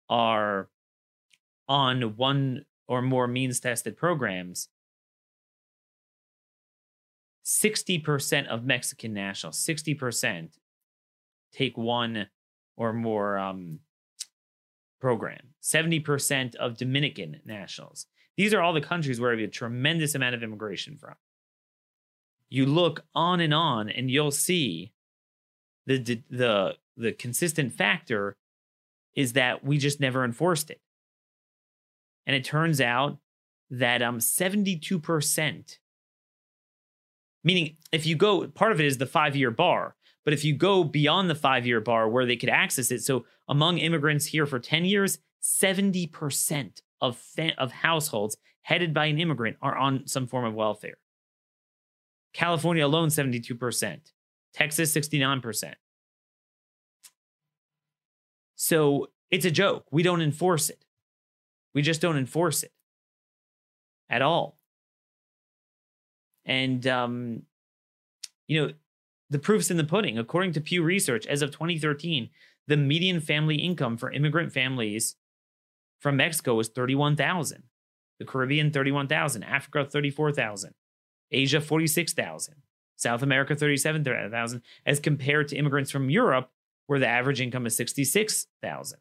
are 0.08 0.68
on 1.68 2.16
one 2.16 2.64
or 2.88 3.02
more 3.02 3.28
means 3.28 3.60
tested 3.60 3.96
programs, 3.96 4.68
60% 7.44 8.46
of 8.46 8.64
Mexican 8.64 9.12
nationals, 9.12 9.64
60% 9.64 10.48
take 11.52 11.78
one 11.78 12.26
or 12.76 12.92
more 12.92 13.38
um, 13.38 13.80
program, 15.00 15.54
70% 15.62 16.54
of 16.56 16.76
Dominican 16.76 17.40
nationals. 17.44 18.06
These 18.36 18.54
are 18.54 18.60
all 18.60 18.72
the 18.72 18.80
countries 18.80 19.20
where 19.20 19.34
we 19.34 19.42
have 19.42 19.50
a 19.50 19.52
tremendous 19.52 20.14
amount 20.14 20.34
of 20.34 20.42
immigration 20.42 20.96
from. 20.96 21.14
You 22.50 22.66
look 22.66 23.04
on 23.14 23.40
and 23.40 23.52
on, 23.52 23.88
and 23.88 24.10
you'll 24.10 24.30
see 24.30 24.92
the, 25.86 26.22
the, 26.30 26.76
the, 26.96 27.12
consistent 27.12 27.72
factor 27.72 28.36
is 29.14 29.34
that 29.34 29.64
we 29.64 29.78
just 29.78 30.00
never 30.00 30.24
enforced 30.24 30.70
it. 30.70 30.80
And 32.26 32.36
it 32.36 32.44
turns 32.44 32.80
out 32.80 33.18
that 33.70 34.02
um 34.02 34.18
72%, 34.18 35.78
meaning 37.44 37.76
if 37.92 38.06
you 38.06 38.16
go, 38.16 38.46
part 38.48 38.72
of 38.72 38.80
it 38.80 38.86
is 38.86 38.98
the 38.98 39.06
five 39.06 39.36
year 39.36 39.50
bar, 39.50 39.96
but 40.24 40.34
if 40.34 40.44
you 40.44 40.54
go 40.54 40.84
beyond 40.84 41.30
the 41.30 41.34
five 41.34 41.66
year 41.66 41.80
bar 41.80 42.08
where 42.08 42.26
they 42.26 42.36
could 42.36 42.50
access 42.50 42.90
it, 42.90 43.02
so 43.02 43.24
among 43.48 43.78
immigrants 43.78 44.26
here 44.26 44.46
for 44.46 44.58
10 44.58 44.84
years, 44.84 45.18
70% 45.42 46.82
of, 47.00 47.22
of 47.56 47.72
households 47.72 48.36
headed 48.62 48.92
by 48.92 49.06
an 49.06 49.18
immigrant 49.18 49.56
are 49.62 49.76
on 49.76 50.06
some 50.06 50.26
form 50.26 50.44
of 50.44 50.54
welfare. 50.54 50.98
California 52.38 52.86
alone, 52.86 53.08
72%. 53.08 53.98
Texas 54.54 54.94
69%. 54.94 55.74
So 58.54 59.08
it's 59.28 59.44
a 59.44 59.50
joke. 59.50 59.86
We 59.90 60.04
don't 60.04 60.22
enforce 60.22 60.70
it. 60.70 60.84
We 61.74 61.82
just 61.82 62.00
don't 62.00 62.16
enforce 62.16 62.62
it 62.62 62.70
at 64.08 64.22
all. 64.22 64.56
And, 66.44 66.86
um, 66.86 67.42
you 68.46 68.62
know, 68.62 68.72
the 69.30 69.40
proof's 69.40 69.72
in 69.72 69.76
the 69.76 69.82
pudding. 69.82 70.16
According 70.16 70.52
to 70.52 70.60
Pew 70.60 70.84
Research, 70.84 71.26
as 71.26 71.42
of 71.42 71.50
2013, 71.50 72.30
the 72.68 72.76
median 72.76 73.20
family 73.20 73.56
income 73.56 73.96
for 73.96 74.12
immigrant 74.12 74.52
families 74.52 75.16
from 75.98 76.16
Mexico 76.16 76.54
was 76.54 76.68
31,000. 76.68 77.64
The 78.20 78.24
Caribbean 78.24 78.70
31,000, 78.70 79.42
Africa 79.42 79.84
34,000, 79.84 80.72
Asia 81.30 81.60
46,000, 81.60 82.54
South 82.96 83.22
America 83.22 83.54
37,000 83.54 84.62
as 84.86 85.00
compared 85.00 85.48
to 85.48 85.56
immigrants 85.56 85.90
from 85.90 86.10
Europe 86.10 86.50
where 86.86 86.98
the 86.98 87.06
average 87.06 87.40
income 87.40 87.66
is 87.66 87.76
66,000. 87.76 88.98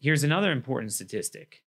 Here's 0.00 0.24
another 0.24 0.50
important 0.50 0.92
statistic. 0.92 1.62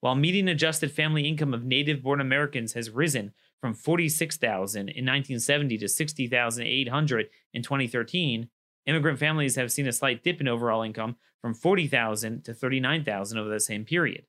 While 0.00 0.14
median 0.14 0.48
adjusted 0.48 0.90
family 0.90 1.28
income 1.28 1.54
of 1.54 1.64
native 1.64 2.02
born 2.02 2.20
Americans 2.20 2.72
has 2.72 2.90
risen 2.90 3.32
from 3.60 3.72
46,000 3.72 4.80
in 4.80 4.86
1970 4.86 5.78
to 5.78 5.88
60,800 5.88 7.26
in 7.54 7.62
2013, 7.62 8.48
immigrant 8.86 9.18
families 9.18 9.56
have 9.56 9.70
seen 9.70 9.86
a 9.86 9.92
slight 9.92 10.24
dip 10.24 10.40
in 10.40 10.48
overall 10.48 10.82
income 10.82 11.16
from 11.40 11.54
40,000 11.54 12.44
to 12.44 12.52
39,000 12.52 13.38
over 13.38 13.48
the 13.48 13.60
same 13.60 13.84
period. 13.84 14.24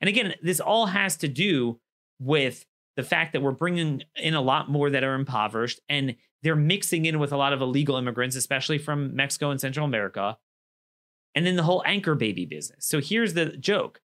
And 0.00 0.08
again, 0.08 0.34
this 0.42 0.60
all 0.60 0.86
has 0.86 1.16
to 1.18 1.28
do 1.28 1.78
with 2.18 2.64
the 2.96 3.02
fact 3.02 3.32
that 3.32 3.42
we're 3.42 3.50
bringing 3.52 4.02
in 4.16 4.34
a 4.34 4.40
lot 4.40 4.70
more 4.70 4.90
that 4.90 5.04
are 5.04 5.14
impoverished 5.14 5.80
and 5.88 6.16
they're 6.42 6.56
mixing 6.56 7.04
in 7.04 7.18
with 7.18 7.32
a 7.32 7.36
lot 7.36 7.52
of 7.52 7.60
illegal 7.60 7.96
immigrants, 7.96 8.36
especially 8.36 8.78
from 8.78 9.14
Mexico 9.14 9.50
and 9.50 9.60
Central 9.60 9.86
America. 9.86 10.38
And 11.34 11.46
then 11.46 11.56
the 11.56 11.62
whole 11.62 11.82
anchor 11.86 12.14
baby 12.14 12.44
business. 12.44 12.86
So 12.86 13.00
here's 13.00 13.34
the 13.34 13.56
joke 13.56 14.00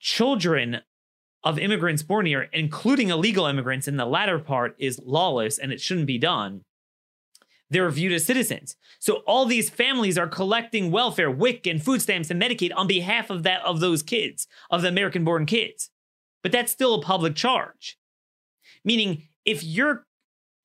children 0.00 0.80
of 1.44 1.58
immigrants 1.58 2.02
born 2.02 2.26
here, 2.26 2.48
including 2.52 3.10
illegal 3.10 3.46
immigrants 3.46 3.86
in 3.86 3.96
the 3.96 4.04
latter 4.04 4.38
part, 4.38 4.74
is 4.78 5.00
lawless 5.04 5.58
and 5.58 5.72
it 5.72 5.80
shouldn't 5.80 6.06
be 6.06 6.18
done. 6.18 6.62
They're 7.72 7.90
viewed 7.90 8.12
as 8.12 8.24
citizens. 8.24 8.76
So 8.98 9.16
all 9.26 9.46
these 9.46 9.70
families 9.70 10.18
are 10.18 10.26
collecting 10.26 10.90
welfare, 10.90 11.30
WIC, 11.30 11.66
and 11.66 11.82
food 11.82 12.02
stamps 12.02 12.30
and 12.30 12.40
Medicaid 12.40 12.72
on 12.76 12.86
behalf 12.86 13.30
of 13.30 13.42
that 13.44 13.62
of 13.64 13.80
those 13.80 14.02
kids, 14.02 14.46
of 14.70 14.82
the 14.82 14.88
American-born 14.88 15.46
kids. 15.46 15.90
But 16.42 16.52
that's 16.52 16.70
still 16.70 16.94
a 16.94 17.02
public 17.02 17.34
charge. 17.34 17.98
Meaning, 18.84 19.22
if 19.44 19.64
you're 19.64 20.06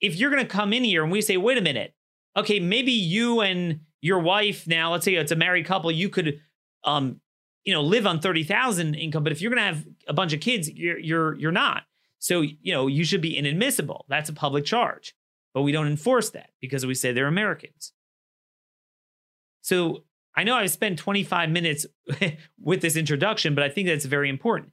if 0.01 0.15
you're 0.15 0.29
going 0.29 0.43
to 0.43 0.49
come 0.49 0.73
in 0.73 0.83
here 0.83 1.01
and 1.03 1.11
we 1.11 1.21
say, 1.21 1.37
wait 1.37 1.57
a 1.57 1.61
minute, 1.61 1.93
okay, 2.35 2.59
maybe 2.59 2.91
you 2.91 3.39
and 3.41 3.79
your 4.01 4.19
wife 4.19 4.67
now, 4.67 4.91
let's 4.91 5.05
say 5.05 5.15
it's 5.15 5.31
a 5.31 5.35
married 5.35 5.65
couple, 5.65 5.89
you 5.91 6.09
could 6.09 6.39
um, 6.83 7.21
you 7.63 7.73
know, 7.73 7.81
live 7.81 8.05
on 8.05 8.19
30,000 8.19 8.95
income, 8.95 9.23
but 9.23 9.31
if 9.31 9.41
you're 9.41 9.51
going 9.51 9.61
to 9.61 9.75
have 9.75 9.85
a 10.07 10.13
bunch 10.13 10.33
of 10.33 10.39
kids, 10.39 10.69
you're 10.69 10.99
you're 10.99 11.35
you're 11.35 11.51
not. 11.51 11.83
So, 12.19 12.41
you 12.41 12.73
know, 12.73 12.87
you 12.87 13.03
should 13.05 13.21
be 13.21 13.37
inadmissible. 13.37 14.05
That's 14.09 14.29
a 14.29 14.33
public 14.33 14.65
charge. 14.65 15.13
But 15.53 15.63
we 15.63 15.71
don't 15.71 15.87
enforce 15.87 16.29
that 16.31 16.51
because 16.61 16.85
we 16.85 16.93
say 16.93 17.11
they're 17.11 17.27
Americans. 17.27 17.93
So, 19.61 20.03
I 20.35 20.43
know 20.43 20.55
I've 20.55 20.69
spent 20.69 20.99
25 20.99 21.49
minutes 21.49 21.87
with 22.61 22.81
this 22.81 22.95
introduction, 22.95 23.55
but 23.55 23.63
I 23.63 23.69
think 23.69 23.87
that's 23.87 24.05
very 24.05 24.29
important. 24.29 24.71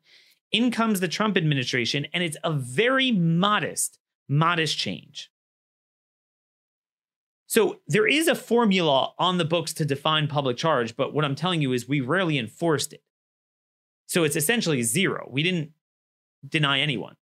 In 0.52 0.70
comes 0.70 1.00
the 1.00 1.08
Trump 1.08 1.38
administration, 1.38 2.06
and 2.12 2.22
it's 2.22 2.36
a 2.44 2.52
very 2.52 3.10
modest, 3.10 3.98
modest 4.28 4.76
change. 4.76 5.30
So 7.46 7.80
there 7.86 8.06
is 8.06 8.26
a 8.26 8.34
formula 8.34 9.12
on 9.18 9.38
the 9.38 9.44
books 9.44 9.72
to 9.74 9.84
define 9.84 10.26
public 10.26 10.56
charge, 10.56 10.96
but 10.96 11.14
what 11.14 11.24
I'm 11.24 11.34
telling 11.34 11.62
you 11.62 11.72
is 11.72 11.88
we 11.88 12.00
rarely 12.00 12.36
enforced 12.36 12.92
it. 12.92 13.02
So 14.06 14.24
it's 14.24 14.36
essentially 14.36 14.82
zero. 14.82 15.28
We 15.30 15.42
didn't 15.42 15.70
deny 16.46 16.80
anyone. 16.80 17.16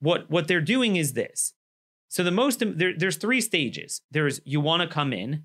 What 0.00 0.30
what 0.30 0.48
they're 0.48 0.60
doing 0.60 0.96
is 0.96 1.12
this. 1.12 1.54
So 2.08 2.22
the 2.22 2.30
most 2.30 2.62
there, 2.64 2.92
there's 2.96 3.16
three 3.16 3.40
stages. 3.40 4.02
There's 4.10 4.40
you 4.44 4.60
want 4.60 4.82
to 4.82 4.88
come 4.88 5.12
in, 5.12 5.44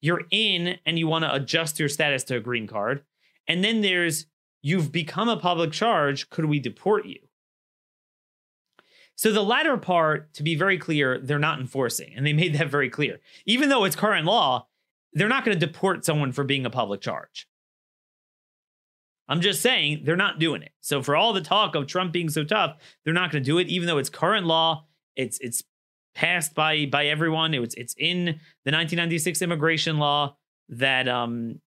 you're 0.00 0.22
in, 0.30 0.78
and 0.84 0.98
you 0.98 1.06
want 1.06 1.24
to 1.24 1.34
adjust 1.34 1.78
your 1.78 1.88
status 1.88 2.24
to 2.24 2.36
a 2.36 2.40
green 2.40 2.66
card, 2.66 3.02
and 3.48 3.64
then 3.64 3.80
there's 3.80 4.26
you've 4.62 4.92
become 4.92 5.28
a 5.28 5.36
public 5.36 5.72
charge. 5.72 6.30
Could 6.30 6.44
we 6.44 6.60
deport 6.60 7.06
you? 7.06 7.18
So 9.14 9.32
the 9.32 9.42
latter 9.42 9.76
part, 9.76 10.32
to 10.34 10.42
be 10.42 10.54
very 10.54 10.78
clear, 10.78 11.18
they're 11.18 11.38
not 11.38 11.60
enforcing, 11.60 12.12
and 12.16 12.26
they 12.26 12.32
made 12.32 12.54
that 12.54 12.68
very 12.68 12.88
clear. 12.90 13.20
Even 13.46 13.68
though 13.68 13.84
it's 13.84 13.96
current 13.96 14.26
law, 14.26 14.66
they're 15.12 15.28
not 15.28 15.44
going 15.44 15.58
to 15.58 15.66
deport 15.66 16.04
someone 16.04 16.32
for 16.32 16.44
being 16.44 16.64
a 16.66 16.70
public 16.70 17.00
charge. 17.00 17.46
I'm 19.28 19.40
just 19.40 19.62
saying 19.62 20.02
they're 20.04 20.16
not 20.16 20.38
doing 20.38 20.62
it. 20.62 20.72
So 20.80 21.02
for 21.02 21.14
all 21.14 21.32
the 21.32 21.40
talk 21.40 21.74
of 21.74 21.86
Trump 21.86 22.12
being 22.12 22.28
so 22.28 22.44
tough, 22.44 22.76
they're 23.04 23.14
not 23.14 23.30
going 23.30 23.42
to 23.42 23.46
do 23.46 23.58
it, 23.58 23.68
even 23.68 23.86
though 23.86 23.98
it's 23.98 24.10
current 24.10 24.46
law. 24.46 24.86
It's 25.14 25.38
it's 25.40 25.62
passed 26.14 26.54
by 26.54 26.86
by 26.86 27.06
everyone. 27.06 27.54
It 27.54 27.60
was 27.60 27.74
it's 27.74 27.94
in 27.98 28.24
the 28.24 28.72
1996 28.72 29.42
immigration 29.42 29.98
law 29.98 30.36
that 30.68 31.08
um 31.08 31.60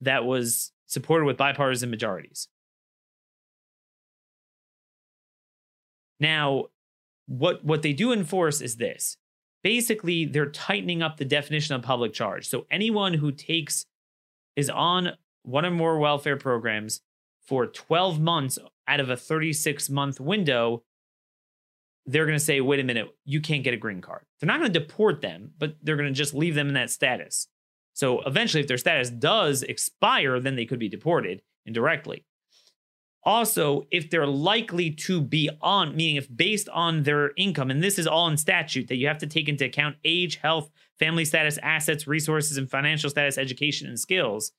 that 0.00 0.24
was 0.24 0.72
supported 0.86 1.24
with 1.24 1.36
bipartisan 1.36 1.90
majorities. 1.90 2.48
Now, 6.20 6.66
what 7.26 7.64
what 7.64 7.82
they 7.82 7.92
do 7.92 8.12
enforce 8.12 8.60
is 8.60 8.76
this. 8.76 9.16
Basically, 9.62 10.24
they're 10.24 10.50
tightening 10.50 11.02
up 11.02 11.16
the 11.16 11.24
definition 11.24 11.74
of 11.74 11.82
public 11.82 12.12
charge. 12.12 12.48
So 12.48 12.66
anyone 12.70 13.14
who 13.14 13.30
takes 13.30 13.86
is 14.56 14.68
on 14.68 15.12
one 15.42 15.64
or 15.64 15.70
more 15.70 15.98
welfare 15.98 16.36
programs 16.36 17.00
for 17.46 17.66
12 17.66 18.20
months 18.20 18.58
out 18.86 19.00
of 19.00 19.10
a 19.10 19.16
36 19.16 19.88
month 19.90 20.20
window, 20.20 20.82
they're 22.06 22.26
going 22.26 22.38
to 22.38 22.44
say, 22.44 22.60
wait 22.60 22.80
a 22.80 22.84
minute, 22.84 23.08
you 23.24 23.40
can't 23.40 23.64
get 23.64 23.74
a 23.74 23.76
green 23.76 24.00
card. 24.00 24.24
They're 24.40 24.48
not 24.48 24.58
going 24.58 24.72
to 24.72 24.78
deport 24.80 25.20
them, 25.20 25.52
but 25.58 25.76
they're 25.82 25.96
going 25.96 26.08
to 26.08 26.14
just 26.14 26.34
leave 26.34 26.54
them 26.54 26.68
in 26.68 26.74
that 26.74 26.90
status. 26.90 27.46
So 27.94 28.22
eventually, 28.22 28.62
if 28.62 28.68
their 28.68 28.78
status 28.78 29.10
does 29.10 29.62
expire, 29.62 30.40
then 30.40 30.56
they 30.56 30.64
could 30.64 30.78
be 30.78 30.88
deported 30.88 31.42
indirectly. 31.66 32.24
Also, 33.24 33.86
if 33.92 34.10
they're 34.10 34.26
likely 34.26 34.90
to 34.90 35.20
be 35.20 35.48
on, 35.60 35.94
meaning 35.94 36.16
if 36.16 36.34
based 36.34 36.68
on 36.70 37.04
their 37.04 37.30
income, 37.36 37.70
and 37.70 37.82
this 37.82 37.98
is 37.98 38.06
all 38.06 38.26
in 38.26 38.36
statute 38.36 38.88
that 38.88 38.96
you 38.96 39.06
have 39.06 39.18
to 39.18 39.28
take 39.28 39.48
into 39.48 39.64
account 39.64 39.96
age, 40.04 40.36
health, 40.36 40.70
family 40.98 41.24
status, 41.24 41.56
assets, 41.62 42.08
resources, 42.08 42.56
and 42.56 42.68
financial 42.68 43.08
status, 43.10 43.38
education, 43.38 43.86
and 43.86 44.00
skills, 44.00 44.50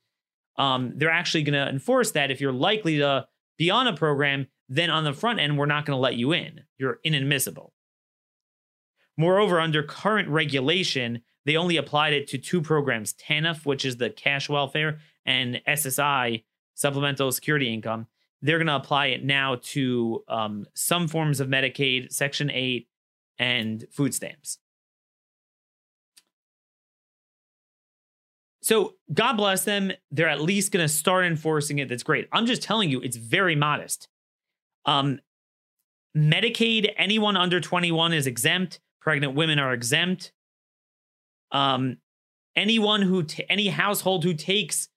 um, 0.58 0.94
they're 0.96 1.10
actually 1.10 1.44
going 1.44 1.54
to 1.54 1.70
enforce 1.70 2.12
that. 2.12 2.32
If 2.32 2.40
you're 2.40 2.54
likely 2.54 3.00
to 3.00 3.28
be 3.58 3.70
on 3.70 3.88
a 3.88 3.96
program, 3.96 4.48
then 4.76 4.90
on 4.90 5.04
the 5.04 5.14
front 5.14 5.40
end, 5.40 5.58
we're 5.58 5.66
not 5.66 5.86
going 5.86 5.96
to 5.96 6.02
let 6.02 6.16
you 6.16 6.32
in. 6.32 6.62
You're 6.78 7.00
inadmissible. 7.04 7.74
Moreover, 9.18 9.60
under 9.60 9.84
current 9.84 10.30
regulation, 10.30 11.22
they 11.46 11.56
only 11.56 11.78
applied 11.78 12.14
it 12.14 12.28
to 12.30 12.38
two 12.38 12.62
programs 12.62 13.14
TANF, 13.14 13.66
which 13.66 13.86
is 13.86 13.98
the 13.98 14.10
cash 14.10 14.50
welfare, 14.50 15.00
and 15.26 15.62
SSI, 15.68 16.44
supplemental 16.74 17.32
security 17.32 17.72
income 17.74 18.08
they're 18.44 18.58
going 18.58 18.68
to 18.68 18.76
apply 18.76 19.08
it 19.08 19.24
now 19.24 19.56
to 19.62 20.24
um, 20.28 20.68
some 20.76 21.08
forms 21.08 21.40
of 21.40 21.48
Medicaid, 21.48 22.12
Section 22.12 22.52
8, 22.52 22.88
and 23.40 23.86
food 23.90 24.14
stamps. 24.14 24.60
So, 28.62 28.96
God 29.14 29.34
bless 29.34 29.64
them. 29.64 29.94
They're 30.12 30.30
at 30.30 30.42
least 30.42 30.72
going 30.72 30.86
to 30.86 30.94
start 30.94 31.26
enforcing 31.26 31.80
it. 31.80 31.90
That's 31.90 32.04
great. 32.04 32.28
I'm 32.32 32.46
just 32.46 32.62
telling 32.62 32.90
you, 32.90 33.02
it's 33.02 33.18
very 33.18 33.56
modest. 33.56 34.10
Um, 34.86 35.20
Medicaid, 36.16 36.94
anyone 36.98 37.38
under 37.38 37.60
21 37.60 38.14
is 38.14 38.28
exempt. 38.28 38.80
Pregnant 39.02 39.36
women 39.36 39.60
are 39.60 39.74
exempt. 39.74 40.32
Um, 41.52 41.98
anyone 42.56 43.02
who, 43.02 43.24
t- 43.24 43.46
any 43.50 43.68
household 43.68 44.24
who 44.24 44.34
takes 44.34 44.90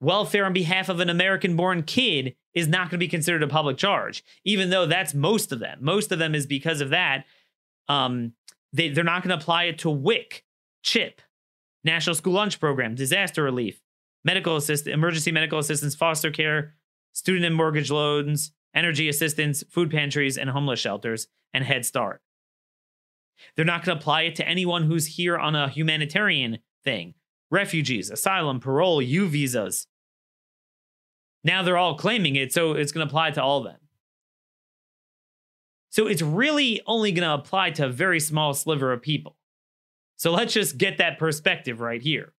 welfare 0.00 0.44
on 0.44 0.52
behalf 0.52 0.88
of 0.88 1.00
an 1.00 1.10
American 1.10 1.56
born 1.56 1.82
kid 1.82 2.36
is 2.52 2.68
not 2.68 2.82
going 2.82 2.90
to 2.90 2.98
be 2.98 3.08
considered 3.08 3.42
a 3.42 3.48
public 3.48 3.76
charge, 3.76 4.24
even 4.44 4.70
though 4.70 4.86
that's 4.86 5.14
most 5.14 5.50
of 5.50 5.58
them. 5.58 5.78
Most 5.80 6.12
of 6.12 6.18
them 6.18 6.34
is 6.34 6.46
because 6.46 6.80
of 6.80 6.90
that. 6.90 7.24
Um, 7.88 8.32
they, 8.72 8.88
they're 8.88 9.04
not 9.04 9.22
going 9.22 9.36
to 9.36 9.42
apply 9.42 9.64
it 9.64 9.78
to 9.80 9.90
WIC, 9.90 10.44
CHIP, 10.82 11.20
National 11.84 12.14
School 12.14 12.34
Lunch 12.34 12.60
Program, 12.60 12.94
disaster 12.94 13.42
relief, 13.42 13.80
medical 14.24 14.56
assist, 14.56 14.86
emergency 14.86 15.32
medical 15.32 15.58
assistance, 15.58 15.94
foster 15.94 16.30
care, 16.30 16.74
student 17.12 17.44
and 17.44 17.54
mortgage 17.54 17.90
loans, 17.90 18.52
energy 18.74 19.08
assistance, 19.08 19.62
food 19.70 19.90
pantries, 19.90 20.36
and 20.36 20.50
homeless 20.50 20.80
shelters, 20.80 21.28
and 21.52 21.64
Head 21.64 21.86
Start. 21.86 22.20
They're 23.56 23.64
not 23.64 23.84
going 23.84 23.96
to 23.96 24.00
apply 24.00 24.22
it 24.22 24.36
to 24.36 24.48
anyone 24.48 24.84
who's 24.84 25.06
here 25.06 25.36
on 25.36 25.54
a 25.54 25.68
humanitarian 25.68 26.58
thing 26.84 27.14
refugees, 27.50 28.10
asylum, 28.10 28.58
parole, 28.58 29.00
U 29.00 29.28
visas, 29.28 29.86
Now 31.44 31.62
they're 31.62 31.76
all 31.76 31.96
claiming 31.96 32.36
it, 32.36 32.52
so 32.52 32.72
it's 32.72 32.90
going 32.90 33.06
to 33.06 33.10
apply 33.10 33.30
to 33.32 33.42
all 33.42 33.58
of 33.58 33.64
them. 33.64 33.80
So 35.90 36.06
it's 36.08 36.22
really 36.22 36.80
only 36.86 37.12
going 37.12 37.28
to 37.28 37.34
apply 37.34 37.70
to 37.72 37.86
a 37.86 37.90
very 37.90 38.18
small 38.18 38.54
sliver 38.54 38.92
of 38.92 39.02
people. 39.02 39.36
So 40.16 40.32
let's 40.32 40.52
just 40.52 40.78
get 40.78 40.98
that 40.98 41.18
perspective 41.18 41.80
right 41.80 42.02
here. 42.02 42.32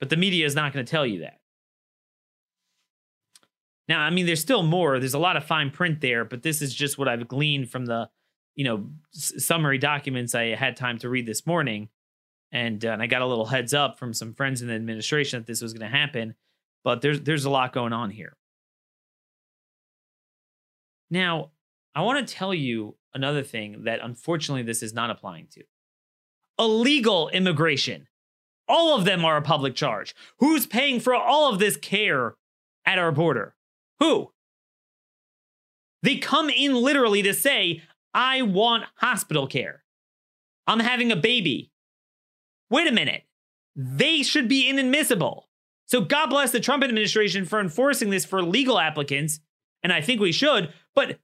But 0.00 0.08
the 0.08 0.16
media 0.16 0.46
is 0.46 0.54
not 0.54 0.72
going 0.72 0.84
to 0.84 0.90
tell 0.90 1.06
you 1.06 1.20
that. 1.20 1.39
Now, 3.90 4.02
I 4.02 4.10
mean, 4.10 4.24
there's 4.24 4.40
still 4.40 4.62
more. 4.62 5.00
There's 5.00 5.14
a 5.14 5.18
lot 5.18 5.36
of 5.36 5.42
fine 5.42 5.72
print 5.72 6.00
there, 6.00 6.24
but 6.24 6.44
this 6.44 6.62
is 6.62 6.72
just 6.72 6.96
what 6.96 7.08
I've 7.08 7.26
gleaned 7.26 7.70
from 7.70 7.86
the, 7.86 8.08
you 8.54 8.62
know, 8.62 8.88
s- 9.12 9.44
summary 9.44 9.78
documents 9.78 10.32
I 10.32 10.54
had 10.54 10.76
time 10.76 10.96
to 10.98 11.08
read 11.08 11.26
this 11.26 11.44
morning, 11.44 11.88
and, 12.52 12.84
uh, 12.84 12.90
and 12.90 13.02
I 13.02 13.08
got 13.08 13.20
a 13.20 13.26
little 13.26 13.46
heads 13.46 13.74
up 13.74 13.98
from 13.98 14.14
some 14.14 14.32
friends 14.32 14.62
in 14.62 14.68
the 14.68 14.74
administration 14.74 15.40
that 15.40 15.46
this 15.48 15.60
was 15.60 15.72
going 15.72 15.90
to 15.90 15.98
happen. 15.98 16.36
But 16.84 17.00
there's 17.00 17.22
there's 17.22 17.46
a 17.46 17.50
lot 17.50 17.72
going 17.72 17.92
on 17.92 18.10
here. 18.10 18.36
Now, 21.10 21.50
I 21.92 22.02
want 22.02 22.24
to 22.24 22.32
tell 22.32 22.54
you 22.54 22.94
another 23.12 23.42
thing 23.42 23.82
that 23.86 23.98
unfortunately 24.04 24.62
this 24.62 24.84
is 24.84 24.94
not 24.94 25.10
applying 25.10 25.48
to. 25.54 25.64
Illegal 26.60 27.28
immigration. 27.30 28.06
All 28.68 28.96
of 28.96 29.04
them 29.04 29.24
are 29.24 29.36
a 29.36 29.42
public 29.42 29.74
charge. 29.74 30.14
Who's 30.38 30.64
paying 30.64 31.00
for 31.00 31.12
all 31.12 31.52
of 31.52 31.58
this 31.58 31.76
care 31.76 32.36
at 32.86 32.96
our 32.96 33.10
border? 33.10 33.56
Who? 34.00 34.32
They 36.02 36.16
come 36.16 36.50
in 36.50 36.74
literally 36.74 37.22
to 37.22 37.34
say, 37.34 37.82
I 38.14 38.42
want 38.42 38.84
hospital 38.96 39.46
care. 39.46 39.84
I'm 40.66 40.80
having 40.80 41.12
a 41.12 41.16
baby. 41.16 41.70
Wait 42.70 42.88
a 42.88 42.92
minute. 42.92 43.24
They 43.76 44.22
should 44.22 44.48
be 44.48 44.68
inadmissible. 44.68 45.48
So 45.86 46.00
God 46.00 46.26
bless 46.26 46.52
the 46.52 46.60
Trump 46.60 46.84
administration 46.84 47.44
for 47.44 47.60
enforcing 47.60 48.10
this 48.10 48.24
for 48.24 48.42
legal 48.42 48.78
applicants. 48.78 49.40
And 49.82 49.92
I 49.92 50.00
think 50.00 50.20
we 50.20 50.32
should. 50.32 50.72
But 50.94 51.18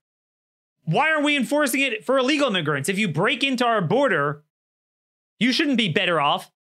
why 0.83 1.09
aren't 1.09 1.25
we 1.25 1.35
enforcing 1.35 1.81
it 1.81 2.05
for 2.05 2.17
illegal 2.17 2.49
immigrants? 2.49 2.89
If 2.89 2.97
you 2.97 3.07
break 3.07 3.43
into 3.43 3.65
our 3.65 3.81
border, 3.81 4.43
you 5.39 5.51
shouldn't 5.51 5.77
be 5.77 5.89
better 5.89 6.19
off. 6.19 6.51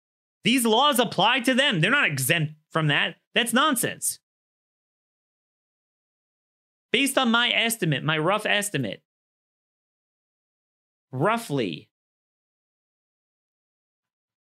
These 0.45 0.65
laws 0.65 0.99
apply 0.99 1.41
to 1.41 1.55
them. 1.55 1.81
They're 1.81 1.91
not 1.91 2.07
exempt 2.07 2.55
from 2.71 2.87
that. 2.89 3.17
That's 3.35 3.53
nonsense. 3.53 4.21
Based 6.97 7.19
on 7.19 7.31
my 7.31 7.51
estimate, 7.51 8.05
my 8.05 8.17
rough 8.17 8.47
estimate, 8.47 9.03
roughly, 11.13 11.91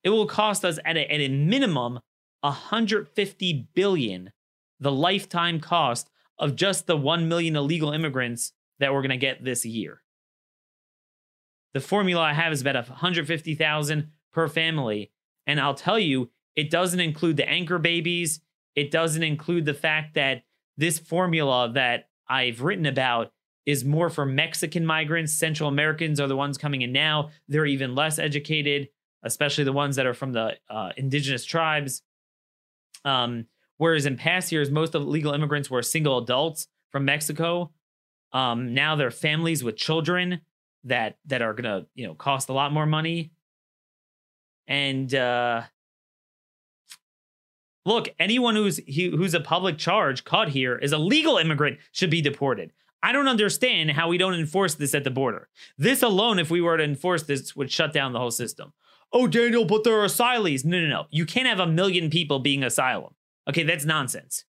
it 0.04 0.10
will 0.10 0.26
cost 0.26 0.66
us 0.66 0.78
at 0.84 0.98
a, 0.98 1.10
at 1.10 1.22
a 1.22 1.30
minimum 1.30 2.02
150 2.42 3.70
billion 3.74 4.34
the 4.78 4.92
lifetime 4.92 5.62
cost 5.62 6.10
of 6.38 6.58
just 6.58 6.86
the 6.86 6.98
1 6.98 7.30
million 7.30 7.56
illegal 7.56 7.94
immigrants 7.94 8.52
that 8.80 8.92
we're 8.92 9.00
going 9.00 9.12
to 9.12 9.16
get 9.16 9.46
this 9.46 9.64
year. 9.66 10.02
The 11.74 11.80
formula 11.80 12.24
I 12.24 12.34
have 12.34 12.52
is 12.52 12.60
about 12.60 12.90
150,000 12.90 14.12
per 14.34 14.50
family, 14.50 15.14
and 15.48 15.62
I'll 15.62 15.76
tell 15.76 15.98
you, 15.98 16.30
it 16.58 16.70
doesn't 16.70 17.00
include 17.00 17.38
the 17.38 17.48
anchor 17.48 17.80
babies. 17.80 18.42
It 18.76 18.92
doesn't 18.92 19.24
include 19.24 19.64
the 19.64 19.74
fact 19.74 20.16
that 20.16 20.44
this 20.76 21.00
formula 21.00 21.72
that 21.76 22.10
I've 22.28 22.62
written 22.62 22.86
about 22.86 23.32
is 23.66 23.86
more 23.86 24.10
for 24.10 24.26
Mexican 24.26 24.86
migrants. 24.86 25.34
Central 25.34 25.70
Americans 25.70 26.20
are 26.20 26.28
the 26.28 26.36
ones 26.36 26.58
coming 26.58 26.82
in 26.82 26.92
now. 26.92 27.30
They're 27.48 27.66
even 27.66 27.96
less 27.96 28.20
educated, 28.20 28.90
especially 29.24 29.64
the 29.64 29.74
ones 29.74 29.96
that 29.96 30.06
are 30.06 30.14
from 30.14 30.34
the 30.34 30.58
uh, 30.70 30.92
indigenous 30.98 31.46
tribes. 31.46 32.02
Um, 33.06 33.46
whereas 33.78 34.06
in 34.06 34.18
past 34.18 34.52
years, 34.52 34.70
most 34.70 34.96
of 34.96 35.04
the 35.04 35.10
legal 35.10 35.34
immigrants 35.34 35.70
were 35.70 35.82
single 35.82 36.18
adults 36.18 36.68
from 36.92 37.06
Mexico. 37.06 37.72
Um, 38.34 38.74
now 38.74 38.96
they're 38.96 39.12
families 39.12 39.64
with 39.64 39.78
children 39.78 40.42
that 40.86 41.18
that 41.28 41.42
are 41.42 41.54
gonna 41.54 41.86
you 41.96 42.06
know 42.06 42.14
cost 42.14 42.50
a 42.50 42.54
lot 42.54 42.74
more 42.74 42.86
money. 42.86 43.32
And 44.68 45.14
uh, 45.14 45.64
look, 47.86 48.10
anyone 48.20 48.56
who's 48.56 48.80
who's 48.88 49.34
a 49.34 49.40
public 49.40 49.78
charge 49.78 50.24
caught 50.24 50.50
here 50.50 50.76
is 50.76 50.92
a 50.92 50.98
legal 50.98 51.38
immigrant 51.38 51.80
should 51.92 52.10
be 52.10 52.22
deported. 52.22 52.72
I 53.02 53.12
don't 53.12 53.28
understand 53.28 53.92
how 53.92 54.08
we 54.08 54.18
don't 54.18 54.34
enforce 54.34 54.76
this 54.76 54.96
at 54.96 55.04
the 55.04 55.12
border. 55.12 55.50
This 55.78 56.02
alone, 56.02 56.40
if 56.40 56.50
we 56.50 56.62
were 56.62 56.78
to 56.78 56.84
enforce 56.84 57.24
this, 57.24 57.56
would 57.56 57.70
shut 57.70 57.92
down 57.92 58.14
the 58.14 58.20
whole 58.20 58.32
system. 58.32 58.72
Oh, 59.12 59.28
Daniel, 59.28 59.66
but 59.66 59.84
there 59.84 60.00
are 60.00 60.06
asylees. 60.06 60.64
No, 60.64 60.80
no, 60.80 60.88
no. 60.88 61.06
You 61.12 61.26
can't 61.26 61.48
have 61.48 61.60
a 61.60 61.68
million 61.68 62.10
people 62.10 62.40
being 62.40 62.64
asylum. 62.64 63.14
Okay, 63.48 63.64
that's 63.64 63.86
nonsense. 63.86 64.46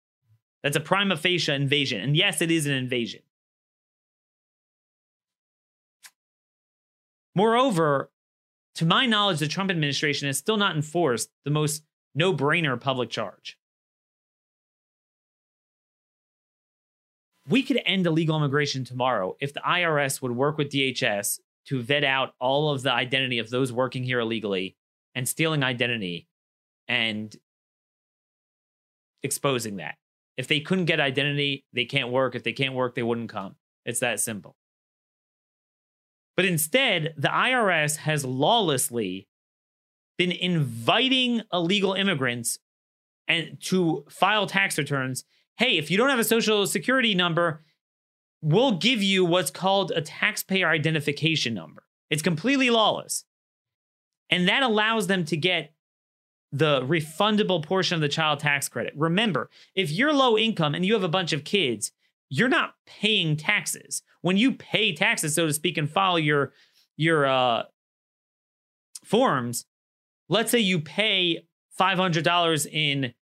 That's 0.64 0.76
a 0.76 0.82
prima 0.82 1.16
facie 1.16 1.52
invasion. 1.54 2.02
And 2.02 2.16
yes, 2.16 2.42
it 2.42 2.52
is 2.52 2.66
an 2.66 2.74
invasion. 2.74 3.22
Moreover, 7.34 8.12
to 8.76 8.86
my 8.86 9.06
knowledge, 9.06 9.40
the 9.40 9.48
Trump 9.48 9.72
administration 9.72 10.28
has 10.28 10.38
still 10.38 10.58
not 10.58 10.76
enforced 10.76 11.30
the 11.46 11.52
most 11.52 11.84
no 12.14 12.34
brainer 12.34 12.80
public 12.80 13.10
charge. 13.10 13.58
We 17.48 17.64
could 17.64 17.82
end 17.86 18.06
illegal 18.06 18.38
immigration 18.38 18.84
tomorrow 18.86 19.36
if 19.40 19.54
the 19.54 19.62
IRS 19.62 20.22
would 20.22 20.32
work 20.32 20.58
with 20.58 20.70
DHS 20.72 21.40
to 21.66 21.82
vet 21.82 22.04
out 22.04 22.34
all 22.40 22.70
of 22.72 22.84
the 22.84 22.94
identity 22.94 23.40
of 23.40 23.50
those 23.50 23.72
working 23.72 24.04
here 24.04 24.20
illegally 24.20 24.76
and 25.16 25.28
stealing 25.28 25.64
identity 25.64 26.28
and 26.88 27.36
exposing 29.24 29.78
that. 29.78 29.96
If 30.38 30.48
they 30.48 30.60
couldn't 30.60 30.86
get 30.86 31.00
identity, 31.00 31.66
they 31.74 31.86
can't 31.86 32.10
work. 32.10 32.36
If 32.36 32.44
they 32.44 32.54
can't 32.54 32.74
work, 32.74 32.96
they 32.96 33.04
wouldn't 33.04 33.30
come. 33.30 33.56
It's 33.86 34.00
that 34.00 34.20
simple. 34.20 34.56
But 36.36 36.46
instead, 36.46 37.14
the 37.18 37.28
IRS 37.28 37.98
has 37.98 38.26
lawlessly 38.26 39.28
been 40.18 40.32
inviting 40.32 41.42
illegal 41.52 41.94
immigrants 41.94 42.60
and 43.28 43.58
to 43.62 44.06
file 44.10 44.48
tax 44.48 44.78
returns. 44.78 45.24
Hey, 45.58 45.78
if 45.78 45.90
you 45.90 45.98
don't 45.98 46.10
have 46.10 46.20
a 46.20 46.24
social 46.24 46.66
security 46.68 47.16
number, 47.16 47.62
we'll 48.42 48.78
give 48.78 49.02
you 49.02 49.24
what's 49.24 49.52
called 49.52 49.92
a 49.92 50.02
taxpayer 50.02 50.68
identification 50.70 51.54
number. 51.54 51.84
It's 52.10 52.22
completely 52.22 52.70
lawless. 52.70 53.26
And 54.30 54.48
that 54.48 54.64
allows 54.64 55.08
them 55.08 55.26
to 55.26 55.38
get 55.38 55.74
the 56.52 56.82
refundable 56.82 57.64
portion 57.64 57.96
of 57.96 58.02
the 58.02 58.10
child 58.10 58.40
tax 58.40 58.68
credit. 58.68 58.94
Remember, 58.96 59.50
if 59.76 59.92
you're 59.92 60.14
low 60.14 60.38
income 60.38 60.76
and 60.76 60.86
you 60.86 60.94
have 60.94 61.04
a 61.04 61.10
bunch 61.10 61.32
of 61.32 61.44
kids, 61.44 61.92
you're 62.30 62.50
not 62.50 62.76
paying 62.86 63.38
taxes. 63.38 64.04
When 64.22 64.38
you 64.38 64.54
pay 64.54 64.94
taxes, 64.94 65.36
so 65.36 65.48
to 65.48 65.54
speak, 65.54 65.78
and 65.78 65.90
file 65.90 66.20
your 66.20 66.54
your 66.98 67.26
uh, 67.26 67.64
forms, 69.04 69.66
let's 70.32 70.50
say 70.50 70.60
you 70.60 70.80
pay 70.80 71.46
five 71.78 72.00
hundred 72.00 72.24
dollars 72.24 72.66
in 72.66 73.14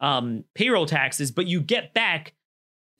um, 0.00 0.44
payroll 0.54 0.86
taxes, 0.86 1.30
but 1.30 1.46
you 1.46 1.60
get 1.60 1.92
back 1.94 2.34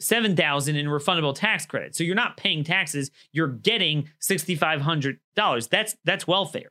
$7,000 0.02 0.68
in 0.68 0.86
refundable 0.86 1.34
tax 1.34 1.66
credit. 1.66 1.94
So 1.94 2.04
you're 2.04 2.14
not 2.14 2.36
paying 2.36 2.64
taxes; 2.64 3.10
you're 3.32 3.48
getting 3.48 4.10
sixty 4.18 4.54
five 4.54 4.82
hundred 4.82 5.20
dollars. 5.34 5.68
That's 5.68 5.96
that's 6.04 6.26
welfare. 6.26 6.70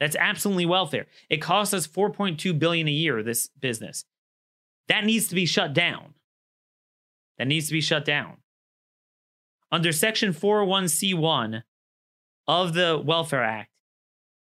That's 0.00 0.16
absolutely 0.16 0.66
welfare. 0.66 1.06
It 1.30 1.38
costs 1.38 1.72
us 1.72 1.86
4.2 1.86 2.58
billion 2.58 2.88
a 2.88 2.90
year 2.90 3.22
this 3.22 3.48
business. 3.60 4.04
That 4.88 5.04
needs 5.04 5.28
to 5.28 5.34
be 5.34 5.46
shut 5.46 5.72
down. 5.72 6.14
That 7.38 7.46
needs 7.46 7.68
to 7.68 7.72
be 7.72 7.80
shut 7.80 8.04
down. 8.04 8.38
Under 9.70 9.92
section 9.92 10.32
401c1 10.34 11.62
of 12.46 12.74
the 12.74 13.00
Welfare 13.02 13.44
Act, 13.44 13.70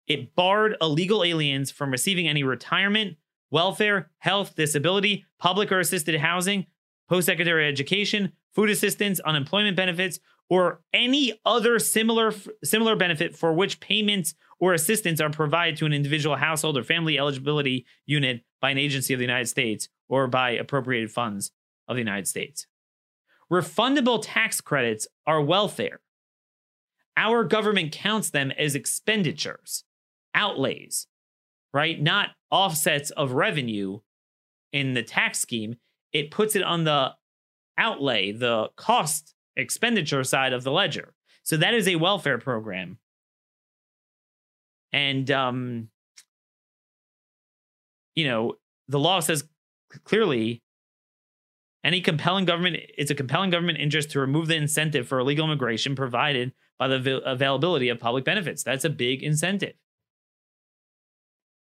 it 0.07 0.35
barred 0.35 0.75
illegal 0.81 1.23
aliens 1.23 1.71
from 1.71 1.91
receiving 1.91 2.27
any 2.27 2.43
retirement, 2.43 3.17
welfare, 3.51 4.09
health, 4.19 4.55
disability, 4.55 5.25
public 5.39 5.71
or 5.71 5.79
assisted 5.79 6.19
housing, 6.19 6.65
post-secondary 7.09 7.67
education, 7.67 8.31
food 8.53 8.69
assistance, 8.69 9.19
unemployment 9.21 9.75
benefits, 9.75 10.19
or 10.49 10.81
any 10.93 11.39
other 11.45 11.79
similar 11.79 12.33
similar 12.63 12.95
benefit 12.95 13.35
for 13.35 13.53
which 13.53 13.79
payments 13.79 14.35
or 14.59 14.73
assistance 14.73 15.19
are 15.19 15.29
provided 15.29 15.77
to 15.77 15.85
an 15.85 15.93
individual 15.93 16.35
household 16.35 16.77
or 16.77 16.83
family 16.83 17.17
eligibility 17.17 17.85
unit 18.05 18.43
by 18.61 18.69
an 18.69 18.77
agency 18.77 19.13
of 19.13 19.19
the 19.19 19.25
United 19.25 19.47
States 19.47 19.89
or 20.07 20.27
by 20.27 20.51
appropriated 20.51 21.11
funds 21.11 21.51
of 21.87 21.95
the 21.95 22.01
United 22.01 22.27
States. 22.27 22.67
Refundable 23.51 24.19
tax 24.21 24.61
credits 24.61 25.07
are 25.25 25.41
welfare. 25.41 25.99
Our 27.17 27.43
government 27.43 27.91
counts 27.91 28.29
them 28.29 28.51
as 28.51 28.75
expenditures, 28.75 29.84
outlays, 30.35 31.07
right? 31.73 31.99
Not 31.99 32.29
offsets 32.51 33.09
of 33.11 33.31
revenue 33.31 34.01
in 34.71 34.93
the 34.93 35.03
tax 35.03 35.39
scheme. 35.39 35.75
It 36.13 36.29
puts 36.29 36.55
it 36.55 36.63
on 36.63 36.83
the 36.83 37.13
outlay, 37.77 38.31
the 38.31 38.69
cost 38.77 39.33
expenditure 39.55 40.23
side 40.23 40.53
of 40.53 40.63
the 40.63 40.71
ledger. 40.71 41.13
So 41.43 41.57
that 41.57 41.73
is 41.73 41.87
a 41.87 41.95
welfare 41.95 42.37
program. 42.37 42.99
And 44.93 45.31
um 45.31 45.89
you 48.15 48.27
know, 48.27 48.55
the 48.87 48.99
law 48.99 49.19
says 49.19 49.43
clearly 50.03 50.61
Any 51.83 52.01
compelling 52.01 52.45
government, 52.45 52.77
it's 52.97 53.11
a 53.11 53.15
compelling 53.15 53.51
government 53.51 53.77
interest 53.77 54.11
to 54.11 54.19
remove 54.19 54.47
the 54.47 54.55
incentive 54.55 55.07
for 55.07 55.19
illegal 55.19 55.45
immigration 55.45 55.95
provided 55.95 56.53
by 56.79 56.87
the 56.87 57.21
availability 57.23 57.89
of 57.89 57.99
public 57.99 58.25
benefits. 58.25 58.63
That's 58.63 58.85
a 58.85 58.89
big 58.89 59.21
incentive. 59.23 59.75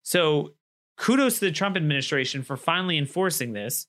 So 0.08 0.54
kudos 0.96 1.34
to 1.34 1.40
the 1.44 1.52
Trump 1.52 1.76
administration 1.76 2.42
for 2.42 2.56
finally 2.56 2.96
enforcing 2.96 3.52
this. 3.52 3.88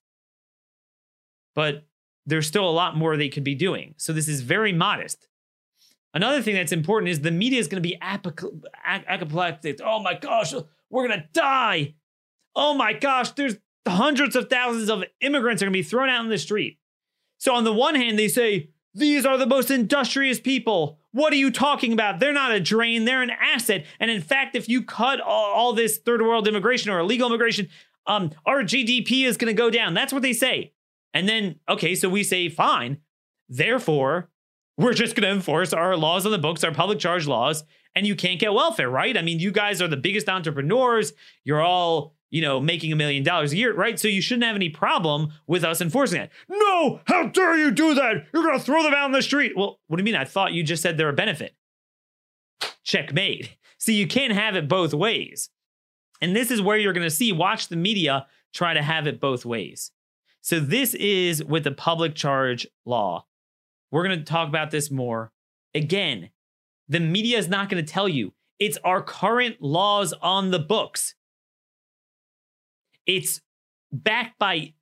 But 1.56 1.86
there's 2.26 2.46
still 2.46 2.70
a 2.70 2.72
lot 2.72 2.98
more 2.98 3.16
they 3.16 3.30
could 3.30 3.46
be 3.46 3.56
doing. 3.56 3.94
So 3.96 4.12
this 4.12 4.28
is 4.28 4.42
very 4.42 4.74
modest. 4.74 5.30
Another 6.14 6.42
thing 6.42 6.56
that's 6.56 6.74
important 6.74 7.10
is 7.10 7.22
the 7.22 7.32
media 7.32 7.58
is 7.58 7.70
going 7.70 7.82
to 7.82 7.90
be 7.90 7.98
apoplectic. 8.02 9.80
Oh 9.82 10.02
my 10.02 10.14
gosh, 10.14 10.54
we're 10.90 11.08
going 11.08 11.22
to 11.22 11.26
die. 11.32 11.96
Oh 12.54 12.74
my 12.74 12.92
gosh, 12.92 13.32
there's 13.32 13.56
hundreds 13.88 14.36
of 14.36 14.50
thousands 14.50 14.90
of 14.90 15.06
immigrants 15.22 15.62
are 15.62 15.68
going 15.68 15.74
to 15.74 15.80
be 15.80 15.84
thrown 15.84 16.10
out 16.10 16.26
in 16.26 16.30
the 16.30 16.38
street. 16.38 16.80
So 17.38 17.56
on 17.56 17.64
the 17.64 17.72
one 17.72 17.96
hand, 17.96 18.20
they 18.20 18.28
say, 18.28 18.72
these 18.94 19.26
are 19.26 19.38
the 19.38 19.46
most 19.46 19.72
industrious 19.72 20.42
people. 20.42 21.00
What 21.20 21.34
are 21.34 21.36
you 21.36 21.52
talking 21.52 21.92
about? 21.92 22.22
They're 22.22 22.32
not 22.32 22.54
a 22.54 22.62
drain, 22.62 23.04
they're 23.04 23.22
an 23.22 23.30
asset. 23.30 23.86
And 24.00 24.10
in 24.10 24.22
fact, 24.22 24.56
if 24.56 24.70
you 24.70 24.82
cut 24.82 25.20
all, 25.20 25.52
all 25.52 25.74
this 25.74 25.98
third 25.98 26.22
world 26.22 26.48
immigration 26.48 26.92
or 26.92 27.00
illegal 27.00 27.28
immigration, 27.28 27.68
um, 28.08 28.32
our 28.46 28.64
GDP 28.64 29.26
is 29.26 29.36
going 29.36 29.54
to 29.54 29.58
go 29.58 29.70
down. 29.70 29.94
That's 29.94 30.14
what 30.14 30.22
they 30.22 30.32
say. 30.32 30.72
And 31.14 31.28
then, 31.28 31.60
okay, 31.68 31.94
so 31.94 32.08
we 32.08 32.24
say, 32.24 32.48
fine. 32.48 33.00
Therefore, 33.50 34.30
we're 34.78 34.94
just 34.94 35.14
going 35.14 35.28
to 35.30 35.36
enforce 35.36 35.74
our 35.74 35.98
laws 35.98 36.26
on 36.26 36.32
the 36.32 36.38
books, 36.38 36.64
our 36.64 36.74
public 36.74 37.00
charge 37.00 37.28
laws, 37.28 37.66
and 37.96 38.08
you 38.08 38.16
can't 38.16 38.40
get 38.40 38.54
welfare, 38.54 38.90
right? 38.90 39.18
I 39.18 39.22
mean, 39.22 39.40
you 39.40 39.52
guys 39.52 39.82
are 39.82 39.90
the 39.90 39.98
biggest 39.98 40.30
entrepreneurs. 40.30 41.12
You're 41.44 41.62
all, 41.62 42.16
you 42.30 42.42
know, 42.42 42.60
making 42.60 42.92
a 42.92 42.96
million 42.96 43.24
dollars 43.24 43.54
a 43.54 43.58
year, 43.58 43.74
right? 43.74 44.00
So 44.00 44.08
you 44.08 44.22
shouldn't 44.22 44.46
have 44.46 44.56
any 44.56 44.70
problem 44.70 45.34
with 45.48 45.64
us 45.64 45.82
enforcing 45.82 46.22
it. 46.22 46.30
No, 46.48 47.02
how 47.06 47.28
dare 47.28 47.58
you 47.58 47.72
do 47.72 47.94
that? 47.96 48.28
You're 48.34 48.44
going 48.44 48.58
to 48.58 48.64
throw 48.64 48.84
them 48.84 48.94
out 48.94 49.08
in 49.08 49.12
the 49.12 49.22
street. 49.22 49.54
Well, 49.56 49.80
what 49.88 49.98
do 49.98 50.02
you 50.02 50.06
mean? 50.06 50.16
I 50.16 50.26
thought 50.26 50.54
you 50.54 50.64
just 50.64 50.84
said 50.84 50.98
they're 50.98 51.10
a 51.10 51.14
benefit. 51.14 51.56
Checkmate. 52.84 53.58
See, 53.78 53.96
you 53.96 54.08
can't 54.08 54.34
have 54.34 54.56
it 54.56 54.68
both 54.68 54.94
ways. 54.94 55.50
And 56.22 56.36
this 56.36 56.52
is 56.52 56.62
where 56.62 56.78
you're 56.78 56.94
going 56.94 57.08
to 57.08 57.10
see, 57.10 57.32
watch 57.32 57.70
the 57.70 57.76
media 57.76 58.28
try 58.54 58.74
to 58.74 58.82
have 58.82 59.08
it 59.08 59.22
both 59.22 59.46
ways. 59.46 59.92
So 60.42 60.60
this 60.60 60.94
is 60.94 61.44
with 61.44 61.64
the 61.64 61.72
public 61.72 62.16
charge 62.16 62.68
law. 62.86 63.26
We're 63.92 64.04
going 64.04 64.20
to 64.20 64.26
talk 64.26 64.48
about 64.48 64.72
this 64.72 64.92
more. 64.92 65.32
Again, 65.74 66.30
the 66.88 67.00
media 67.00 67.38
is 67.38 67.48
not 67.48 67.70
going 67.70 67.84
to 67.84 67.92
tell 67.92 68.08
you. 68.08 68.34
It's 68.60 68.78
our 68.84 69.02
current 69.02 69.62
laws 69.62 70.14
on 70.22 70.52
the 70.52 70.60
books. 70.60 71.16
It's 73.10 73.42
backed 73.92 74.38
by 74.38 74.74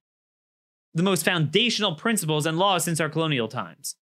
the 0.94 1.02
most 1.02 1.24
foundational 1.24 1.96
principles 1.96 2.46
and 2.46 2.58
laws 2.58 2.84
since 2.84 3.00
our 3.00 3.08
colonial 3.08 3.48
times. 3.48 3.96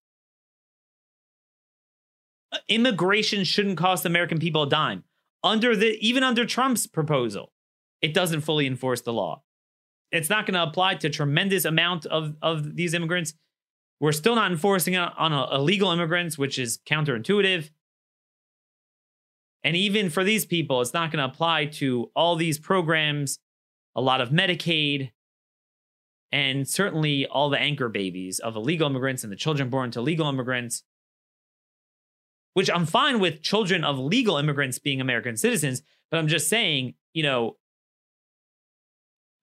Immigration 2.68 3.44
shouldn't 3.44 3.78
cost 3.78 4.02
the 4.02 4.10
American 4.10 4.40
people 4.40 4.64
a 4.64 4.70
dime. 4.70 5.04
Under 5.44 5.76
the 5.76 5.96
even 6.02 6.24
under 6.24 6.44
Trump's 6.44 6.88
proposal, 6.88 7.52
it 8.02 8.16
doesn't 8.16 8.42
fully 8.42 8.66
enforce 8.66 9.02
the 9.02 9.14
law. 9.14 9.44
It's 10.12 10.30
not 10.30 10.48
going 10.48 10.56
to 10.56 10.64
apply 10.64 10.96
to 10.96 11.10
tremendous 11.12 11.64
amount 11.64 12.08
of, 12.08 12.36
of 12.42 12.76
these 12.76 12.96
immigrants. 12.96 13.36
We're 14.00 14.12
still 14.12 14.34
not 14.34 14.52
enforcing 14.52 14.96
it 14.96 15.08
on 15.18 15.34
illegal 15.34 15.92
immigrants, 15.92 16.36
which 16.36 16.58
is 16.58 16.80
counterintuitive. 16.80 17.70
And 19.64 19.76
even 19.76 20.10
for 20.10 20.24
these 20.24 20.48
people, 20.48 20.82
it's 20.82 20.94
not 20.94 21.12
going 21.12 21.24
to 21.24 21.32
apply 21.32 21.66
to 21.78 22.10
all 22.16 22.36
these 22.36 22.58
programs, 22.58 23.40
a 23.96 24.02
lot 24.02 24.22
of 24.22 24.30
Medicaid, 24.30 25.12
and 26.32 26.68
certainly 26.68 27.26
all 27.26 27.50
the 27.50 27.60
anchor 27.60 27.90
babies 27.90 28.40
of 28.40 28.56
illegal 28.56 28.90
immigrants 28.90 29.24
and 29.24 29.32
the 29.32 29.38
children 29.38 29.70
born 29.70 29.92
to 29.92 30.02
legal 30.02 30.28
immigrants. 30.28 30.84
Which 32.54 32.70
I'm 32.70 32.86
fine 32.86 33.20
with 33.20 33.42
children 33.42 33.84
of 33.84 34.00
legal 34.00 34.38
immigrants 34.38 34.80
being 34.80 35.02
American 35.02 35.36
citizens, 35.38 35.82
but 36.10 36.18
I'm 36.18 36.28
just 36.28 36.50
saying, 36.50 36.94
you 37.14 37.24
know, 37.24 37.58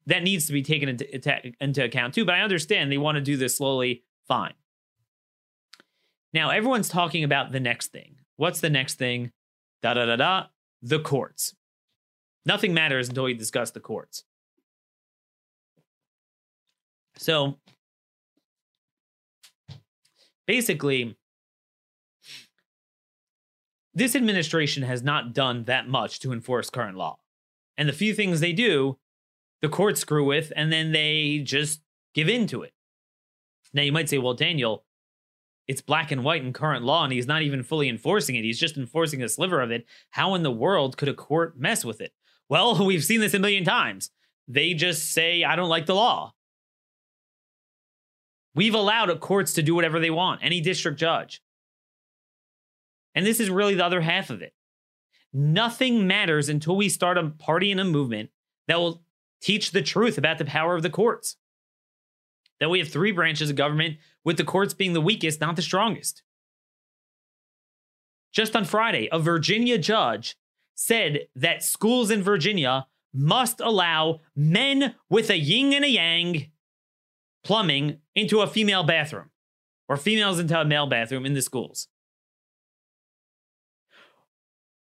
that 0.06 0.22
needs 0.22 0.46
to 0.46 0.52
be 0.52 0.62
taken 0.62 0.88
into, 0.88 1.54
into 1.60 1.84
account 1.84 2.14
too. 2.14 2.24
But 2.24 2.34
I 2.34 2.40
understand 2.40 2.90
they 2.90 2.98
want 2.98 3.16
to 3.16 3.20
do 3.22 3.36
this 3.36 3.56
slowly. 3.56 4.02
Fine. 4.26 4.54
Now, 6.32 6.50
everyone's 6.50 6.88
talking 6.88 7.24
about 7.24 7.52
the 7.52 7.60
next 7.60 7.88
thing. 7.88 8.16
What's 8.36 8.60
the 8.60 8.70
next 8.70 8.94
thing? 8.94 9.32
Da 9.82 9.94
da 9.94 10.06
da 10.06 10.16
da. 10.16 10.46
The 10.80 10.98
courts. 10.98 11.54
Nothing 12.44 12.74
matters 12.74 13.08
until 13.08 13.24
we 13.24 13.34
discuss 13.34 13.70
the 13.70 13.80
courts. 13.80 14.24
So, 17.22 17.56
basically, 20.48 21.16
this 23.94 24.16
administration 24.16 24.82
has 24.82 25.04
not 25.04 25.32
done 25.32 25.62
that 25.66 25.86
much 25.88 26.18
to 26.18 26.32
enforce 26.32 26.68
current 26.68 26.96
law. 26.96 27.20
And 27.76 27.88
the 27.88 27.92
few 27.92 28.12
things 28.12 28.40
they 28.40 28.52
do 28.52 28.98
the 29.60 29.68
courts 29.68 30.00
screw 30.00 30.24
with, 30.24 30.52
and 30.56 30.72
then 30.72 30.90
they 30.90 31.38
just 31.44 31.82
give 32.12 32.28
in 32.28 32.48
to 32.48 32.62
it. 32.62 32.72
Now, 33.72 33.82
you 33.82 33.92
might 33.92 34.08
say, 34.08 34.18
well, 34.18 34.34
Daniel, 34.34 34.84
it's 35.68 35.80
black 35.80 36.10
and 36.10 36.24
white 36.24 36.42
in 36.42 36.52
current 36.52 36.84
law, 36.84 37.04
and 37.04 37.12
he's 37.12 37.28
not 37.28 37.42
even 37.42 37.62
fully 37.62 37.88
enforcing 37.88 38.34
it. 38.34 38.42
He's 38.42 38.58
just 38.58 38.76
enforcing 38.76 39.22
a 39.22 39.28
sliver 39.28 39.60
of 39.60 39.70
it. 39.70 39.86
How 40.10 40.34
in 40.34 40.42
the 40.42 40.50
world 40.50 40.96
could 40.96 41.08
a 41.08 41.14
court 41.14 41.56
mess 41.56 41.84
with 41.84 42.00
it? 42.00 42.14
Well, 42.48 42.84
we've 42.84 43.04
seen 43.04 43.20
this 43.20 43.34
a 43.34 43.38
million 43.38 43.62
times. 43.62 44.10
They 44.48 44.74
just 44.74 45.12
say, 45.12 45.44
I 45.44 45.54
don't 45.54 45.68
like 45.68 45.86
the 45.86 45.94
law. 45.94 46.32
We've 48.54 48.74
allowed 48.74 49.18
courts 49.20 49.54
to 49.54 49.62
do 49.62 49.74
whatever 49.74 49.98
they 49.98 50.10
want, 50.10 50.42
any 50.42 50.60
district 50.60 50.98
judge. 50.98 51.42
And 53.14 53.26
this 53.26 53.40
is 53.40 53.50
really 53.50 53.74
the 53.74 53.84
other 53.84 54.00
half 54.00 54.30
of 54.30 54.42
it. 54.42 54.54
Nothing 55.32 56.06
matters 56.06 56.48
until 56.48 56.76
we 56.76 56.88
start 56.88 57.16
a 57.16 57.30
party 57.30 57.70
and 57.70 57.80
a 57.80 57.84
movement 57.84 58.30
that 58.68 58.78
will 58.78 59.02
teach 59.40 59.70
the 59.70 59.82
truth 59.82 60.18
about 60.18 60.38
the 60.38 60.44
power 60.44 60.74
of 60.74 60.82
the 60.82 60.90
courts. 60.90 61.36
That 62.60 62.70
we 62.70 62.78
have 62.78 62.88
three 62.88 63.12
branches 63.12 63.50
of 63.50 63.56
government, 63.56 63.96
with 64.24 64.36
the 64.36 64.44
courts 64.44 64.74
being 64.74 64.92
the 64.92 65.00
weakest, 65.00 65.40
not 65.40 65.56
the 65.56 65.62
strongest. 65.62 66.22
Just 68.32 68.54
on 68.54 68.64
Friday, 68.64 69.08
a 69.10 69.18
Virginia 69.18 69.78
judge 69.78 70.36
said 70.74 71.26
that 71.34 71.62
schools 71.62 72.10
in 72.10 72.22
Virginia 72.22 72.86
must 73.12 73.60
allow 73.60 74.20
men 74.36 74.94
with 75.10 75.28
a 75.28 75.38
yin 75.38 75.72
and 75.72 75.84
a 75.84 75.88
yang 75.88 76.51
plumbing 77.44 77.98
into 78.14 78.40
a 78.40 78.46
female 78.46 78.84
bathroom 78.84 79.30
or 79.88 79.96
females 79.96 80.38
into 80.38 80.58
a 80.58 80.64
male 80.64 80.86
bathroom 80.86 81.26
in 81.26 81.34
the 81.34 81.42
schools. 81.42 81.88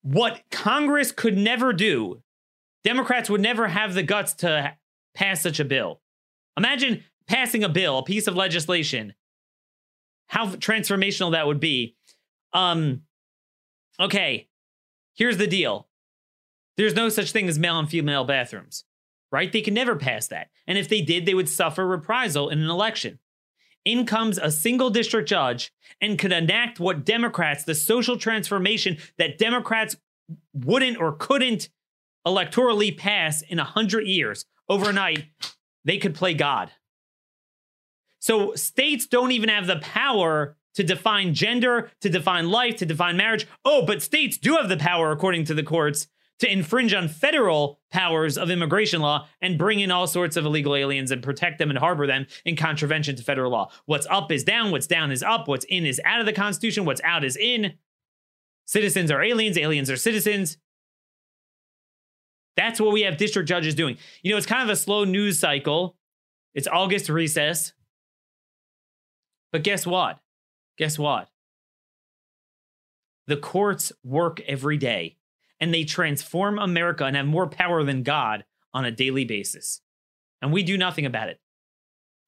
What 0.01 0.41
Congress 0.49 1.11
could 1.11 1.37
never 1.37 1.73
do 1.73 2.21
Democrats 2.83 3.29
would 3.29 3.41
never 3.41 3.67
have 3.67 3.93
the 3.93 4.03
guts 4.03 4.33
to 4.35 4.75
pass 5.13 5.41
such 5.41 5.59
a 5.59 5.65
bill. 5.65 6.01
Imagine 6.57 7.03
passing 7.27 7.63
a 7.63 7.69
bill, 7.69 7.99
a 7.99 8.03
piece 8.03 8.27
of 8.27 8.35
legislation, 8.35 9.13
how 10.27 10.47
transformational 10.47 11.31
that 11.31 11.47
would 11.47 11.59
be. 11.59 11.95
Um, 12.53 13.03
okay, 13.99 14.47
here's 15.13 15.37
the 15.37 15.47
deal 15.47 15.87
there's 16.77 16.95
no 16.95 17.09
such 17.09 17.31
thing 17.31 17.49
as 17.49 17.59
male 17.59 17.77
and 17.77 17.89
female 17.89 18.23
bathrooms, 18.23 18.85
right? 19.31 19.51
They 19.51 19.61
can 19.61 19.73
never 19.73 19.95
pass 19.95 20.27
that. 20.27 20.49
And 20.67 20.77
if 20.77 20.89
they 20.89 21.01
did, 21.01 21.25
they 21.25 21.33
would 21.33 21.49
suffer 21.49 21.85
reprisal 21.85 22.49
in 22.49 22.59
an 22.59 22.69
election. 22.69 23.19
In 23.85 24.05
comes 24.05 24.37
a 24.37 24.51
single 24.51 24.89
district 24.89 25.29
judge 25.29 25.71
and 26.01 26.19
could 26.19 26.31
enact 26.31 26.79
what 26.79 27.05
Democrats, 27.05 27.63
the 27.63 27.75
social 27.75 28.17
transformation 28.17 28.97
that 29.17 29.37
Democrats 29.37 29.95
wouldn't 30.53 30.97
or 30.97 31.13
couldn't 31.13 31.69
electorally 32.27 32.95
pass 32.95 33.41
in 33.41 33.59
a 33.59 33.63
hundred 33.63 34.05
years 34.05 34.45
overnight, 34.67 35.25
they 35.85 35.97
could 35.97 36.13
play 36.13 36.33
God. 36.33 36.71
So 38.19 38.53
states 38.55 39.07
don't 39.07 39.31
even 39.31 39.49
have 39.49 39.65
the 39.65 39.79
power 39.79 40.57
to 40.75 40.83
define 40.83 41.33
gender, 41.33 41.89
to 42.01 42.09
define 42.09 42.49
life, 42.49 42.75
to 42.77 42.85
define 42.85 43.17
marriage. 43.17 43.47
Oh, 43.65 43.85
but 43.85 44.01
states 44.01 44.37
do 44.37 44.57
have 44.57 44.69
the 44.69 44.77
power, 44.77 45.11
according 45.11 45.45
to 45.45 45.53
the 45.53 45.63
courts, 45.63 46.07
to 46.39 46.51
infringe 46.51 46.93
on 46.93 47.07
federal 47.07 47.79
powers 47.91 48.37
of 48.37 48.49
immigration 48.49 49.01
law 49.01 49.27
and 49.41 49.57
bring 49.57 49.79
in 49.79 49.91
all 49.91 50.07
sorts 50.07 50.37
of 50.37 50.45
illegal 50.45 50.75
aliens 50.75 51.11
and 51.11 51.21
protect 51.21 51.59
them 51.59 51.69
and 51.69 51.79
harbor 51.79 52.07
them 52.07 52.25
in 52.45 52.55
contravention 52.55 53.15
to 53.15 53.23
federal 53.23 53.51
law. 53.51 53.69
What's 53.85 54.07
up 54.09 54.31
is 54.31 54.43
down, 54.43 54.71
what's 54.71 54.87
down 54.87 55.11
is 55.11 55.21
up, 55.21 55.47
what's 55.47 55.65
in 55.65 55.85
is 55.85 56.01
out 56.05 56.19
of 56.19 56.25
the 56.25 56.33
Constitution, 56.33 56.85
what's 56.85 57.01
out 57.03 57.23
is 57.23 57.35
in. 57.35 57.73
Citizens 58.65 59.11
are 59.11 59.21
aliens, 59.21 59.57
aliens 59.57 59.89
are 59.89 59.97
citizens. 59.97 60.57
That's 62.55 62.79
what 62.79 62.93
we 62.93 63.01
have 63.01 63.17
district 63.17 63.47
judges 63.47 63.75
doing. 63.75 63.97
You 64.21 64.31
know, 64.31 64.37
it's 64.37 64.45
kind 64.45 64.63
of 64.63 64.69
a 64.69 64.75
slow 64.75 65.03
news 65.03 65.39
cycle. 65.39 65.97
It's 66.53 66.67
August 66.67 67.09
recess. 67.09 67.73
But 69.51 69.63
guess 69.63 69.85
what? 69.85 70.19
Guess 70.77 70.99
what? 70.99 71.29
The 73.27 73.37
courts 73.37 73.91
work 74.03 74.41
every 74.41 74.77
day 74.77 75.18
and 75.59 75.73
they 75.73 75.83
transform 75.83 76.57
America 76.57 77.03
and 77.05 77.15
have 77.15 77.25
more 77.25 77.47
power 77.47 77.83
than 77.83 78.03
God 78.03 78.45
on 78.73 78.85
a 78.85 78.91
daily 78.91 79.25
basis. 79.25 79.81
And 80.41 80.53
we 80.53 80.63
do 80.63 80.77
nothing 80.77 81.05
about 81.05 81.29
it. 81.29 81.39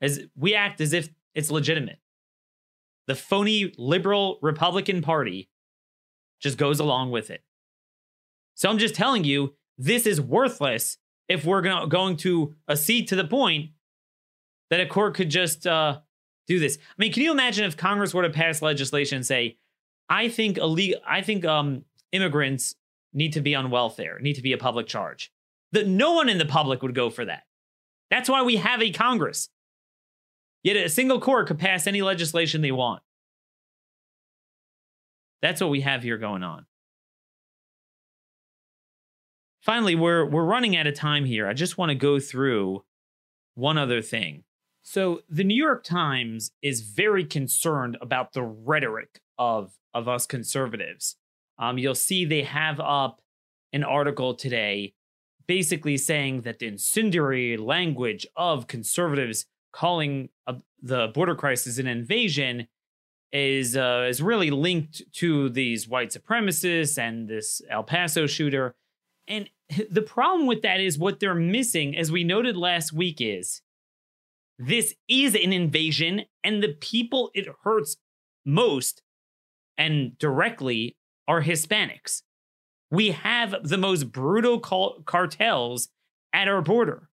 as 0.01 0.21
we 0.35 0.55
act 0.55 0.81
as 0.81 0.93
if 0.93 1.09
it's 1.33 1.51
legitimate. 1.51 1.99
The 3.07 3.15
phony 3.15 3.73
liberal 3.77 4.39
Republican 4.41 5.01
Party 5.01 5.49
just 6.41 6.57
goes 6.57 6.79
along 6.79 7.11
with 7.11 7.29
it. 7.29 7.43
So 8.55 8.69
I'm 8.69 8.79
just 8.79 8.95
telling 8.95 9.23
you, 9.23 9.55
this 9.77 10.05
is 10.05 10.19
worthless 10.19 10.97
if 11.29 11.45
we're 11.45 11.61
gonna, 11.61 11.87
going 11.87 12.17
to 12.17 12.55
accede 12.69 13.07
to 13.09 13.15
the 13.15 13.23
point 13.23 13.71
that 14.69 14.81
a 14.81 14.85
court 14.85 15.13
could 15.15 15.29
just 15.29 15.65
uh, 15.65 15.99
do 16.47 16.59
this. 16.59 16.77
I 16.77 16.93
mean, 16.97 17.13
can 17.13 17.23
you 17.23 17.31
imagine 17.31 17.65
if 17.65 17.77
Congress 17.77 18.13
were 18.13 18.23
to 18.23 18.29
pass 18.29 18.61
legislation 18.61 19.17
and 19.17 19.25
say, 19.25 19.57
I 20.09 20.27
think 20.29 20.57
illegal, 20.57 20.99
I 21.07 21.21
think 21.21 21.45
um, 21.45 21.85
immigrants 22.11 22.75
need 23.13 23.33
to 23.33 23.41
be 23.41 23.55
on 23.55 23.71
welfare, 23.71 24.19
need 24.19 24.35
to 24.35 24.41
be 24.41 24.53
a 24.53 24.57
public 24.57 24.87
charge. 24.87 25.31
That 25.71 25.87
no 25.87 26.13
one 26.13 26.29
in 26.29 26.37
the 26.37 26.45
public 26.45 26.81
would 26.81 26.95
go 26.95 27.09
for 27.09 27.25
that. 27.25 27.43
That's 28.09 28.29
why 28.29 28.41
we 28.41 28.57
have 28.57 28.81
a 28.81 28.91
Congress. 28.91 29.49
Yet 30.63 30.75
a 30.75 30.89
single 30.89 31.19
court 31.19 31.47
could 31.47 31.59
pass 31.59 31.87
any 31.87 32.01
legislation 32.01 32.61
they 32.61 32.71
want. 32.71 33.01
That's 35.41 35.61
what 35.61 35.71
we 35.71 35.81
have 35.81 36.03
here 36.03 36.17
going 36.17 36.43
on. 36.43 36.65
Finally, 39.61 39.95
we're 39.95 40.25
we're 40.25 40.43
running 40.45 40.75
out 40.75 40.87
of 40.87 40.95
time 40.95 41.25
here. 41.25 41.47
I 41.47 41.53
just 41.53 41.77
want 41.77 41.89
to 41.89 41.95
go 41.95 42.19
through 42.19 42.83
one 43.55 43.77
other 43.77 44.01
thing. 44.01 44.43
So, 44.83 45.21
the 45.29 45.43
New 45.43 45.55
York 45.55 45.83
Times 45.83 46.51
is 46.61 46.81
very 46.81 47.23
concerned 47.23 47.97
about 48.01 48.33
the 48.33 48.43
rhetoric 48.43 49.21
of 49.37 49.73
of 49.93 50.07
us 50.07 50.25
conservatives. 50.25 51.15
Um, 51.61 51.77
you'll 51.77 51.95
see 51.95 52.25
they 52.25 52.43
have 52.43 52.79
up 52.79 53.21
an 53.71 53.83
article 53.83 54.33
today 54.33 54.93
basically 55.47 55.97
saying 55.97 56.41
that 56.41 56.59
the 56.59 56.67
incendiary 56.67 57.57
language 57.57 58.25
of 58.35 58.67
conservatives 58.67 59.45
calling 59.71 60.29
a, 60.47 60.55
the 60.81 61.07
border 61.13 61.35
crisis 61.35 61.77
an 61.77 61.87
invasion 61.87 62.67
is 63.31 63.77
uh, 63.77 64.05
is 64.09 64.21
really 64.21 64.51
linked 64.51 65.01
to 65.13 65.49
these 65.49 65.87
white 65.87 66.09
supremacists 66.09 66.97
and 66.97 67.27
this 67.27 67.61
El 67.69 67.83
Paso 67.83 68.27
shooter. 68.27 68.75
And 69.27 69.49
the 69.89 70.01
problem 70.01 70.47
with 70.47 70.61
that 70.63 70.79
is 70.79 70.97
what 70.97 71.19
they're 71.19 71.35
missing, 71.35 71.95
as 71.95 72.11
we 72.11 72.23
noted 72.23 72.57
last 72.57 72.91
week, 72.91 73.17
is 73.19 73.61
this 74.57 74.93
is 75.07 75.35
an 75.35 75.53
invasion, 75.53 76.25
and 76.43 76.61
the 76.61 76.73
people 76.73 77.31
it 77.33 77.47
hurts 77.63 77.97
most 78.45 79.01
and 79.77 80.17
directly 80.17 80.97
are 81.31 81.41
Hispanics. 81.41 82.23
We 82.91 83.11
have 83.11 83.55
the 83.63 83.77
most 83.77 84.11
brutal 84.11 84.59
cartels 84.59 85.87
at 86.33 86.49
our 86.49 86.61
border. 86.61 87.07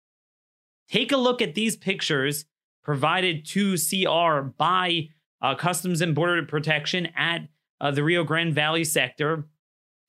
Take 0.88 1.12
a 1.12 1.18
look 1.18 1.42
at 1.42 1.54
these 1.54 1.76
pictures 1.76 2.46
provided 2.82 3.44
to 3.48 3.76
CR 3.76 4.40
by 4.56 5.08
uh, 5.42 5.54
Customs 5.54 6.00
and 6.00 6.14
Border 6.14 6.42
Protection 6.46 7.08
at 7.14 7.42
uh, 7.78 7.90
the 7.90 8.02
Rio 8.02 8.24
Grande 8.24 8.54
Valley 8.54 8.84
sector. 8.84 9.48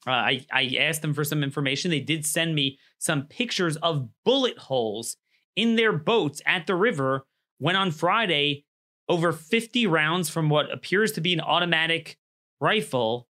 Uh, 0.07 0.11
I, 0.11 0.45
I 0.53 0.77
asked 0.79 1.01
them 1.01 1.13
for 1.13 1.25
some 1.25 1.43
information. 1.43 1.91
They 1.91 1.99
did 1.99 2.25
send 2.25 2.55
me 2.55 2.79
some 2.99 3.23
pictures 3.23 3.75
of 3.77 4.07
bullet 4.23 4.57
holes 4.57 5.17
in 5.57 5.75
their 5.75 5.91
boats 5.91 6.41
at 6.45 6.65
the 6.65 6.75
river 6.75 7.25
when 7.57 7.75
on 7.75 7.91
Friday, 7.91 8.63
over 9.09 9.33
50 9.33 9.85
rounds 9.85 10.29
from 10.29 10.47
what 10.47 10.71
appears 10.71 11.11
to 11.13 11.21
be 11.21 11.33
an 11.33 11.41
automatic 11.41 12.17
rifle, 12.61 13.27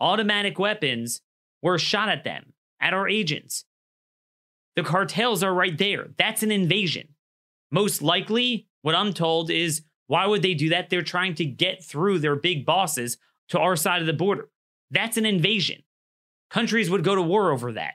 automatic 0.00 0.58
weapons 0.58 1.20
were 1.62 1.78
shot 1.78 2.08
at 2.08 2.24
them, 2.24 2.52
at 2.80 2.94
our 2.94 3.08
agents. 3.08 3.64
The 4.76 4.82
cartels 4.82 5.42
are 5.42 5.54
right 5.54 5.76
there. 5.76 6.08
That's 6.18 6.42
an 6.42 6.50
invasion. 6.50 7.08
Most 7.70 8.02
likely, 8.02 8.68
what 8.82 8.94
I'm 8.94 9.12
told 9.12 9.50
is 9.50 9.82
why 10.06 10.26
would 10.26 10.42
they 10.42 10.54
do 10.54 10.70
that? 10.70 10.90
They're 10.90 11.02
trying 11.02 11.34
to 11.36 11.44
get 11.44 11.82
through 11.82 12.18
their 12.18 12.36
big 12.36 12.66
bosses 12.66 13.16
to 13.48 13.58
our 13.58 13.76
side 13.76 14.00
of 14.00 14.06
the 14.06 14.12
border. 14.12 14.48
That's 14.90 15.16
an 15.16 15.26
invasion. 15.26 15.82
Countries 16.50 16.90
would 16.90 17.04
go 17.04 17.14
to 17.14 17.22
war 17.22 17.50
over 17.50 17.72
that. 17.72 17.94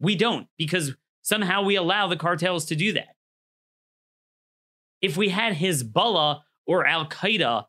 We 0.00 0.16
don't 0.16 0.46
because 0.56 0.94
somehow 1.22 1.62
we 1.62 1.76
allow 1.76 2.08
the 2.08 2.16
cartels 2.16 2.64
to 2.66 2.76
do 2.76 2.92
that. 2.94 3.14
If 5.02 5.16
we 5.16 5.28
had 5.28 5.54
Hezbollah 5.54 6.40
or 6.66 6.86
Al 6.86 7.06
Qaeda 7.08 7.64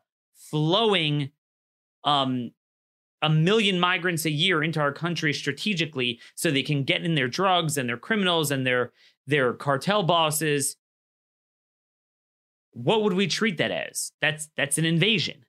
flowing 0.50 1.30
um, 2.04 2.50
a 3.22 3.30
million 3.30 3.78
migrants 3.78 4.24
a 4.24 4.30
year 4.30 4.62
into 4.62 4.80
our 4.80 4.92
country 4.92 5.32
strategically 5.32 6.20
so 6.34 6.50
they 6.50 6.62
can 6.62 6.82
get 6.82 7.04
in 7.04 7.14
their 7.14 7.28
drugs 7.28 7.78
and 7.78 7.88
their 7.88 7.96
criminals 7.96 8.50
and 8.50 8.66
their 8.66 8.92
their 9.26 9.52
cartel 9.52 10.02
bosses. 10.02 10.76
What 12.72 13.02
would 13.02 13.12
we 13.12 13.28
treat 13.28 13.58
that 13.58 13.70
as? 13.70 14.12
That's 14.20 14.48
that's 14.56 14.78
an 14.78 14.84
invasion. 14.84 15.44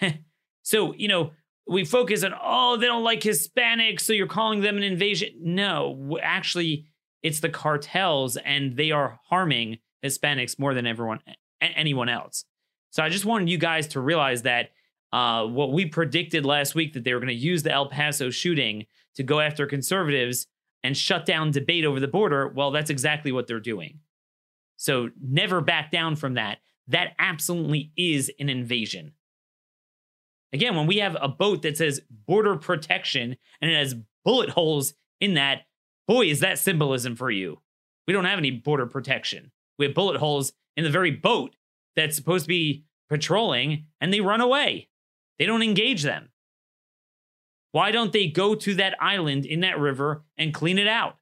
So 0.62 0.92
you 0.92 1.08
know 1.08 1.30
we 1.66 1.86
focus 1.86 2.22
on 2.22 2.34
oh 2.38 2.76
they 2.76 2.84
don't 2.84 3.02
like 3.02 3.20
hispanics 3.20 4.02
so 4.02 4.12
you're 4.12 4.26
calling 4.26 4.60
them 4.60 4.76
an 4.76 4.82
invasion. 4.82 5.30
No 5.40 6.18
actually 6.22 6.84
it's 7.22 7.40
the 7.40 7.48
cartels 7.48 8.36
and 8.36 8.76
they 8.76 8.90
are 8.90 9.18
harming 9.30 9.78
hispanics 10.04 10.58
more 10.58 10.74
than 10.74 10.86
everyone 10.86 11.20
anyone 11.62 12.10
else. 12.10 12.44
So 12.90 13.02
i 13.02 13.08
just 13.08 13.24
wanted 13.24 13.48
you 13.48 13.56
guys 13.56 13.86
to 13.88 14.00
realize 14.00 14.42
that 14.42 14.72
uh, 15.12 15.44
what 15.44 15.72
we 15.72 15.86
predicted 15.86 16.44
last 16.44 16.74
week 16.74 16.92
that 16.92 17.04
they 17.04 17.14
were 17.14 17.20
going 17.20 17.28
to 17.28 17.34
use 17.34 17.62
the 17.62 17.72
El 17.72 17.88
Paso 17.88 18.30
shooting 18.30 18.86
to 19.14 19.22
go 19.22 19.40
after 19.40 19.66
conservatives 19.66 20.46
and 20.82 20.96
shut 20.96 21.26
down 21.26 21.50
debate 21.50 21.84
over 21.84 22.00
the 22.00 22.08
border, 22.08 22.48
well, 22.48 22.70
that's 22.70 22.90
exactly 22.90 23.32
what 23.32 23.46
they're 23.46 23.60
doing. 23.60 24.00
So 24.76 25.10
never 25.20 25.60
back 25.60 25.90
down 25.90 26.16
from 26.16 26.34
that. 26.34 26.58
That 26.86 27.14
absolutely 27.18 27.92
is 27.96 28.30
an 28.38 28.48
invasion. 28.48 29.12
Again, 30.52 30.76
when 30.76 30.86
we 30.86 30.98
have 30.98 31.16
a 31.20 31.28
boat 31.28 31.62
that 31.62 31.76
says 31.76 32.00
border 32.26 32.56
protection 32.56 33.36
and 33.60 33.70
it 33.70 33.76
has 33.76 33.96
bullet 34.24 34.50
holes 34.50 34.94
in 35.20 35.34
that, 35.34 35.62
boy, 36.06 36.26
is 36.26 36.40
that 36.40 36.58
symbolism 36.58 37.16
for 37.16 37.30
you. 37.30 37.60
We 38.06 38.14
don't 38.14 38.24
have 38.24 38.38
any 38.38 38.50
border 38.50 38.86
protection. 38.86 39.50
We 39.78 39.86
have 39.86 39.94
bullet 39.94 40.16
holes 40.16 40.52
in 40.76 40.84
the 40.84 40.90
very 40.90 41.10
boat 41.10 41.56
that's 41.96 42.16
supposed 42.16 42.44
to 42.44 42.48
be 42.48 42.84
patrolling 43.10 43.86
and 44.00 44.12
they 44.12 44.20
run 44.20 44.40
away. 44.40 44.87
They 45.38 45.46
don't 45.46 45.62
engage 45.62 46.02
them. 46.02 46.30
Why 47.72 47.90
don't 47.90 48.12
they 48.12 48.26
go 48.26 48.54
to 48.54 48.74
that 48.74 48.96
island 49.00 49.44
in 49.44 49.60
that 49.60 49.78
river 49.78 50.24
and 50.36 50.54
clean 50.54 50.78
it 50.78 50.88
out? 50.88 51.16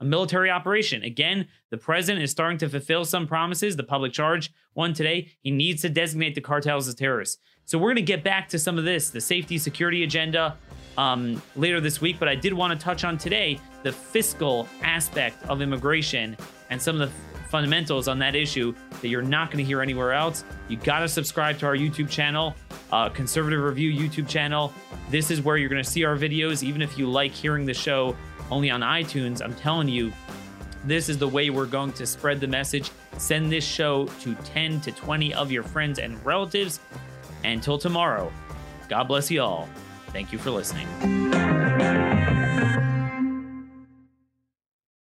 A 0.00 0.04
military 0.04 0.50
operation. 0.50 1.02
Again, 1.04 1.46
the 1.70 1.78
president 1.78 2.24
is 2.24 2.32
starting 2.32 2.58
to 2.58 2.68
fulfill 2.68 3.04
some 3.04 3.26
promises. 3.26 3.76
The 3.76 3.84
public 3.84 4.12
charge 4.12 4.52
one 4.74 4.92
today, 4.92 5.30
he 5.40 5.52
needs 5.52 5.82
to 5.82 5.88
designate 5.88 6.34
the 6.34 6.40
cartels 6.40 6.88
as 6.88 6.96
terrorists. 6.96 7.38
So 7.64 7.78
we're 7.78 7.90
going 7.90 7.96
to 7.96 8.02
get 8.02 8.24
back 8.24 8.48
to 8.48 8.58
some 8.58 8.78
of 8.78 8.84
this, 8.84 9.10
the 9.10 9.20
safety 9.20 9.58
security 9.58 10.02
agenda 10.02 10.56
um, 10.98 11.40
later 11.54 11.80
this 11.80 12.00
week. 12.00 12.18
But 12.18 12.28
I 12.28 12.34
did 12.34 12.52
want 12.52 12.78
to 12.78 12.84
touch 12.84 13.04
on 13.04 13.16
today 13.16 13.60
the 13.84 13.92
fiscal 13.92 14.68
aspect 14.82 15.44
of 15.48 15.62
immigration 15.62 16.36
and 16.70 16.82
some 16.82 17.00
of 17.00 17.08
the 17.08 17.31
fundamentals 17.52 18.08
on 18.08 18.18
that 18.18 18.34
issue 18.34 18.74
that 19.02 19.08
you're 19.08 19.20
not 19.20 19.50
going 19.50 19.58
to 19.58 19.64
hear 19.64 19.82
anywhere 19.82 20.14
else. 20.14 20.42
You 20.68 20.78
got 20.78 21.00
to 21.00 21.08
subscribe 21.08 21.58
to 21.58 21.66
our 21.66 21.76
YouTube 21.76 22.08
channel, 22.08 22.56
uh, 22.90 23.10
Conservative 23.10 23.60
Review 23.60 23.92
YouTube 23.92 24.26
channel. 24.26 24.72
This 25.10 25.30
is 25.30 25.42
where 25.42 25.58
you're 25.58 25.68
going 25.68 25.84
to 25.84 25.88
see 25.88 26.02
our 26.04 26.16
videos. 26.16 26.62
Even 26.62 26.80
if 26.80 26.98
you 26.98 27.06
like 27.06 27.30
hearing 27.30 27.66
the 27.66 27.74
show 27.74 28.16
only 28.50 28.70
on 28.70 28.80
iTunes, 28.80 29.42
I'm 29.42 29.54
telling 29.54 29.86
you, 29.86 30.10
this 30.84 31.10
is 31.10 31.18
the 31.18 31.28
way 31.28 31.50
we're 31.50 31.66
going 31.66 31.92
to 31.92 32.06
spread 32.06 32.40
the 32.40 32.48
message. 32.48 32.90
Send 33.18 33.52
this 33.52 33.64
show 33.64 34.06
to 34.22 34.34
10 34.34 34.80
to 34.80 34.90
20 34.90 35.34
of 35.34 35.52
your 35.52 35.62
friends 35.62 35.98
and 35.98 36.24
relatives. 36.24 36.80
Until 37.44 37.76
tomorrow, 37.76 38.32
God 38.88 39.04
bless 39.04 39.30
you 39.30 39.42
all. 39.42 39.68
Thank 40.08 40.32
you 40.32 40.38
for 40.38 40.50
listening. 40.50 40.88